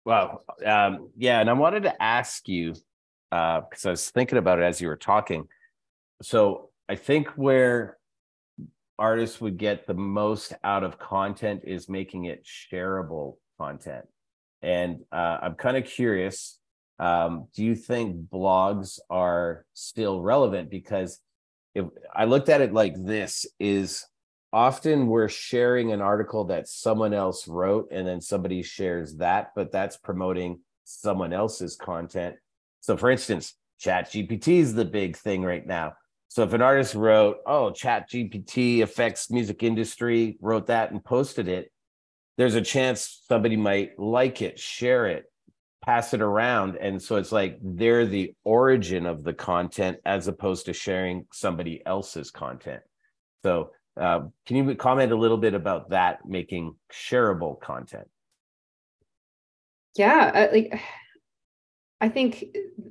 Wow. 0.04 0.40
Um, 0.64 1.10
yeah, 1.16 1.40
and 1.40 1.50
I 1.50 1.52
wanted 1.52 1.82
to 1.82 2.02
ask 2.02 2.48
you 2.48 2.74
because 3.30 3.84
uh, 3.84 3.88
I 3.88 3.90
was 3.90 4.10
thinking 4.10 4.38
about 4.38 4.58
it 4.58 4.62
as 4.62 4.80
you 4.80 4.88
were 4.88 4.96
talking. 4.96 5.48
So 6.22 6.70
I 6.88 6.96
think 6.96 7.28
where 7.30 7.98
artists 8.98 9.40
would 9.40 9.58
get 9.58 9.86
the 9.86 9.94
most 9.94 10.52
out 10.64 10.82
of 10.82 10.98
content 10.98 11.62
is 11.64 11.88
making 11.88 12.24
it 12.24 12.44
shareable 12.44 13.36
content. 13.58 14.06
And 14.62 15.00
uh, 15.12 15.38
I'm 15.42 15.54
kind 15.54 15.76
of 15.76 15.84
curious 15.84 16.58
um, 16.98 17.46
do 17.54 17.64
you 17.64 17.74
think 17.74 18.28
blogs 18.28 18.98
are 19.08 19.64
still 19.72 20.20
relevant? 20.20 20.70
Because 20.70 21.20
if 21.74 21.86
I 22.14 22.24
looked 22.24 22.48
at 22.48 22.60
it 22.60 22.72
like 22.72 22.94
this, 22.96 23.46
is 23.60 24.04
often 24.52 25.06
we're 25.06 25.28
sharing 25.28 25.92
an 25.92 26.00
article 26.00 26.46
that 26.46 26.68
someone 26.68 27.14
else 27.14 27.46
wrote 27.46 27.88
and 27.92 28.06
then 28.06 28.20
somebody 28.20 28.62
shares 28.62 29.16
that, 29.16 29.52
but 29.54 29.70
that's 29.70 29.96
promoting 29.96 30.60
someone 30.84 31.32
else's 31.32 31.76
content. 31.76 32.36
So, 32.80 32.96
for 32.96 33.10
instance, 33.10 33.54
Chat 33.78 34.10
GPT 34.10 34.58
is 34.58 34.74
the 34.74 34.84
big 34.84 35.16
thing 35.16 35.42
right 35.42 35.66
now. 35.66 35.94
So 36.28 36.42
if 36.42 36.52
an 36.52 36.62
artist 36.62 36.94
wrote, 36.94 37.38
"Oh, 37.46 37.70
Chat 37.70 38.10
GPT 38.10 38.82
affects 38.82 39.30
music 39.30 39.62
industry," 39.62 40.36
wrote 40.40 40.66
that 40.66 40.90
and 40.90 41.02
posted 41.02 41.48
it, 41.48 41.72
there's 42.36 42.54
a 42.54 42.62
chance 42.62 43.22
somebody 43.26 43.56
might 43.56 43.98
like 43.98 44.42
it, 44.42 44.58
share 44.58 45.06
it, 45.06 45.24
pass 45.84 46.12
it 46.14 46.20
around, 46.20 46.76
and 46.76 47.00
so 47.00 47.16
it's 47.16 47.32
like 47.32 47.58
they're 47.62 48.06
the 48.06 48.34
origin 48.44 49.06
of 49.06 49.24
the 49.24 49.32
content 49.32 49.98
as 50.04 50.28
opposed 50.28 50.66
to 50.66 50.72
sharing 50.72 51.26
somebody 51.32 51.82
else's 51.86 52.30
content. 52.30 52.82
So, 53.42 53.72
uh, 53.96 54.28
can 54.46 54.56
you 54.56 54.74
comment 54.76 55.12
a 55.12 55.16
little 55.16 55.38
bit 55.38 55.54
about 55.54 55.90
that 55.90 56.26
making 56.26 56.76
shareable 56.92 57.60
content? 57.60 58.08
Yeah, 59.96 60.48
uh, 60.48 60.52
like 60.52 60.80
I 62.00 62.08
think 62.08 62.44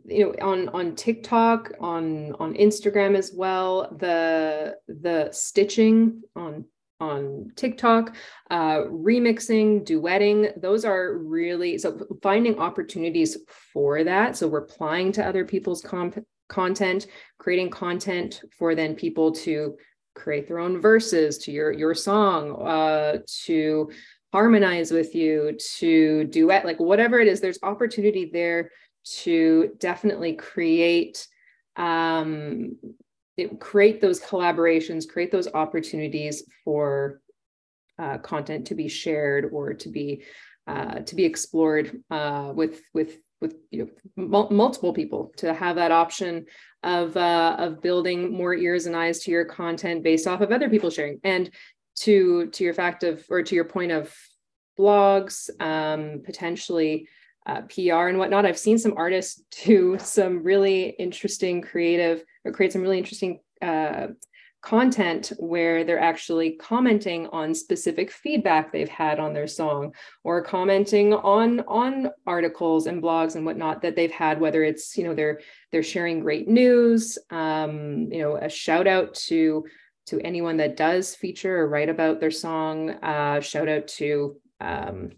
you 0.05 0.25
know 0.25 0.35
on 0.41 0.69
on 0.69 0.95
TikTok, 0.95 1.71
on 1.79 2.33
on 2.39 2.55
Instagram 2.55 3.15
as 3.15 3.31
well, 3.33 3.95
the 3.99 4.77
the 4.87 5.29
stitching 5.31 6.23
on 6.35 6.65
on 6.99 7.51
TikTok, 7.55 8.15
uh, 8.49 8.79
remixing, 8.89 9.85
duetting, 9.85 10.59
those 10.59 10.83
are 10.83 11.17
really 11.17 11.77
so 11.77 12.05
finding 12.23 12.57
opportunities 12.59 13.37
for 13.73 14.03
that. 14.03 14.35
So 14.35 14.49
replying 14.49 15.11
to 15.13 15.25
other 15.25 15.45
people's 15.45 15.81
comp- 15.81 16.25
content, 16.49 17.07
creating 17.37 17.69
content 17.69 18.41
for 18.57 18.73
then 18.73 18.95
people 18.95 19.31
to 19.33 19.77
create 20.15 20.47
their 20.47 20.59
own 20.59 20.81
verses 20.81 21.37
to 21.37 21.51
your 21.51 21.71
your 21.71 21.93
song, 21.93 22.61
uh, 22.61 23.19
to 23.45 23.89
harmonize 24.33 24.91
with 24.91 25.15
you, 25.15 25.57
to 25.77 26.25
duet, 26.25 26.65
like 26.65 26.79
whatever 26.79 27.19
it 27.19 27.27
is. 27.27 27.39
There's 27.39 27.59
opportunity 27.63 28.29
there 28.33 28.71
to 29.23 29.71
definitely 29.79 30.33
create 30.33 31.27
um, 31.75 32.77
it, 33.37 33.59
create 33.59 34.01
those 34.01 34.19
collaborations, 34.19 35.07
create 35.07 35.31
those 35.31 35.47
opportunities 35.53 36.43
for 36.65 37.21
uh, 37.99 38.17
content 38.17 38.67
to 38.67 38.75
be 38.75 38.87
shared 38.87 39.49
or 39.51 39.73
to 39.73 39.89
be 39.89 40.23
uh, 40.65 40.99
to 40.99 41.15
be 41.15 41.23
explored 41.23 42.03
uh, 42.11 42.51
with 42.53 42.81
with 42.93 43.17
with 43.39 43.55
you 43.69 43.89
know, 44.15 44.47
multiple 44.49 44.93
people 44.93 45.31
to 45.37 45.53
have 45.53 45.75
that 45.75 45.91
option 45.91 46.45
of 46.83 47.15
uh, 47.15 47.55
of 47.59 47.81
building 47.81 48.35
more 48.35 48.53
ears 48.53 48.87
and 48.87 48.95
eyes 48.95 49.19
to 49.19 49.31
your 49.31 49.45
content 49.45 50.03
based 50.03 50.27
off 50.27 50.41
of 50.41 50.51
other 50.51 50.69
people 50.69 50.89
sharing. 50.89 51.19
And 51.23 51.49
to 51.97 52.47
to 52.47 52.63
your 52.63 52.73
fact 52.73 53.03
of 53.03 53.23
or 53.29 53.43
to 53.43 53.55
your 53.55 53.65
point 53.65 53.91
of 53.91 54.13
blogs 54.77 55.49
um, 55.59 56.21
potentially 56.23 57.07
uh, 57.47 57.61
PR 57.61 58.07
and 58.07 58.19
whatnot. 58.19 58.45
I've 58.45 58.59
seen 58.59 58.77
some 58.77 58.93
artists 58.97 59.41
do 59.63 59.97
some 59.99 60.43
really 60.43 60.89
interesting 60.99 61.61
creative 61.61 62.23
or 62.43 62.51
create 62.51 62.73
some 62.73 62.81
really 62.81 62.97
interesting 62.97 63.39
uh, 63.61 64.07
content 64.61 65.31
where 65.39 65.83
they're 65.83 65.99
actually 65.99 66.51
commenting 66.51 67.27
on 67.27 67.53
specific 67.53 68.11
feedback 68.11 68.71
they've 68.71 68.89
had 68.89 69.19
on 69.19 69.33
their 69.33 69.47
song 69.47 69.93
or 70.25 70.41
commenting 70.41 71.13
on 71.13 71.61
on 71.61 72.09
articles 72.25 72.87
and 72.87 73.01
blogs 73.01 73.35
and 73.35 73.45
whatnot 73.45 73.81
that 73.81 73.95
they've 73.95 74.11
had 74.11 74.41
whether 74.41 74.63
it's 74.63 74.97
you 74.97 75.03
know 75.03 75.13
they're 75.13 75.39
they're 75.71 75.83
sharing 75.83 76.19
great 76.19 76.47
news 76.49 77.17
um, 77.29 78.11
you 78.11 78.19
know 78.19 78.35
a 78.35 78.49
shout 78.49 78.87
out 78.87 79.13
to 79.13 79.63
to 80.07 80.19
anyone 80.21 80.57
that 80.57 80.75
does 80.75 81.15
feature 81.15 81.59
or 81.59 81.69
write 81.69 81.87
about 81.87 82.19
their 82.19 82.31
song 82.31 82.89
uh, 82.89 83.39
shout 83.39 83.69
out 83.69 83.87
to 83.87 84.35
um, 84.59 85.11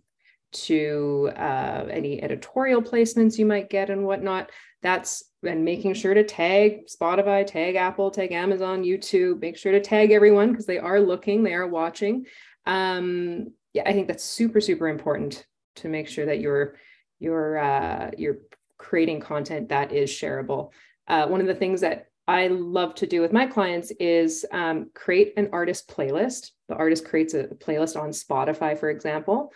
to 0.52 1.32
uh, 1.36 1.86
any 1.90 2.22
editorial 2.22 2.82
placements 2.82 3.38
you 3.38 3.46
might 3.46 3.70
get 3.70 3.90
and 3.90 4.06
whatnot. 4.06 4.52
That's 4.82 5.24
and 5.44 5.64
making 5.64 5.94
sure 5.94 6.14
to 6.14 6.24
tag 6.24 6.88
Spotify, 6.88 7.46
tag 7.46 7.76
Apple, 7.76 8.12
tag 8.12 8.32
Amazon, 8.32 8.84
YouTube. 8.84 9.42
Make 9.42 9.58
sure 9.58 9.72
to 9.72 9.82
tag 9.82 10.12
everyone 10.12 10.52
because 10.52 10.66
they 10.66 10.80
are 10.80 11.00
looking, 11.00 11.44
they 11.44 11.54
are 11.54 11.68
watching. 11.68 12.26
Um, 12.66 13.54
yeah, 13.74 13.84
I 13.86 13.94
think 13.94 14.08
that's 14.08 14.24
super 14.24 14.62
super 14.62 14.88
important 14.88 15.46
to 15.76 15.88
make 15.88 16.08
sure 16.08 16.26
that 16.26 16.40
you're 16.40 16.76
you're 17.20 17.58
uh, 17.58 18.12
you're 18.18 18.38
creating 18.78 19.20
content 19.20 19.70
that 19.70 19.92
is 19.92 20.10
shareable. 20.10 20.72
Uh, 21.08 21.28
one 21.28 21.42
of 21.42 21.48
the 21.48 21.56
things 21.56 21.82
that 21.82 22.08
I 22.28 22.48
love 22.48 22.94
to 22.96 23.08
do 23.08 23.22
with 23.22 23.34
my 23.34 23.48
clients 23.48 23.92
is 24.00 24.46
um, 24.52 24.92
create 24.94 25.34
an 25.36 25.50
artist 25.52 25.90
playlist. 25.90 26.52
The 26.68 26.76
artist 26.76 27.04
creates 27.04 27.34
a 27.34 27.46
playlist 27.46 28.00
on 28.00 28.10
Spotify, 28.10 28.78
for 28.78 28.92
example, 28.92 29.52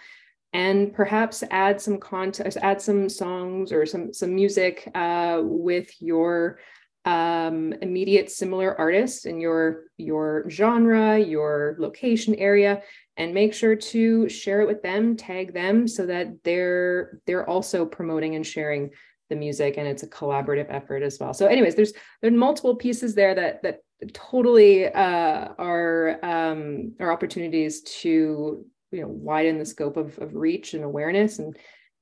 and 0.53 0.93
perhaps 0.93 1.43
add 1.49 1.81
some 1.81 1.97
content, 1.97 2.55
add 2.61 2.81
some 2.81 3.09
songs 3.09 3.71
or 3.71 3.85
some 3.85 4.13
some 4.13 4.35
music 4.35 4.89
uh, 4.93 5.41
with 5.43 5.89
your 5.99 6.59
um, 7.05 7.73
immediate 7.81 8.31
similar 8.31 8.79
artists 8.79 9.25
in 9.25 9.41
your 9.41 9.85
your 9.97 10.49
genre, 10.49 11.19
your 11.19 11.75
location 11.79 12.35
area, 12.35 12.81
and 13.17 13.33
make 13.33 13.53
sure 13.53 13.75
to 13.75 14.29
share 14.29 14.61
it 14.61 14.67
with 14.67 14.83
them, 14.83 15.17
tag 15.17 15.53
them, 15.53 15.87
so 15.87 16.05
that 16.05 16.43
they're 16.43 17.19
they're 17.25 17.49
also 17.49 17.85
promoting 17.85 18.35
and 18.35 18.45
sharing 18.45 18.91
the 19.29 19.35
music, 19.35 19.77
and 19.77 19.87
it's 19.87 20.03
a 20.03 20.07
collaborative 20.07 20.67
effort 20.69 21.01
as 21.01 21.19
well. 21.19 21.33
So, 21.33 21.47
anyways, 21.47 21.75
there's 21.75 21.93
there's 22.21 22.33
multiple 22.33 22.75
pieces 22.75 23.15
there 23.15 23.33
that 23.35 23.63
that 23.63 23.79
totally 24.13 24.85
uh, 24.85 25.49
are 25.57 26.19
um, 26.23 26.93
are 26.99 27.11
opportunities 27.11 27.81
to 28.01 28.65
you 28.93 29.01
know 29.01 29.07
widen 29.07 29.57
the 29.57 29.65
scope 29.65 29.97
of, 29.97 30.17
of 30.19 30.35
reach 30.35 30.73
and 30.73 30.83
awareness 30.83 31.39
and 31.39 31.57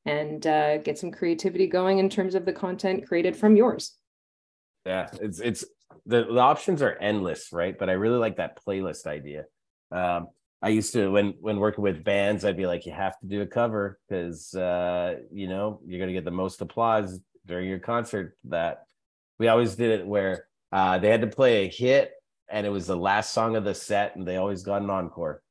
and 0.05 0.47
uh, 0.47 0.77
get 0.79 0.97
some 0.97 1.11
creativity 1.11 1.67
going 1.67 1.99
in 1.99 2.09
terms 2.09 2.33
of 2.33 2.43
the 2.43 2.53
content 2.53 3.07
created 3.07 3.35
from 3.35 3.55
yours. 3.55 3.95
Yeah 4.85 5.07
it's 5.21 5.39
it's 5.39 5.65
the, 6.05 6.23
the 6.23 6.39
options 6.39 6.81
are 6.81 6.97
endless 6.97 7.49
right? 7.51 7.77
But 7.77 7.89
i 7.89 7.93
really 7.93 8.17
like 8.17 8.37
that 8.37 8.59
playlist 8.65 9.07
idea. 9.07 9.45
Um, 9.91 10.27
i 10.63 10.69
used 10.69 10.93
to 10.93 11.09
when 11.11 11.33
when 11.39 11.57
working 11.57 11.83
with 11.83 12.03
bands 12.03 12.45
i'd 12.45 12.55
be 12.55 12.67
like 12.67 12.85
you 12.85 12.91
have 12.91 13.17
to 13.19 13.25
do 13.25 13.41
a 13.41 13.47
cover 13.47 13.97
because 14.07 14.53
uh, 14.53 15.15
you 15.31 15.47
know 15.47 15.81
you're 15.87 15.97
going 15.97 16.07
to 16.07 16.13
get 16.13 16.23
the 16.23 16.29
most 16.29 16.61
applause 16.61 17.19
during 17.45 17.67
your 17.67 17.79
concert. 17.79 18.37
That 18.45 18.83
we 19.39 19.47
always 19.47 19.75
did 19.75 19.99
it 19.99 20.07
where 20.07 20.45
uh, 20.71 20.97
they 20.99 21.09
had 21.09 21.21
to 21.21 21.27
play 21.27 21.65
a 21.65 21.69
hit 21.69 22.11
and 22.49 22.65
it 22.65 22.69
was 22.69 22.87
the 22.87 22.95
last 22.95 23.33
song 23.33 23.55
of 23.55 23.63
the 23.63 23.73
set 23.73 24.15
and 24.15 24.27
they 24.27 24.37
always 24.37 24.63
got 24.63 24.81
an 24.81 24.89
encore 24.89 25.41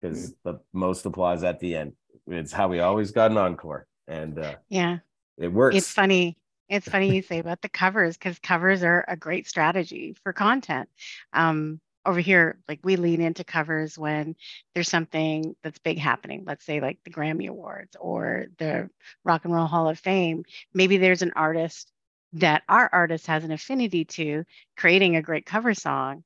because 0.00 0.30
mm-hmm. 0.30 0.50
the 0.50 0.60
most 0.72 1.06
applause 1.06 1.42
at 1.42 1.60
the 1.60 1.76
end. 1.76 1.92
It's 2.26 2.52
how 2.52 2.68
we 2.68 2.80
always 2.80 3.10
got 3.10 3.30
an 3.30 3.38
encore, 3.38 3.86
and 4.06 4.38
uh, 4.38 4.56
yeah, 4.68 4.98
it 5.38 5.48
works. 5.48 5.76
It's 5.76 5.90
funny. 5.90 6.36
It's 6.68 6.88
funny 6.90 7.14
you 7.14 7.22
say 7.22 7.38
about 7.38 7.62
the 7.62 7.68
covers 7.68 8.16
because 8.16 8.38
covers 8.38 8.82
are 8.82 9.04
a 9.08 9.16
great 9.16 9.48
strategy 9.48 10.14
for 10.22 10.32
content. 10.32 10.88
Um, 11.32 11.80
over 12.04 12.20
here, 12.20 12.58
like 12.68 12.80
we 12.82 12.96
lean 12.96 13.20
into 13.20 13.44
covers 13.44 13.98
when 13.98 14.34
there's 14.74 14.88
something 14.88 15.54
that's 15.62 15.78
big 15.78 15.98
happening. 15.98 16.44
Let's 16.46 16.64
say 16.64 16.80
like 16.80 16.98
the 17.04 17.10
Grammy 17.10 17.48
Awards 17.48 17.96
or 18.00 18.46
the 18.58 18.88
Rock 19.24 19.44
and 19.44 19.52
Roll 19.52 19.66
Hall 19.66 19.88
of 19.88 19.98
Fame. 19.98 20.44
Maybe 20.72 20.96
there's 20.96 21.22
an 21.22 21.32
artist 21.36 21.90
that 22.34 22.62
our 22.68 22.88
artist 22.92 23.26
has 23.26 23.44
an 23.44 23.52
affinity 23.52 24.04
to 24.04 24.44
creating 24.76 25.16
a 25.16 25.22
great 25.22 25.46
cover 25.46 25.74
song 25.74 26.24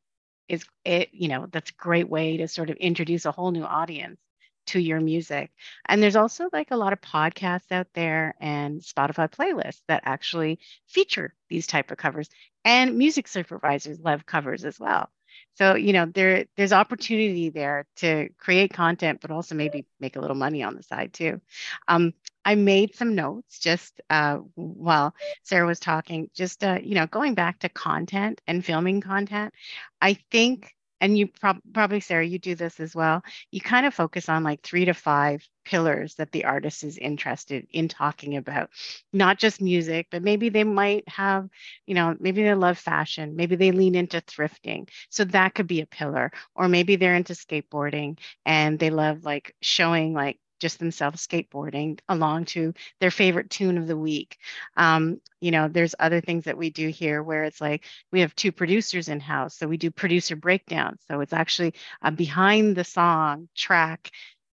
is 0.52 0.64
it 0.84 1.10
you 1.12 1.28
know 1.28 1.46
that's 1.50 1.70
a 1.70 1.74
great 1.74 2.08
way 2.08 2.38
to 2.38 2.48
sort 2.48 2.70
of 2.70 2.76
introduce 2.76 3.24
a 3.26 3.32
whole 3.32 3.50
new 3.52 3.64
audience 3.64 4.20
to 4.66 4.78
your 4.80 5.00
music. 5.00 5.50
And 5.88 6.00
there's 6.02 6.16
also 6.16 6.48
like 6.52 6.70
a 6.70 6.76
lot 6.76 6.92
of 6.92 7.00
podcasts 7.00 7.72
out 7.72 7.88
there 7.94 8.36
and 8.40 8.80
spotify 8.80 9.28
playlists 9.28 9.82
that 9.88 10.02
actually 10.06 10.60
feature 10.86 11.34
these 11.50 11.66
type 11.66 11.90
of 11.90 11.98
covers. 11.98 12.28
And 12.64 12.96
music 12.96 13.26
supervisors 13.26 13.98
love 14.00 14.24
covers 14.24 14.64
as 14.64 14.78
well. 14.78 15.10
So 15.54 15.74
you 15.74 15.92
know 15.92 16.06
there 16.06 16.46
there's 16.56 16.72
opportunity 16.72 17.50
there 17.50 17.86
to 17.96 18.28
create 18.38 18.72
content 18.72 19.20
but 19.20 19.30
also 19.32 19.54
maybe 19.54 19.86
make 20.00 20.16
a 20.16 20.20
little 20.20 20.36
money 20.36 20.62
on 20.62 20.76
the 20.76 20.82
side 20.84 21.12
too. 21.12 21.40
Um, 21.88 22.14
I 22.44 22.54
made 22.56 22.94
some 22.94 23.14
notes 23.14 23.58
just 23.58 24.00
uh, 24.10 24.38
while 24.54 25.14
Sara 25.44 25.66
was 25.66 25.80
talking, 25.80 26.30
just, 26.34 26.64
uh, 26.64 26.78
you 26.82 26.94
know, 26.94 27.06
going 27.06 27.34
back 27.34 27.60
to 27.60 27.68
content 27.68 28.40
and 28.46 28.64
filming 28.64 29.00
content. 29.00 29.54
I 30.00 30.14
think, 30.30 30.74
and 31.00 31.16
you 31.16 31.28
prob- 31.28 31.60
probably, 31.72 32.00
Sara, 32.00 32.24
you 32.26 32.38
do 32.38 32.54
this 32.54 32.80
as 32.80 32.94
well. 32.94 33.22
You 33.50 33.60
kind 33.60 33.86
of 33.86 33.94
focus 33.94 34.28
on 34.28 34.42
like 34.44 34.62
three 34.62 34.84
to 34.86 34.94
five 34.94 35.46
pillars 35.64 36.16
that 36.16 36.32
the 36.32 36.44
artist 36.44 36.84
is 36.84 36.98
interested 36.98 37.66
in 37.70 37.88
talking 37.88 38.36
about, 38.36 38.70
not 39.12 39.38
just 39.38 39.60
music, 39.60 40.08
but 40.10 40.22
maybe 40.22 40.48
they 40.48 40.64
might 40.64 41.08
have, 41.08 41.48
you 41.86 41.94
know, 41.94 42.16
maybe 42.18 42.42
they 42.42 42.54
love 42.54 42.78
fashion, 42.78 43.36
maybe 43.36 43.56
they 43.56 43.72
lean 43.72 43.94
into 43.94 44.20
thrifting. 44.20 44.88
So 45.10 45.24
that 45.26 45.54
could 45.54 45.66
be 45.66 45.80
a 45.80 45.86
pillar. 45.86 46.32
Or 46.54 46.68
maybe 46.68 46.96
they're 46.96 47.14
into 47.14 47.34
skateboarding 47.34 48.18
and 48.44 48.78
they 48.78 48.90
love 48.90 49.24
like 49.24 49.54
showing 49.60 50.12
like 50.14 50.38
just 50.62 50.78
themselves 50.78 51.26
skateboarding 51.26 51.98
along 52.08 52.46
to 52.46 52.72
their 53.00 53.10
favorite 53.10 53.50
tune 53.50 53.76
of 53.76 53.86
the 53.86 53.96
week. 53.96 54.38
Um, 54.76 55.20
you 55.40 55.50
know, 55.50 55.68
there's 55.68 55.94
other 55.98 56.20
things 56.20 56.44
that 56.44 56.56
we 56.56 56.70
do 56.70 56.88
here 56.88 57.22
where 57.22 57.44
it's 57.44 57.60
like 57.60 57.84
we 58.12 58.20
have 58.20 58.34
two 58.34 58.52
producers 58.52 59.08
in 59.08 59.20
house. 59.20 59.56
So 59.58 59.66
we 59.66 59.76
do 59.76 59.90
producer 59.90 60.36
breakdowns. 60.36 61.00
So 61.08 61.20
it's 61.20 61.32
actually 61.34 61.74
behind 62.14 62.76
the 62.76 62.84
song 62.84 63.48
track 63.54 64.10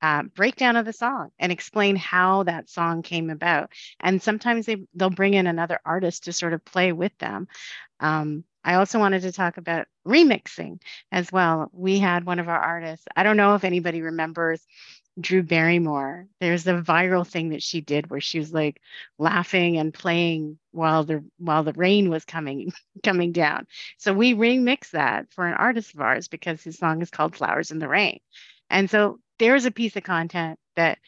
uh, 0.03 0.25
breakdown 0.25 0.75
of 0.75 0.85
the 0.85 0.93
song 0.93 1.31
and 1.39 1.53
explain 1.53 1.95
how 1.95 2.43
that 2.43 2.69
song 2.69 3.03
came 3.03 3.31
about. 3.31 3.71
And 4.01 4.21
sometimes 4.21 4.67
they 4.67 4.85
they'll 4.95 5.11
bring 5.11 5.35
in 5.35 5.47
another 5.47 5.79
artist 5.85 6.25
to 6.25 6.33
sort 6.33 6.53
of 6.53 6.65
play 6.65 6.93
with 6.93 7.17
them. 7.19 7.47
Um, 8.01 8.45
I 8.65 8.75
also 8.75 8.99
wanted 8.99 9.23
to 9.23 9.33
talk 9.33 9.57
about 9.57 9.87
remixing 10.07 10.81
as 11.13 11.31
well. 11.33 11.71
We 11.73 11.99
had 11.99 12.25
one 12.25 12.39
of 12.41 12.49
our 12.49 12.59
artists. 12.59 13.07
I 13.17 13.23
don't 13.23 13.37
know 13.37 13.55
if 13.55 13.65
anybody 13.65 14.03
remembers 14.03 14.65
Drew 15.21 15.43
Barrymore. 15.43 16.27
There's 16.41 16.67
a 16.67 16.75
viral 16.81 17.27
thing 17.27 17.51
that 17.51 17.63
she 17.63 17.81
did 17.81 18.11
where 18.11 18.21
she 18.21 18.39
was 18.39 18.53
like 18.53 18.81
laughing 19.19 19.77
and 19.77 19.93
playing 19.93 20.59
while 20.71 21.05
the 21.05 21.25
while 21.39 21.65
the 21.65 21.75
rain 21.75 22.09
was 22.09 22.25
coming 22.25 22.73
coming 23.05 23.33
down. 23.33 23.67
So 23.99 24.15
we 24.15 24.35
remix 24.35 24.91
that 24.91 25.31
for 25.33 25.47
an 25.47 25.55
artist 25.55 25.95
of 25.95 26.01
ours 26.01 26.29
because 26.29 26.63
his 26.63 26.79
song 26.79 27.03
is 27.03 27.11
called 27.11 27.37
Flowers 27.37 27.71
in 27.71 27.79
the 27.79 27.89
Rain. 27.89 28.21
And 28.71 28.89
so 28.89 29.19
there's 29.39 29.67
a 29.67 29.71
piece 29.71 29.97
of 29.97 30.03
content 30.03 30.59
that 30.77 30.99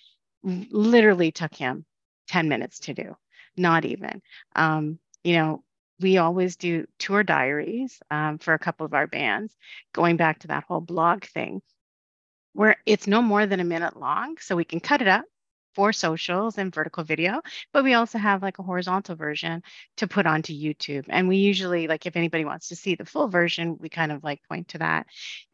literally 0.43 1.33
took 1.33 1.55
him 1.55 1.87
10 2.29 2.49
minutes 2.49 2.81
to 2.81 2.95
do, 2.95 3.17
not 3.57 3.85
even. 3.85 4.21
Um, 4.55 4.99
you 5.23 5.37
know, 5.37 5.65
we 6.01 6.19
always 6.19 6.57
do 6.57 6.87
tour 6.99 7.23
diaries 7.23 8.03
um, 8.11 8.39
for 8.39 8.53
a 8.53 8.59
couple 8.59 8.85
of 8.85 8.93
our 8.93 9.07
bands, 9.07 9.57
going 9.95 10.17
back 10.17 10.41
to 10.41 10.49
that 10.49 10.65
whole 10.65 10.81
blog 10.81 11.25
thing 11.25 11.63
where 12.55 12.77
it's 12.87 13.07
no 13.07 13.21
more 13.21 13.47
than 13.47 13.61
a 13.61 13.65
minute 13.65 13.97
long. 13.97 14.37
So 14.41 14.57
we 14.57 14.65
can 14.65 14.81
cut 14.81 15.03
it 15.03 15.09
up 15.09 15.25
for 15.75 15.93
socials 15.93 16.57
and 16.57 16.73
vertical 16.73 17.05
video, 17.05 17.43
but 17.73 17.85
we 17.85 17.95
also 17.95 18.17
have 18.17 18.43
like 18.43 18.59
a 18.59 18.63
horizontal 18.63 19.17
version 19.17 19.63
to 19.97 20.07
put 20.07 20.27
onto 20.27 20.53
YouTube. 20.53 21.05
And 21.09 21.29
we 21.29 21.37
usually 21.39 21.89
like 21.89 22.07
if 22.07 22.17
anybody 22.17 22.45
wants 22.45 22.69
to 22.69 22.77
see 22.77 22.95
the 22.95 23.05
full 23.05 23.29
version, 23.29 23.77
we 23.79 23.89
kind 23.89 24.13
of 24.13 24.23
like 24.23 24.41
point 24.49 24.69
to 24.69 24.79
that. 24.79 25.07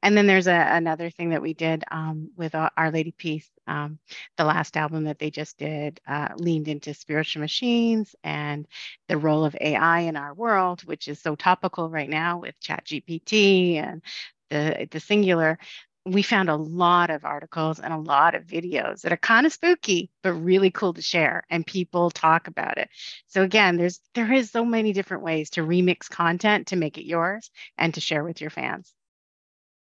And 0.02 0.16
then 0.16 0.26
there's 0.26 0.46
a, 0.46 0.54
another 0.54 1.10
thing 1.10 1.30
that 1.30 1.42
we 1.42 1.54
did 1.54 1.84
um, 1.90 2.30
with 2.36 2.54
Our 2.54 2.90
Lady 2.90 3.12
Peace, 3.16 3.50
um, 3.66 3.98
the 4.36 4.44
last 4.44 4.76
album 4.76 5.04
that 5.04 5.18
they 5.18 5.30
just 5.30 5.56
did, 5.58 6.00
uh, 6.06 6.28
leaned 6.36 6.68
into 6.68 6.92
spiritual 6.92 7.40
machines 7.40 8.14
and 8.22 8.66
the 9.08 9.16
role 9.16 9.44
of 9.44 9.56
AI 9.60 10.00
in 10.00 10.16
our 10.16 10.34
world, 10.34 10.82
which 10.84 11.08
is 11.08 11.18
so 11.20 11.34
topical 11.34 11.88
right 11.88 12.10
now 12.10 12.38
with 12.38 12.60
ChatGPT 12.60 13.76
and 13.76 14.02
the 14.50 14.88
the 14.90 15.00
singular 15.00 15.58
we 16.06 16.22
found 16.22 16.48
a 16.48 16.56
lot 16.56 17.10
of 17.10 17.24
articles 17.24 17.78
and 17.78 17.92
a 17.92 17.98
lot 17.98 18.34
of 18.34 18.44
videos 18.44 19.02
that 19.02 19.12
are 19.12 19.18
kind 19.18 19.46
of 19.46 19.52
spooky 19.52 20.10
but 20.22 20.32
really 20.32 20.70
cool 20.70 20.94
to 20.94 21.02
share 21.02 21.44
and 21.50 21.66
people 21.66 22.10
talk 22.10 22.48
about 22.48 22.78
it. 22.78 22.88
So 23.28 23.42
again 23.42 23.76
there's 23.76 24.00
there 24.14 24.32
is 24.32 24.50
so 24.50 24.64
many 24.64 24.92
different 24.92 25.22
ways 25.22 25.50
to 25.50 25.62
remix 25.62 26.08
content 26.08 26.68
to 26.68 26.76
make 26.76 26.96
it 26.96 27.06
yours 27.06 27.50
and 27.76 27.92
to 27.94 28.00
share 28.00 28.24
with 28.24 28.40
your 28.40 28.50
fans. 28.50 28.92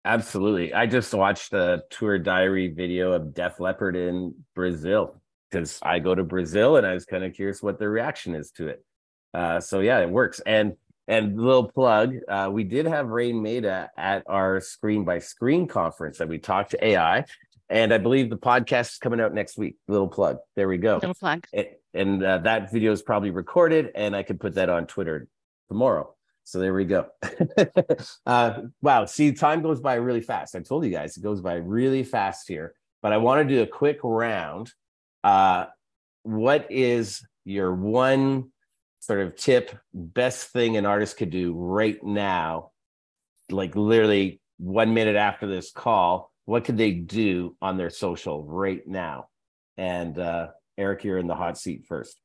Absolutely. 0.06 0.74
I 0.74 0.86
just 0.86 1.14
watched 1.14 1.52
the 1.52 1.84
tour 1.90 2.18
diary 2.18 2.70
video 2.70 3.12
of 3.12 3.34
def 3.34 3.60
leppard 3.60 3.98
in 3.98 4.34
brazil 4.56 5.22
because 5.52 5.80
i 5.82 6.00
go 6.00 6.14
to 6.14 6.24
brazil 6.24 6.78
and 6.78 6.86
i 6.86 6.94
was 6.94 7.06
kind 7.06 7.24
of 7.24 7.34
curious 7.34 7.62
what 7.62 7.80
their 7.80 7.90
reaction 7.90 8.34
is 8.34 8.52
to 8.52 8.68
it. 8.68 8.86
Uh, 9.34 9.60
so 9.60 9.82
yeah 9.82 10.00
it 10.00 10.10
works. 10.10 10.40
And 10.46 10.78
and 11.08 11.40
little 11.40 11.70
plug, 11.72 12.16
uh, 12.28 12.50
we 12.52 12.64
did 12.64 12.86
have 12.86 13.08
Raine 13.08 13.42
Maida 13.42 13.90
at 13.98 14.24
our 14.28 14.60
screen 14.60 15.06
by 15.06 15.20
screen 15.20 15.68
conference 15.68 16.18
that 16.18 16.28
we 16.28 16.38
talked 16.38 16.72
to 16.72 16.86
AI. 16.86 17.26
And 17.70 17.94
I 17.94 17.98
believe 17.98 18.30
the 18.30 18.38
podcast 18.38 18.94
is 18.94 18.98
coming 18.98 19.20
out 19.20 19.34
next 19.34 19.58
week. 19.58 19.76
Little 19.88 20.08
plug. 20.08 20.38
There 20.56 20.68
we 20.68 20.78
go. 20.78 20.96
Little 20.96 21.14
plug. 21.14 21.46
And, 21.54 21.68
and 21.94 22.24
uh, 22.24 22.38
that 22.40 22.72
video 22.72 22.92
is 22.92 23.02
probably 23.02 23.32
recorded, 23.32 23.92
and 23.96 24.16
I 24.16 24.24
could 24.24 24.40
put 24.40 24.56
that 24.56 24.70
on 24.70 24.86
Twitter 24.88 25.28
tomorrow. 25.70 26.14
So 26.44 26.60
there 26.60 26.74
we 26.74 26.86
go. 26.86 27.08
uh, 28.26 28.62
wow. 28.82 29.06
See, 29.06 29.34
time 29.34 29.62
goes 29.62 29.82
by 29.82 29.96
really 29.96 30.22
fast. 30.22 30.56
I 30.56 30.60
told 30.60 30.86
you 30.86 30.92
guys 30.92 31.18
it 31.18 31.24
goes 31.24 31.42
by 31.42 31.56
really 31.56 32.04
fast 32.04 32.48
here. 32.48 32.74
But 33.02 33.12
I 33.12 33.18
want 33.18 33.48
to 33.48 33.56
do 33.56 33.62
a 33.62 33.68
quick 33.68 34.00
round. 34.02 34.72
Uh, 35.24 35.66
what 36.24 36.68
is 36.70 37.26
your 37.44 37.74
one 37.74 38.52
sort 39.08 39.22
of 39.22 39.38
tip, 39.38 39.74
best 39.94 40.50
thing 40.50 40.76
an 40.76 40.86
artist 40.86 41.16
could 41.16 41.30
do 41.30 41.54
right 41.54 42.04
now, 42.04 42.72
like 43.50 43.74
literally 43.74 44.42
one 44.58 44.94
minute 44.94 45.16
after 45.16 45.48
this 45.48 45.72
call, 45.72 46.30
what 46.44 46.66
could 46.66 46.78
they 46.78 46.92
do 46.92 47.56
on 47.62 47.78
their 47.78 47.90
social 47.90 48.44
right 48.44 48.86
now? 48.86 49.30
And 49.78 50.20
uh, 50.20 50.48
Eric, 50.78 51.06
you're 51.06 51.20
in 51.20 51.28
the 51.28 51.36
hot 51.36 51.58
seat 51.58 51.86
first. 51.88 52.20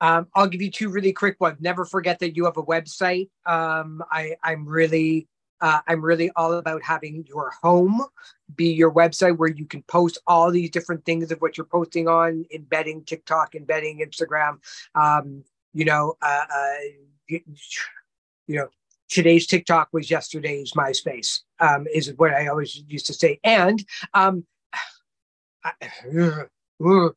Um, 0.00 0.26
I'll 0.34 0.48
give 0.48 0.60
you 0.60 0.72
two 0.72 0.88
really 0.88 1.12
quick 1.12 1.36
ones. 1.40 1.58
Never 1.60 1.84
forget 1.84 2.18
that 2.18 2.34
you 2.34 2.46
have 2.46 2.56
a 2.56 2.64
website. 2.64 3.30
Um, 3.46 4.02
I, 4.10 4.34
I'm 4.42 4.66
really, 4.66 5.28
uh, 5.60 5.80
I'm 5.86 6.04
really 6.04 6.30
all 6.34 6.54
about 6.54 6.82
having 6.82 7.26
your 7.28 7.52
home 7.62 8.04
be 8.56 8.72
your 8.72 8.92
website 8.92 9.36
where 9.36 9.50
you 9.50 9.66
can 9.66 9.82
post 9.82 10.18
all 10.26 10.50
these 10.50 10.70
different 10.70 11.04
things 11.04 11.30
of 11.30 11.38
what 11.38 11.56
you're 11.56 11.66
posting 11.66 12.08
on, 12.08 12.44
embedding 12.52 13.04
TikTok, 13.04 13.54
embedding 13.54 14.00
Instagram. 14.00 14.58
Um, 14.94 15.44
you 15.78 15.84
know, 15.84 16.16
uh, 16.20 16.44
uh, 16.52 16.74
you, 17.28 17.40
you, 18.48 18.56
know, 18.56 18.66
today's 19.08 19.46
TikTok 19.46 19.90
was 19.92 20.10
yesterday's 20.10 20.72
MySpace, 20.72 21.42
um, 21.60 21.86
is 21.94 22.12
what 22.16 22.34
I 22.34 22.48
always 22.48 22.82
used 22.88 23.06
to 23.06 23.14
say. 23.14 23.38
And 23.44 23.84
um, 24.12 24.44
I, 25.64 25.72
uh, 26.84 27.08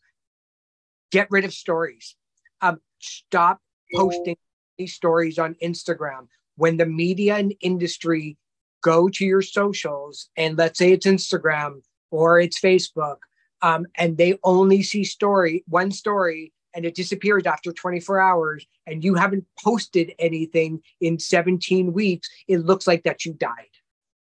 get 1.12 1.28
rid 1.32 1.44
of 1.44 1.54
stories. 1.54 2.16
Um, 2.62 2.80
stop 3.00 3.60
posting 3.96 4.38
stories 4.86 5.40
on 5.40 5.56
Instagram. 5.56 6.28
When 6.56 6.78
the 6.78 6.86
media 6.86 7.38
and 7.38 7.56
industry 7.62 8.38
go 8.84 9.10
to 9.10 9.26
your 9.26 9.42
socials, 9.42 10.30
and 10.38 10.56
let's 10.56 10.78
say 10.78 10.92
it's 10.92 11.08
Instagram 11.08 11.82
or 12.12 12.40
it's 12.40 12.60
Facebook, 12.60 13.18
um, 13.64 13.88
and 13.96 14.18
they 14.18 14.38
only 14.44 14.84
see 14.84 15.04
story 15.04 15.64
one 15.68 15.90
story 15.90 16.54
and 16.74 16.86
it 16.86 16.96
disappears 16.96 17.46
after 17.46 17.72
24 17.72 18.20
hours 18.20 18.66
and 18.88 19.04
you 19.04 19.16
haven't 19.16 19.46
posted 19.64 20.14
anything 20.20 20.82
in 21.00 21.20
17 21.20 21.94
weeks, 21.94 22.30
it 22.48 22.60
looks 22.60 22.88
like 22.88 23.04
that 23.04 23.26
you 23.26 23.34
died. 23.34 23.68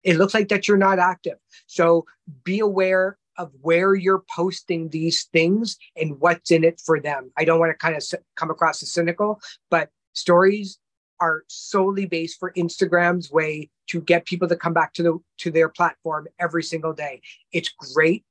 It 0.03 0.17
looks 0.17 0.33
like 0.33 0.49
that 0.49 0.67
you're 0.67 0.77
not 0.77 0.99
active. 0.99 1.37
So 1.65 2.05
be 2.43 2.59
aware 2.59 3.17
of 3.37 3.51
where 3.61 3.93
you're 3.93 4.23
posting 4.35 4.89
these 4.89 5.25
things 5.25 5.77
and 5.95 6.19
what's 6.19 6.51
in 6.51 6.63
it 6.63 6.81
for 6.83 6.99
them. 6.99 7.31
I 7.37 7.45
don't 7.45 7.59
want 7.59 7.71
to 7.71 7.77
kind 7.77 7.95
of 7.95 8.03
come 8.35 8.49
across 8.49 8.81
as 8.81 8.91
cynical, 8.91 9.39
but 9.69 9.89
stories 10.13 10.79
are 11.19 11.43
solely 11.47 12.05
based 12.05 12.39
for 12.39 12.53
Instagram's 12.53 13.31
way 13.31 13.69
to 13.87 14.01
get 14.01 14.25
people 14.25 14.47
to 14.47 14.55
come 14.55 14.73
back 14.73 14.93
to 14.93 15.03
the 15.03 15.19
to 15.39 15.51
their 15.51 15.69
platform 15.69 16.27
every 16.39 16.63
single 16.63 16.93
day. 16.93 17.21
It's 17.51 17.69
great 17.93 18.23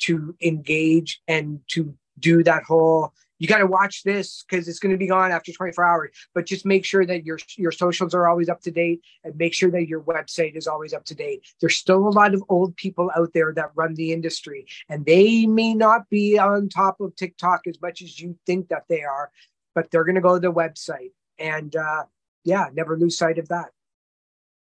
to 0.00 0.34
engage 0.42 1.20
and 1.28 1.60
to 1.68 1.94
do 2.18 2.42
that 2.44 2.64
whole 2.64 3.12
you 3.38 3.48
got 3.48 3.58
to 3.58 3.66
watch 3.66 4.02
this 4.04 4.44
because 4.48 4.68
it's 4.68 4.78
going 4.78 4.92
to 4.92 4.98
be 4.98 5.06
gone 5.06 5.32
after 5.32 5.52
24 5.52 5.84
hours 5.84 6.10
but 6.34 6.46
just 6.46 6.64
make 6.64 6.84
sure 6.84 7.04
that 7.04 7.24
your 7.24 7.38
your 7.56 7.72
socials 7.72 8.14
are 8.14 8.28
always 8.28 8.48
up 8.48 8.60
to 8.60 8.70
date 8.70 9.00
and 9.24 9.36
make 9.36 9.54
sure 9.54 9.70
that 9.70 9.88
your 9.88 10.00
website 10.02 10.56
is 10.56 10.66
always 10.66 10.92
up 10.92 11.04
to 11.04 11.14
date. 11.14 11.46
There's 11.60 11.76
still 11.76 12.08
a 12.08 12.10
lot 12.10 12.34
of 12.34 12.42
old 12.48 12.76
people 12.76 13.10
out 13.16 13.30
there 13.34 13.52
that 13.54 13.70
run 13.74 13.94
the 13.94 14.12
industry 14.12 14.66
and 14.88 15.04
they 15.04 15.46
may 15.46 15.74
not 15.74 16.08
be 16.10 16.38
on 16.38 16.68
top 16.68 17.00
of 17.00 17.14
tiktok 17.16 17.66
as 17.66 17.80
much 17.80 18.02
as 18.02 18.20
you 18.20 18.38
think 18.46 18.68
that 18.68 18.84
they 18.88 19.02
are 19.02 19.30
but 19.74 19.90
they're 19.90 20.04
going 20.04 20.14
to 20.14 20.20
go 20.20 20.34
to 20.34 20.40
the 20.40 20.52
website 20.52 21.12
and 21.38 21.74
uh, 21.76 22.04
yeah 22.44 22.68
never 22.74 22.96
lose 22.96 23.18
sight 23.18 23.38
of 23.38 23.48
that. 23.48 23.70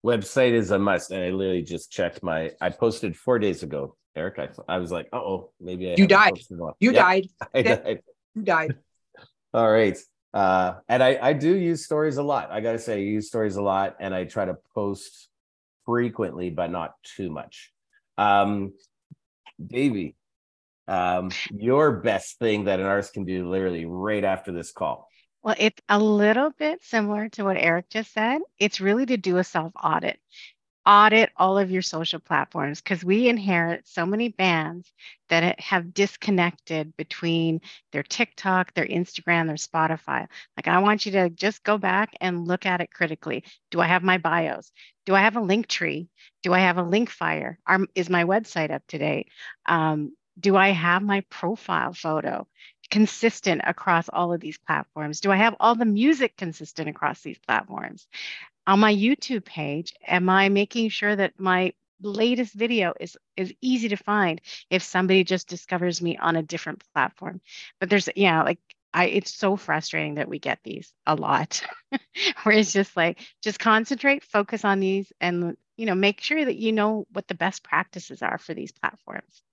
Website 0.05 0.51
is 0.51 0.71
a 0.71 0.79
must 0.79 1.11
and 1.11 1.23
i 1.23 1.29
literally 1.29 1.63
just 1.63 1.91
checked 1.91 2.21
my 2.21 2.51
i 2.61 2.69
posted 2.69 3.15
four 3.15 3.39
days 3.39 3.63
ago 3.63 3.95
eric. 4.15 4.37
I, 4.37 4.75
I 4.75 4.77
was 4.77 4.91
like 4.91 5.07
oh 5.13 5.51
maybe 5.59 5.91
I 5.91 5.95
you 5.97 6.07
died. 6.07 6.39
you 6.79 6.91
yep, 6.91 6.95
died. 6.95 7.27
I 7.53 7.61
died 7.61 8.01
died. 8.43 8.75
All 9.53 9.71
right. 9.71 9.97
Uh, 10.33 10.75
and 10.89 11.01
I, 11.01 11.17
I 11.21 11.33
do 11.33 11.55
use 11.55 11.85
stories 11.85 12.17
a 12.17 12.23
lot. 12.23 12.51
I 12.51 12.59
got 12.59 12.73
to 12.73 12.79
say, 12.79 12.95
I 12.95 12.97
use 12.97 13.27
stories 13.27 13.55
a 13.55 13.61
lot 13.61 13.95
and 13.99 14.13
I 14.13 14.25
try 14.25 14.45
to 14.45 14.57
post 14.73 15.29
frequently, 15.85 16.49
but 16.49 16.71
not 16.71 16.95
too 17.03 17.29
much. 17.29 17.71
Um, 18.17 18.73
Devi, 19.65 20.15
um, 20.87 21.31
your 21.51 22.01
best 22.01 22.37
thing 22.37 22.65
that 22.65 22.79
an 22.79 22.85
artist 22.85 23.13
can 23.13 23.23
do 23.23 23.49
literally 23.49 23.85
right 23.85 24.23
after 24.23 24.51
this 24.51 24.71
call. 24.71 25.07
Well, 25.41 25.55
it's 25.57 25.81
a 25.87 25.99
little 25.99 26.51
bit 26.57 26.83
similar 26.83 27.29
to 27.29 27.43
what 27.43 27.57
Eric 27.57 27.89
just 27.89 28.11
said. 28.13 28.41
It's 28.59 28.81
really 28.81 29.05
to 29.05 29.17
do 29.17 29.37
a 29.37 29.43
self 29.43 29.71
audit 29.81 30.19
audit 30.85 31.31
all 31.37 31.57
of 31.57 31.71
your 31.71 31.81
social 31.81 32.19
platforms 32.19 32.81
because 32.81 33.03
we 33.03 33.27
inherit 33.27 33.87
so 33.87 34.05
many 34.05 34.29
bands 34.29 34.91
that 35.29 35.59
have 35.59 35.93
disconnected 35.93 36.95
between 36.95 37.61
their 37.91 38.03
TikTok, 38.03 38.73
their 38.73 38.85
Instagram, 38.85 39.47
their 39.47 39.55
Spotify. 39.55 40.27
Like, 40.55 40.67
I 40.67 40.79
want 40.79 41.05
you 41.05 41.13
to 41.13 41.29
just 41.29 41.63
go 41.63 41.77
back 41.77 42.15
and 42.21 42.47
look 42.47 42.65
at 42.65 42.81
it 42.81 42.91
critically. 42.91 43.43
Do 43.71 43.81
I 43.81 43.87
have 43.87 44.03
my 44.03 44.17
bios? 44.17 44.71
Do 45.05 45.15
I 45.15 45.21
have 45.21 45.37
a 45.37 45.41
Linktree? 45.41 46.07
Do 46.43 46.53
I 46.53 46.59
have 46.59 46.77
a 46.77 46.83
Linkfire? 46.83 47.57
Are, 47.65 47.79
is 47.95 48.09
my 48.09 48.23
website 48.23 48.71
up 48.71 48.83
to 48.87 48.97
date? 48.97 49.29
Um, 49.65 50.13
do 50.39 50.55
I 50.55 50.69
have 50.69 51.01
my 51.01 51.21
profile 51.29 51.93
photo 51.93 52.47
consistent 52.91 53.61
across 53.63 54.09
all 54.09 54.33
of 54.33 54.41
these 54.41 54.57
platforms? 54.57 55.21
Do 55.21 55.31
I 55.31 55.37
have 55.37 55.55
all 55.59 55.75
the 55.75 55.85
music 55.85 56.37
consistent 56.37 56.89
across 56.89 57.21
these 57.21 57.39
platforms? 57.39 58.07
On 58.67 58.79
my 58.79 58.93
YouTube 58.93 59.45
page, 59.45 59.93
am 60.07 60.29
I 60.29 60.49
making 60.49 60.89
sure 60.89 61.15
that 61.15 61.39
my 61.39 61.73
latest 62.01 62.53
video 62.53 62.93
is 62.99 63.17
is 63.37 63.53
easy 63.61 63.87
to 63.89 63.95
find 63.95 64.41
if 64.69 64.83
somebody 64.83 65.23
just 65.23 65.47
discovers 65.47 66.01
me 66.01 66.17
on 66.17 66.35
a 66.35 66.43
different 66.43 66.83
platform? 66.93 67.41
But 67.79 67.89
there's 67.89 68.09
yeah, 68.15 68.43
like 68.43 68.59
I 68.93 69.05
it's 69.05 69.33
so 69.33 69.55
frustrating 69.55 70.15
that 70.15 70.29
we 70.29 70.39
get 70.39 70.59
these 70.63 70.93
a 71.05 71.15
lot. 71.15 71.61
Where 72.43 72.55
it's 72.57 72.73
just 72.73 72.95
like 72.97 73.19
just 73.43 73.59
concentrate, 73.59 74.23
focus 74.23 74.65
on 74.65 74.79
these 74.79 75.11
and 75.21 75.55
you 75.77 75.85
know, 75.85 75.95
make 75.95 76.21
sure 76.21 76.43
that 76.43 76.55
you 76.55 76.71
know 76.71 77.05
what 77.11 77.27
the 77.27 77.35
best 77.35 77.63
practices 77.63 78.21
are 78.21 78.37
for 78.37 78.53
these 78.53 78.71
platforms. 78.71 79.43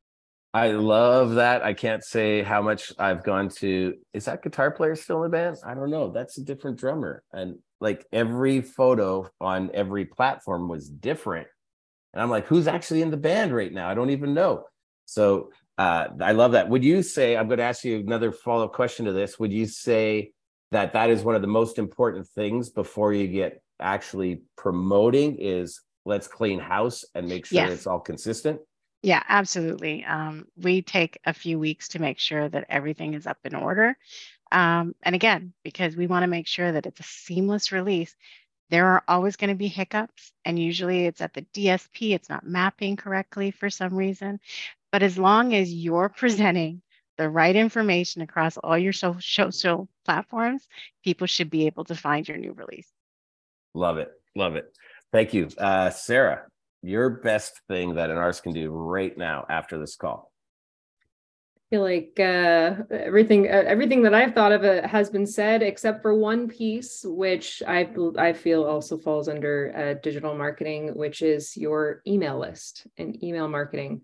I 0.55 0.73
love 0.73 1.37
that. 1.37 1.65
I 1.65 1.73
can't 1.73 2.05
say 2.05 2.43
how 2.43 2.61
much 2.61 2.93
I've 2.99 3.25
gone 3.25 3.49
to. 3.61 3.95
Is 4.13 4.27
that 4.27 4.43
guitar 4.43 4.71
player 4.71 4.95
still 4.95 5.25
in 5.25 5.31
the 5.31 5.37
band? 5.37 5.57
I 5.67 5.75
don't 5.75 5.91
know. 5.91 6.11
That's 6.11 6.37
a 6.37 6.45
different 6.45 6.79
drummer. 6.79 7.23
And 7.33 7.59
like 7.83 8.07
every 8.13 8.61
photo 8.61 9.29
on 9.41 9.73
every 9.75 10.05
platform 10.05 10.69
was 10.69 10.89
different. 10.89 11.49
And 12.15 12.23
I'm 12.23 12.31
like, 12.31 12.47
who's 12.47 12.69
actually 12.69 13.03
in 13.03 13.11
the 13.11 13.17
band 13.17 13.53
right 13.53 13.73
now? 13.73 13.89
I 13.89 13.95
don't 13.95 14.11
even 14.11 14.35
know. 14.35 14.67
So 15.05 15.51
uh, 15.79 16.07
I 16.21 16.31
love 16.31 16.53
that. 16.53 16.69
Would 16.69 16.85
you 16.85 17.03
say, 17.03 17.37
I'm 17.37 17.49
going 17.49 17.59
to 17.59 17.65
ask 17.65 17.83
you 17.83 17.99
another 17.99 18.31
follow 18.31 18.67
up 18.67 18.73
question 18.73 19.07
to 19.07 19.13
this. 19.13 19.37
Would 19.41 19.53
you 19.53 19.67
say 19.67 20.31
that 20.71 20.93
that 20.93 21.11
is 21.11 21.25
one 21.25 21.35
of 21.35 21.43
the 21.43 21.49
most 21.49 21.77
important 21.77 22.29
things 22.29 22.71
before 22.71 23.13
you 23.13 23.27
get 23.27 23.61
actually 23.81 24.43
promoting 24.57 25.39
is 25.41 25.81
let's 26.05 26.29
clean 26.29 26.61
house 26.61 27.05
and 27.17 27.27
make 27.27 27.47
sure 27.47 27.63
yes. 27.63 27.73
it's 27.73 27.87
all 27.89 27.99
consistent? 27.99 28.61
Yeah, 29.03 29.25
absolutely. 29.29 30.05
Um, 30.05 30.47
we 30.57 30.83
take 30.83 31.19
a 31.27 31.33
few 31.33 31.59
weeks 31.59 31.89
to 31.89 32.01
make 32.01 32.21
sure 32.21 32.49
that 32.49 32.67
everything 32.69 33.15
is 33.15 33.27
up 33.27 33.39
in 33.45 33.57
order. 33.57 33.97
Um, 34.53 34.95
and 35.03 35.15
again, 35.15 35.55
because 35.65 35.97
we 35.97 36.07
want 36.07 36.25
to 36.25 36.29
make 36.29 36.47
sure 36.47 36.71
that 36.71 36.87
it's 36.87 37.01
a 37.01 37.05
seamless 37.05 37.73
release, 37.73 38.15
there 38.71 38.87
are 38.87 39.03
always 39.09 39.37
going 39.37 39.51
to 39.51 39.57
be 39.57 39.69
hiccups. 39.69 40.33
And 40.45 40.59
usually 40.59 41.07
it's 41.07 41.21
at 41.21 41.35
the 41.35 41.43
DSP, 41.55 42.15
it's 42.15 42.29
not 42.29 42.47
mapping 42.47 42.97
correctly 42.97 43.51
for 43.51 43.71
some 43.71 43.95
reason. 43.95 44.41
But 44.93 45.03
as 45.03 45.19
long 45.19 45.55
as 45.55 45.73
you're 45.73 46.09
presenting 46.17 46.83
the 47.19 47.29
right 47.29 47.57
information 47.57 48.23
across 48.23 48.57
all 48.57 48.77
your 48.77 48.93
social 48.93 49.89
platforms, 50.05 50.67
people 51.05 51.27
should 51.27 51.51
be 51.51 51.67
able 51.67 51.85
to 51.85 51.95
find 51.95 52.29
your 52.29 52.39
new 52.39 52.53
release. 52.53 52.89
Love 53.75 53.99
it. 53.99 54.11
Love 54.35 54.57
it. 54.57 54.67
Thank 55.13 55.35
you. 55.35 55.49
Uh, 55.59 55.91
Sara, 55.91 56.47
your 56.83 57.11
best 57.11 57.61
thing 57.69 57.95
that 57.95 58.11
an 58.11 58.17
artist 58.17 58.43
can 58.43 58.53
do 58.53 58.71
right 58.71 59.17
now 59.17 59.47
after 59.49 59.79
this 59.79 59.97
call? 59.97 60.32
Feel 61.73 61.81
like 61.81 62.21
uh, 62.21 62.85
everything 62.91 63.47
uh, 63.49 63.65
everything 63.67 64.03
that 64.03 64.13
I've 64.13 64.35
thought 64.35 64.53
of 64.53 64.63
uh, 64.63 64.87
has 64.87 65.09
been 65.09 65.27
said, 65.27 65.63
except 65.63 66.03
for 66.03 66.15
one 66.15 66.47
piece, 66.47 67.03
which 67.03 67.63
I 67.67 67.89
I 68.19 68.35
feel 68.35 68.65
also 68.65 68.99
falls 68.99 69.27
under 69.27 69.73
uh, 69.75 70.01
digital 70.03 70.35
marketing, 70.37 70.95
which 70.95 71.23
is 71.23 71.57
your 71.57 72.03
email 72.07 72.39
list 72.39 72.87
and 72.99 73.23
email 73.25 73.49
marketing 73.49 74.03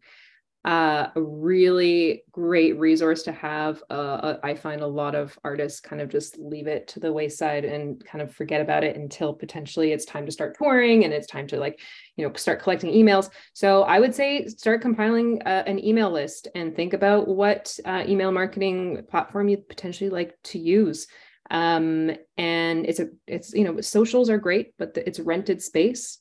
uh, 0.65 1.09
a 1.15 1.23
really 1.23 2.25
great 2.33 2.79
resource 2.79 3.23
to 3.23 3.33
have. 3.33 3.83
Uh, 3.89 4.35
I 4.43 4.55
find 4.55 4.81
a 4.81 4.87
lot 4.87 5.15
of 5.15 5.39
artists 5.45 5.81
kind 5.81 6.03
of 6.03 6.09
just 6.09 6.37
leave 6.39 6.67
it 6.67 6.89
to 6.89 7.01
the 7.01 7.13
wayside 7.13 7.65
and 7.65 8.05
kind 8.05 8.21
of 8.21 8.35
forget 8.35 8.61
about 8.61 8.85
it 8.85 8.97
until 8.97 9.33
potentially 9.33 9.93
it's 9.93 10.05
time 10.05 10.27
to 10.27 10.33
start 10.33 10.57
touring 10.59 11.05
and 11.05 11.15
it's 11.15 11.29
time 11.29 11.47
to 11.49 11.59
like, 11.59 11.81
you 12.17 12.27
know, 12.27 12.35
start 12.35 12.61
collecting 12.61 12.93
emails. 12.93 13.31
So 13.53 13.83
I 13.85 14.01
would 14.01 14.15
say 14.15 14.47
start 14.47 14.83
compiling 14.83 15.41
uh, 15.47 15.63
an 15.67 15.83
email 15.83 16.11
list 16.11 16.49
and 16.55 16.75
think 16.75 16.93
about 16.93 17.29
what 17.29 17.79
uh, 17.85 18.05
email 18.07 18.33
marketing 18.33 19.05
platform 19.09 19.49
you'd 19.49 19.69
potentially 19.69 20.11
like 20.11 20.37
to 20.45 20.59
use. 20.59 21.07
Um, 21.51 22.11
and 22.37 22.85
it's 22.85 23.01
a, 23.01 23.09
it's 23.27 23.55
you 23.55 23.65
know, 23.65 23.81
socials 23.81 24.29
are 24.29 24.39
great, 24.39 24.75
but 24.77 24.93
the, 24.93 25.07
it's 25.07 25.21
rented 25.21 25.63
space. 25.63 26.19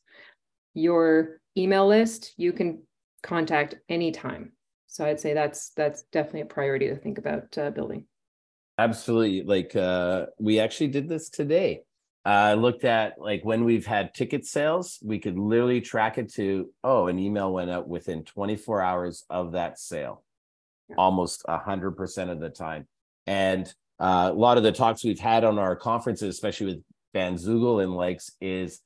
Your 0.73 1.41
email 1.57 1.87
list, 1.87 2.33
you 2.37 2.53
can 2.53 2.83
contact 3.23 3.75
anytime. 3.89 4.51
So 4.87 5.05
I'd 5.05 5.19
say 5.19 5.33
that's 5.33 5.71
that's 5.75 6.03
definitely 6.11 6.41
a 6.41 6.45
priority 6.45 6.87
to 6.87 6.95
think 6.95 7.17
about 7.17 7.57
uh, 7.57 7.69
building. 7.71 8.05
Absolutely. 8.77 9.43
Like 9.43 9.75
uh, 9.75 10.27
we 10.39 10.59
actually 10.59 10.87
did 10.87 11.09
this 11.09 11.29
today. 11.29 11.81
I 12.25 12.51
uh, 12.51 12.55
looked 12.55 12.83
at 12.83 13.13
like 13.19 13.45
when 13.45 13.63
we've 13.63 13.85
had 13.85 14.13
ticket 14.13 14.45
sales, 14.45 14.99
we 15.03 15.17
could 15.17 15.37
literally 15.37 15.81
track 15.81 16.17
it 16.17 16.33
to 16.33 16.69
oh, 16.83 17.07
an 17.07 17.19
email 17.19 17.53
went 17.53 17.71
out 17.71 17.87
within 17.87 18.23
24 18.23 18.81
hours 18.81 19.23
of 19.29 19.53
that 19.53 19.79
sale, 19.79 20.23
yeah. 20.89 20.95
almost 20.97 21.45
hundred 21.47 21.91
percent 21.91 22.29
of 22.29 22.39
the 22.39 22.49
time. 22.49 22.87
And 23.27 23.73
uh, 23.99 24.31
a 24.31 24.37
lot 24.37 24.57
of 24.57 24.63
the 24.63 24.71
talks 24.71 25.03
we've 25.03 25.19
had 25.19 25.43
on 25.43 25.57
our 25.57 25.75
conferences, 25.75 26.29
especially 26.29 26.67
with 26.67 26.83
Bandzoogle 27.15 27.83
and 27.83 27.95
likes, 27.95 28.31
is 28.41 28.81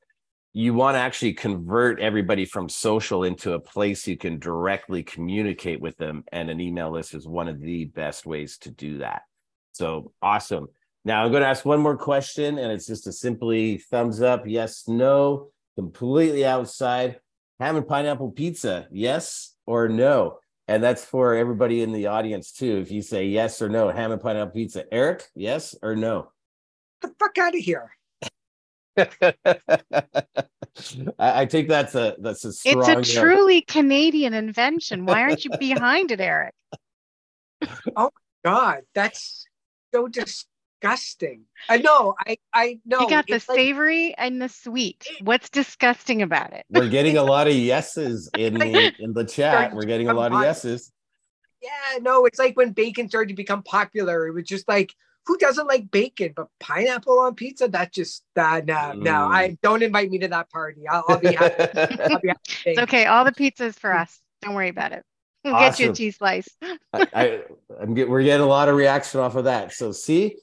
you 0.54 0.74
want 0.74 0.96
to 0.96 1.00
actually 1.00 1.34
convert 1.34 2.00
everybody 2.00 2.44
from 2.44 2.68
social 2.68 3.24
into 3.24 3.54
a 3.54 3.60
place 3.60 4.06
you 4.06 4.18
can 4.18 4.38
directly 4.38 5.02
communicate 5.02 5.80
with 5.80 5.96
them 5.98 6.24
and 6.32 6.50
an 6.50 6.60
email 6.60 6.92
list 6.92 7.14
is 7.14 7.26
one 7.26 7.48
of 7.48 7.62
the 7.62 7.86
best 7.86 8.26
ways 8.26 8.58
to 8.58 8.70
do 8.70 8.98
that. 8.98 9.22
So 9.72 10.12
awesome. 10.22 10.68
Now 11.06 11.24
i'm 11.24 11.32
going 11.32 11.42
to 11.42 11.48
ask 11.48 11.64
one 11.66 11.80
more 11.80 11.98
question 11.98 12.60
and 12.60 12.72
it's 12.72 12.86
just 12.86 13.08
a 13.08 13.14
simply 13.14 13.78
thumbs 13.78 14.22
up 14.22 14.44
yes 14.46 14.88
no 14.88 15.52
completely 15.76 16.46
outside. 16.46 17.20
Ham 17.60 17.78
and 17.78 17.88
pineapple 17.88 18.32
pizza 18.32 18.88
yes 18.92 19.56
or 19.66 19.88
no? 19.88 20.40
And 20.68 20.84
that's 20.84 21.04
for 21.04 21.34
everybody 21.34 21.82
in 21.82 21.92
the 21.92 22.08
audience 22.08 22.52
too. 22.52 22.78
If 22.78 22.92
you 22.92 23.02
say 23.02 23.28
yes 23.28 23.62
or 23.62 23.70
no 23.70 23.90
ham 23.90 24.12
and 24.12 24.22
pineapple 24.22 24.54
pizza 24.54 24.84
eric 24.92 25.30
yes 25.34 25.76
or 25.82 25.96
no? 25.96 26.32
Get 27.02 27.12
the 27.12 27.16
fuck 27.18 27.38
out 27.38 27.56
of 27.56 27.62
here 27.62 27.92
I, 31.18 31.42
I 31.42 31.46
think 31.46 31.70
that's 31.70 31.96
a 31.96 32.16
that's 32.20 32.44
a 32.46 32.52
strong. 32.52 33.00
It's 33.00 33.10
a 33.10 33.20
truly 33.20 33.62
Canadian 33.62 34.34
invention. 34.34 35.06
Why 35.06 35.22
aren't 35.22 35.46
you 35.46 35.52
behind 35.60 36.12
it, 36.12 36.20
Eric? 36.20 36.54
oh 37.96 38.12
God, 38.44 38.82
that's 38.94 39.46
so 39.94 40.08
disgusting. 40.08 41.44
I 41.70 41.78
know. 41.78 42.16
I 42.26 42.38
I 42.54 42.80
know. 42.86 43.02
You 43.02 43.10
got 43.10 43.28
the 43.28 43.40
savory 43.40 44.14
and 44.18 44.42
the 44.42 44.50
sweet. 44.50 45.08
What's 45.22 45.50
disgusting 45.50 46.22
about 46.22 46.54
it? 46.54 46.66
We're 46.70 46.90
getting 46.90 47.18
a 47.18 47.24
lot 47.24 47.48
of 47.48 47.54
yeses 47.72 48.30
in 48.38 48.56
the 48.56 48.94
in 49.00 49.14
the 49.14 49.24
chat. 49.24 49.74
We're 49.74 49.84
getting 49.84 50.10
a 50.10 50.14
lot 50.14 50.34
of 50.34 50.42
yeses. 50.42 50.92
Yeah, 51.62 52.00
no, 52.02 52.26
it's 52.26 52.40
like 52.40 52.58
when 52.58 52.72
bacon 52.72 53.08
started 53.08 53.30
to 53.30 53.36
become 53.36 53.62
popular. 53.64 54.28
It 54.28 54.34
was 54.34 54.46
just 54.46 54.68
like 54.68 54.94
who 55.26 55.38
doesn't 55.38 55.68
like 55.68 55.92
bacon? 55.92 56.34
But 56.36 56.48
pineapple 56.60 57.20
on 57.20 57.36
pizza, 57.36 57.68
that 57.70 57.94
just 57.94 58.24
uh, 58.36 58.62
no, 58.66 58.74
mm. 58.74 59.04
no. 59.04 59.26
I 59.26 59.58
don't 59.62 59.84
invite 59.84 60.10
me 60.10 60.20
to 60.20 60.28
that 60.30 60.50
party. 60.50 60.88
I'll, 60.88 61.04
I'll 61.08 61.20
be 61.20 61.34
happy. 61.34 61.80
I'll 62.04 62.20
be 62.20 62.28
happy 62.30 62.40
it's 62.66 62.80
okay. 62.80 63.06
All 63.06 63.26
the 63.26 63.32
pizzas 63.32 63.76
for 63.76 63.94
us. 63.94 64.20
Don't 64.42 64.56
worry 64.56 64.70
about 64.70 64.92
it. 64.92 65.04
We'll 65.44 65.56
awesome. 65.56 65.72
get 65.72 65.80
you 65.80 65.92
a 65.92 65.96
cheese 65.96 66.18
slice. 66.18 66.48
I, 66.94 67.08
I, 67.14 67.42
am 67.82 67.94
get, 67.94 68.10
we're 68.10 68.24
getting 68.24 68.44
a 68.44 68.50
lot 68.50 68.70
of 68.70 68.76
reaction 68.76 69.20
off 69.20 69.36
of 69.36 69.46
that. 69.46 69.74
So 69.74 69.92
see, 69.92 70.38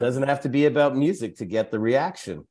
doesn't 0.00 0.24
have 0.24 0.42
to 0.42 0.48
be 0.48 0.66
about 0.66 0.96
music 0.96 1.38
to 1.38 1.44
get 1.44 1.70
the 1.70 1.78
reaction. 1.78 2.46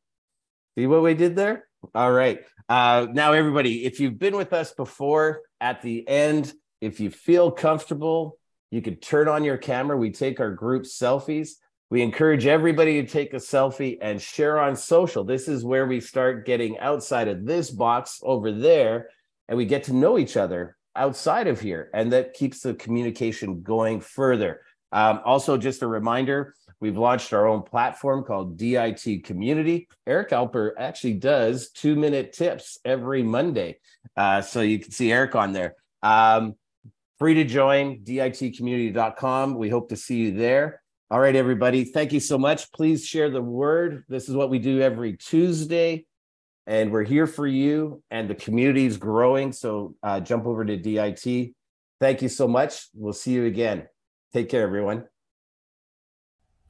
See 0.77 0.87
what 0.87 1.03
we 1.03 1.13
did 1.13 1.35
there? 1.35 1.67
All 1.93 2.11
right. 2.11 2.39
Uh, 2.69 3.07
now, 3.11 3.33
everybody, 3.33 3.85
if 3.85 3.99
you've 3.99 4.17
been 4.17 4.35
with 4.35 4.53
us 4.53 4.71
before, 4.73 5.41
at 5.59 5.81
the 5.81 6.07
end, 6.07 6.53
if 6.79 6.99
you 6.99 7.09
feel 7.11 7.51
comfortable, 7.51 8.37
you 8.71 8.81
could 8.81 9.01
turn 9.01 9.27
on 9.27 9.43
your 9.43 9.57
camera. 9.57 9.97
We 9.97 10.11
take 10.11 10.39
our 10.39 10.51
group 10.51 10.83
selfies. 10.83 11.51
We 11.91 12.01
encourage 12.01 12.45
everybody 12.45 13.01
to 13.01 13.07
take 13.07 13.33
a 13.33 13.37
selfie 13.37 13.97
and 14.01 14.19
share 14.19 14.59
on 14.59 14.77
social. 14.77 15.25
This 15.25 15.49
is 15.49 15.65
where 15.65 15.85
we 15.85 15.99
start 15.99 16.45
getting 16.45 16.79
outside 16.79 17.27
of 17.27 17.45
this 17.45 17.69
box 17.69 18.21
over 18.23 18.51
there 18.51 19.09
and 19.49 19.57
we 19.57 19.65
get 19.65 19.83
to 19.83 19.93
know 19.93 20.17
each 20.17 20.37
other 20.37 20.77
outside 20.95 21.47
of 21.47 21.59
here. 21.59 21.89
And 21.93 22.13
that 22.13 22.33
keeps 22.33 22.61
the 22.61 22.73
communication 22.73 23.61
going 23.61 23.99
further. 23.99 24.61
Um, 24.93 25.19
also, 25.25 25.57
just 25.57 25.81
a 25.81 25.87
reminder 25.87 26.55
we've 26.79 26.97
launched 26.97 27.33
our 27.33 27.47
own 27.47 27.63
platform 27.63 28.23
called 28.23 28.57
DIT 28.57 29.25
Community. 29.25 29.89
Eric 30.07 30.29
Alper 30.29 30.71
actually 30.77 31.15
does 31.15 31.71
two 31.71 31.97
minute 31.97 32.31
tips 32.31 32.77
every 32.85 33.21
Monday. 33.21 33.79
Uh, 34.15 34.41
so 34.41 34.61
you 34.61 34.79
can 34.79 34.91
see 34.91 35.11
Eric 35.11 35.35
on 35.35 35.51
there. 35.51 35.75
Um, 36.01 36.55
Free 37.21 37.35
to 37.35 37.43
join, 37.43 37.99
ditcommunity.com. 37.99 39.53
We 39.53 39.69
hope 39.69 39.89
to 39.89 39.95
see 39.95 40.15
you 40.15 40.31
there. 40.31 40.81
All 41.11 41.19
right, 41.19 41.35
everybody. 41.35 41.83
Thank 41.83 42.13
you 42.13 42.19
so 42.19 42.35
much. 42.35 42.71
Please 42.71 43.05
share 43.05 43.29
the 43.29 43.43
word. 43.43 44.05
This 44.09 44.27
is 44.27 44.33
what 44.35 44.49
we 44.49 44.57
do 44.57 44.81
every 44.81 45.17
Tuesday, 45.17 46.07
and 46.65 46.91
we're 46.91 47.03
here 47.03 47.27
for 47.27 47.45
you. 47.45 48.01
And 48.09 48.27
the 48.27 48.33
community 48.33 48.87
is 48.87 48.97
growing. 48.97 49.51
So 49.51 49.93
uh, 50.01 50.19
jump 50.21 50.47
over 50.47 50.65
to 50.65 50.75
DIT. 50.75 51.53
Thank 51.99 52.23
you 52.23 52.27
so 52.27 52.47
much. 52.47 52.87
We'll 52.95 53.13
see 53.13 53.33
you 53.33 53.45
again. 53.45 53.87
Take 54.33 54.49
care, 54.49 54.63
everyone. 54.63 55.05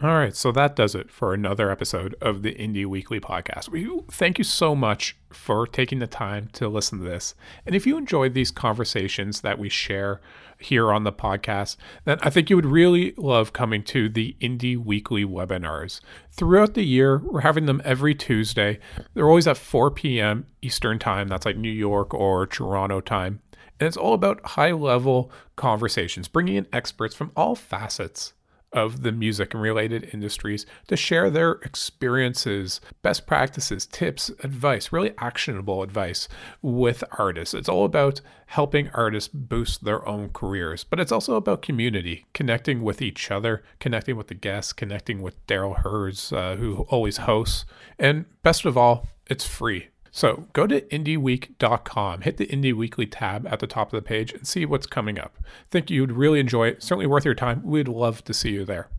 All 0.03 0.15
right, 0.15 0.35
so 0.35 0.51
that 0.53 0.75
does 0.75 0.95
it 0.95 1.11
for 1.11 1.31
another 1.31 1.69
episode 1.69 2.15
of 2.21 2.41
the 2.41 2.55
Indie 2.55 2.87
Weekly 2.87 3.19
podcast. 3.19 3.69
We 3.69 3.87
thank 4.09 4.39
you 4.39 4.43
so 4.43 4.73
much 4.75 5.15
for 5.29 5.67
taking 5.67 5.99
the 5.99 6.07
time 6.07 6.47
to 6.53 6.67
listen 6.67 6.97
to 6.97 7.03
this. 7.03 7.35
And 7.67 7.75
if 7.75 7.85
you 7.85 7.99
enjoyed 7.99 8.33
these 8.33 8.49
conversations 8.49 9.41
that 9.41 9.59
we 9.59 9.69
share 9.69 10.19
here 10.57 10.91
on 10.91 11.03
the 11.03 11.11
podcast, 11.11 11.77
then 12.05 12.17
I 12.23 12.31
think 12.31 12.49
you 12.49 12.55
would 12.55 12.65
really 12.65 13.13
love 13.15 13.53
coming 13.53 13.83
to 13.83 14.09
the 14.09 14.35
Indie 14.41 14.75
Weekly 14.75 15.23
webinars. 15.23 16.01
Throughout 16.31 16.73
the 16.73 16.83
year, 16.83 17.19
we're 17.19 17.41
having 17.41 17.67
them 17.67 17.83
every 17.85 18.15
Tuesday. 18.15 18.79
They're 19.13 19.29
always 19.29 19.47
at 19.47 19.55
4 19.55 19.91
p.m. 19.91 20.47
Eastern 20.63 20.97
Time. 20.97 21.27
That's 21.27 21.45
like 21.45 21.57
New 21.57 21.69
York 21.69 22.11
or 22.11 22.47
Toronto 22.47 23.01
time. 23.01 23.39
And 23.79 23.85
it's 23.85 23.97
all 23.97 24.15
about 24.15 24.43
high 24.43 24.71
level 24.71 25.31
conversations, 25.57 26.27
bringing 26.27 26.55
in 26.55 26.67
experts 26.73 27.13
from 27.13 27.31
all 27.35 27.53
facets 27.53 28.33
of 28.73 29.03
the 29.03 29.11
music 29.11 29.53
and 29.53 29.61
related 29.61 30.09
industries 30.13 30.65
to 30.87 30.95
share 30.95 31.29
their 31.29 31.53
experiences, 31.63 32.81
best 33.01 33.27
practices, 33.27 33.85
tips, 33.85 34.29
advice, 34.43 34.91
really 34.91 35.13
actionable 35.17 35.83
advice 35.83 36.27
with 36.61 37.03
artists. 37.17 37.53
It's 37.53 37.69
all 37.69 37.85
about 37.85 38.21
helping 38.47 38.89
artists 38.89 39.29
boost 39.33 39.83
their 39.83 40.07
own 40.07 40.29
careers, 40.29 40.83
but 40.83 40.99
it's 40.99 41.11
also 41.11 41.35
about 41.35 41.61
community, 41.61 42.25
connecting 42.33 42.81
with 42.81 43.01
each 43.01 43.31
other, 43.31 43.63
connecting 43.79 44.15
with 44.15 44.27
the 44.27 44.33
guests, 44.33 44.73
connecting 44.73 45.21
with 45.21 45.45
Darryl 45.47 45.77
Hurs, 45.77 46.33
uh, 46.33 46.55
who 46.55 46.85
always 46.89 47.17
hosts. 47.17 47.65
And 47.99 48.25
best 48.43 48.65
of 48.65 48.77
all, 48.77 49.07
it's 49.27 49.45
free. 49.45 49.90
So 50.11 50.47
go 50.53 50.67
to 50.67 50.81
indieweek.com, 50.81 52.21
hit 52.21 52.37
the 52.37 52.47
Indie 52.47 52.73
Weekly 52.73 53.07
tab 53.07 53.47
at 53.47 53.59
the 53.59 53.67
top 53.67 53.93
of 53.93 53.97
the 53.97 54.05
page, 54.05 54.33
and 54.33 54.45
see 54.45 54.65
what's 54.65 54.85
coming 54.85 55.17
up. 55.17 55.37
think 55.69 55.89
you'd 55.89 56.11
really 56.11 56.39
enjoy 56.39 56.67
it. 56.67 56.83
Certainly 56.83 57.07
worth 57.07 57.25
your 57.25 57.33
time. 57.33 57.63
We'd 57.63 57.87
love 57.87 58.23
to 58.25 58.33
see 58.33 58.51
you 58.51 58.65
there. 58.65 58.89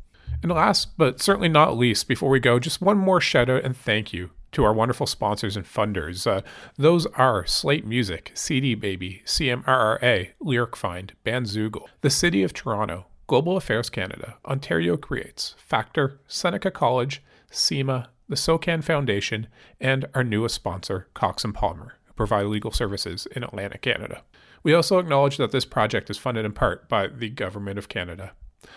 And 0.42 0.50
last, 0.50 0.96
but 0.96 1.20
certainly 1.20 1.48
not 1.48 1.76
least, 1.76 2.08
before 2.08 2.30
we 2.30 2.40
go, 2.40 2.58
just 2.58 2.80
one 2.80 2.96
more 2.96 3.20
shout 3.20 3.50
out 3.50 3.62
and 3.62 3.76
thank 3.76 4.12
you 4.12 4.30
to 4.52 4.64
our 4.64 4.72
wonderful 4.72 5.06
sponsors 5.06 5.56
and 5.56 5.64
funders. 5.66 6.26
Uh, 6.26 6.42
those 6.76 7.06
are 7.06 7.46
Slaight 7.46 7.86
Music, 7.86 8.32
CD 8.34 8.74
Baby, 8.74 9.22
CMRRA, 9.24 10.30
LyricFind, 10.42 11.10
Bandzoogle, 11.24 11.86
the 12.00 12.10
City 12.10 12.42
of 12.42 12.52
Toronto, 12.52 13.06
Global 13.26 13.56
Affairs 13.56 13.88
Canada, 13.88 14.36
Ontario 14.44 14.96
Creates, 14.96 15.54
Factor, 15.58 16.20
Seneca 16.26 16.70
College, 16.70 17.22
CIMA, 17.50 18.10
the 18.28 18.36
SOCAN 18.36 18.82
Foundation, 18.82 19.48
and 19.80 20.06
our 20.14 20.24
newest 20.24 20.54
sponsor, 20.54 21.08
Cox 21.14 21.44
and 21.44 21.54
Palmer, 21.54 21.96
who 22.04 22.12
provide 22.14 22.46
legal 22.46 22.70
services 22.70 23.26
in 23.26 23.42
Atlantic 23.42 23.82
Canada. 23.82 24.22
We 24.62 24.74
also 24.74 24.98
acknowledge 24.98 25.36
that 25.38 25.50
this 25.50 25.64
project 25.64 26.08
is 26.10 26.18
funded 26.18 26.44
in 26.44 26.52
part 26.52 26.88
by 26.88 27.08
the 27.08 27.28
Government 27.28 27.78
of 27.78 27.88
Canada. 27.88 28.32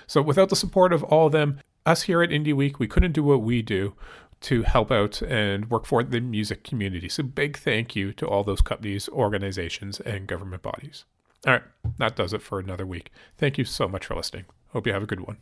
So, 0.07 0.21
without 0.21 0.49
the 0.49 0.55
support 0.55 0.91
of 0.93 1.03
all 1.03 1.27
of 1.27 1.31
them, 1.31 1.59
us 1.85 2.03
here 2.03 2.23
at 2.23 2.31
Indie 2.31 2.55
Week, 2.55 2.79
we 2.79 2.87
couldn't 2.87 3.11
do 3.11 3.23
what 3.23 3.41
we 3.41 3.61
do 3.61 3.93
to 4.41 4.63
help 4.63 4.91
out 4.91 5.21
and 5.21 5.69
work 5.69 5.85
for 5.85 6.03
the 6.03 6.19
music 6.19 6.63
community. 6.63 7.07
So, 7.07 7.23
big 7.23 7.57
thank 7.57 7.95
you 7.95 8.13
to 8.13 8.27
all 8.27 8.43
those 8.43 8.61
companies, 8.61 9.07
organizations, 9.09 9.99
and 9.99 10.27
government 10.27 10.63
bodies. 10.63 11.05
All 11.45 11.53
right, 11.53 11.63
that 11.99 12.15
does 12.15 12.33
it 12.33 12.41
for 12.41 12.59
another 12.59 12.85
week. 12.85 13.11
Thank 13.37 13.57
you 13.57 13.65
so 13.65 13.87
much 13.87 14.07
for 14.07 14.15
listening. 14.15 14.45
Hope 14.69 14.87
you 14.87 14.93
have 14.93 15.03
a 15.03 15.07
good 15.07 15.21
one. 15.21 15.37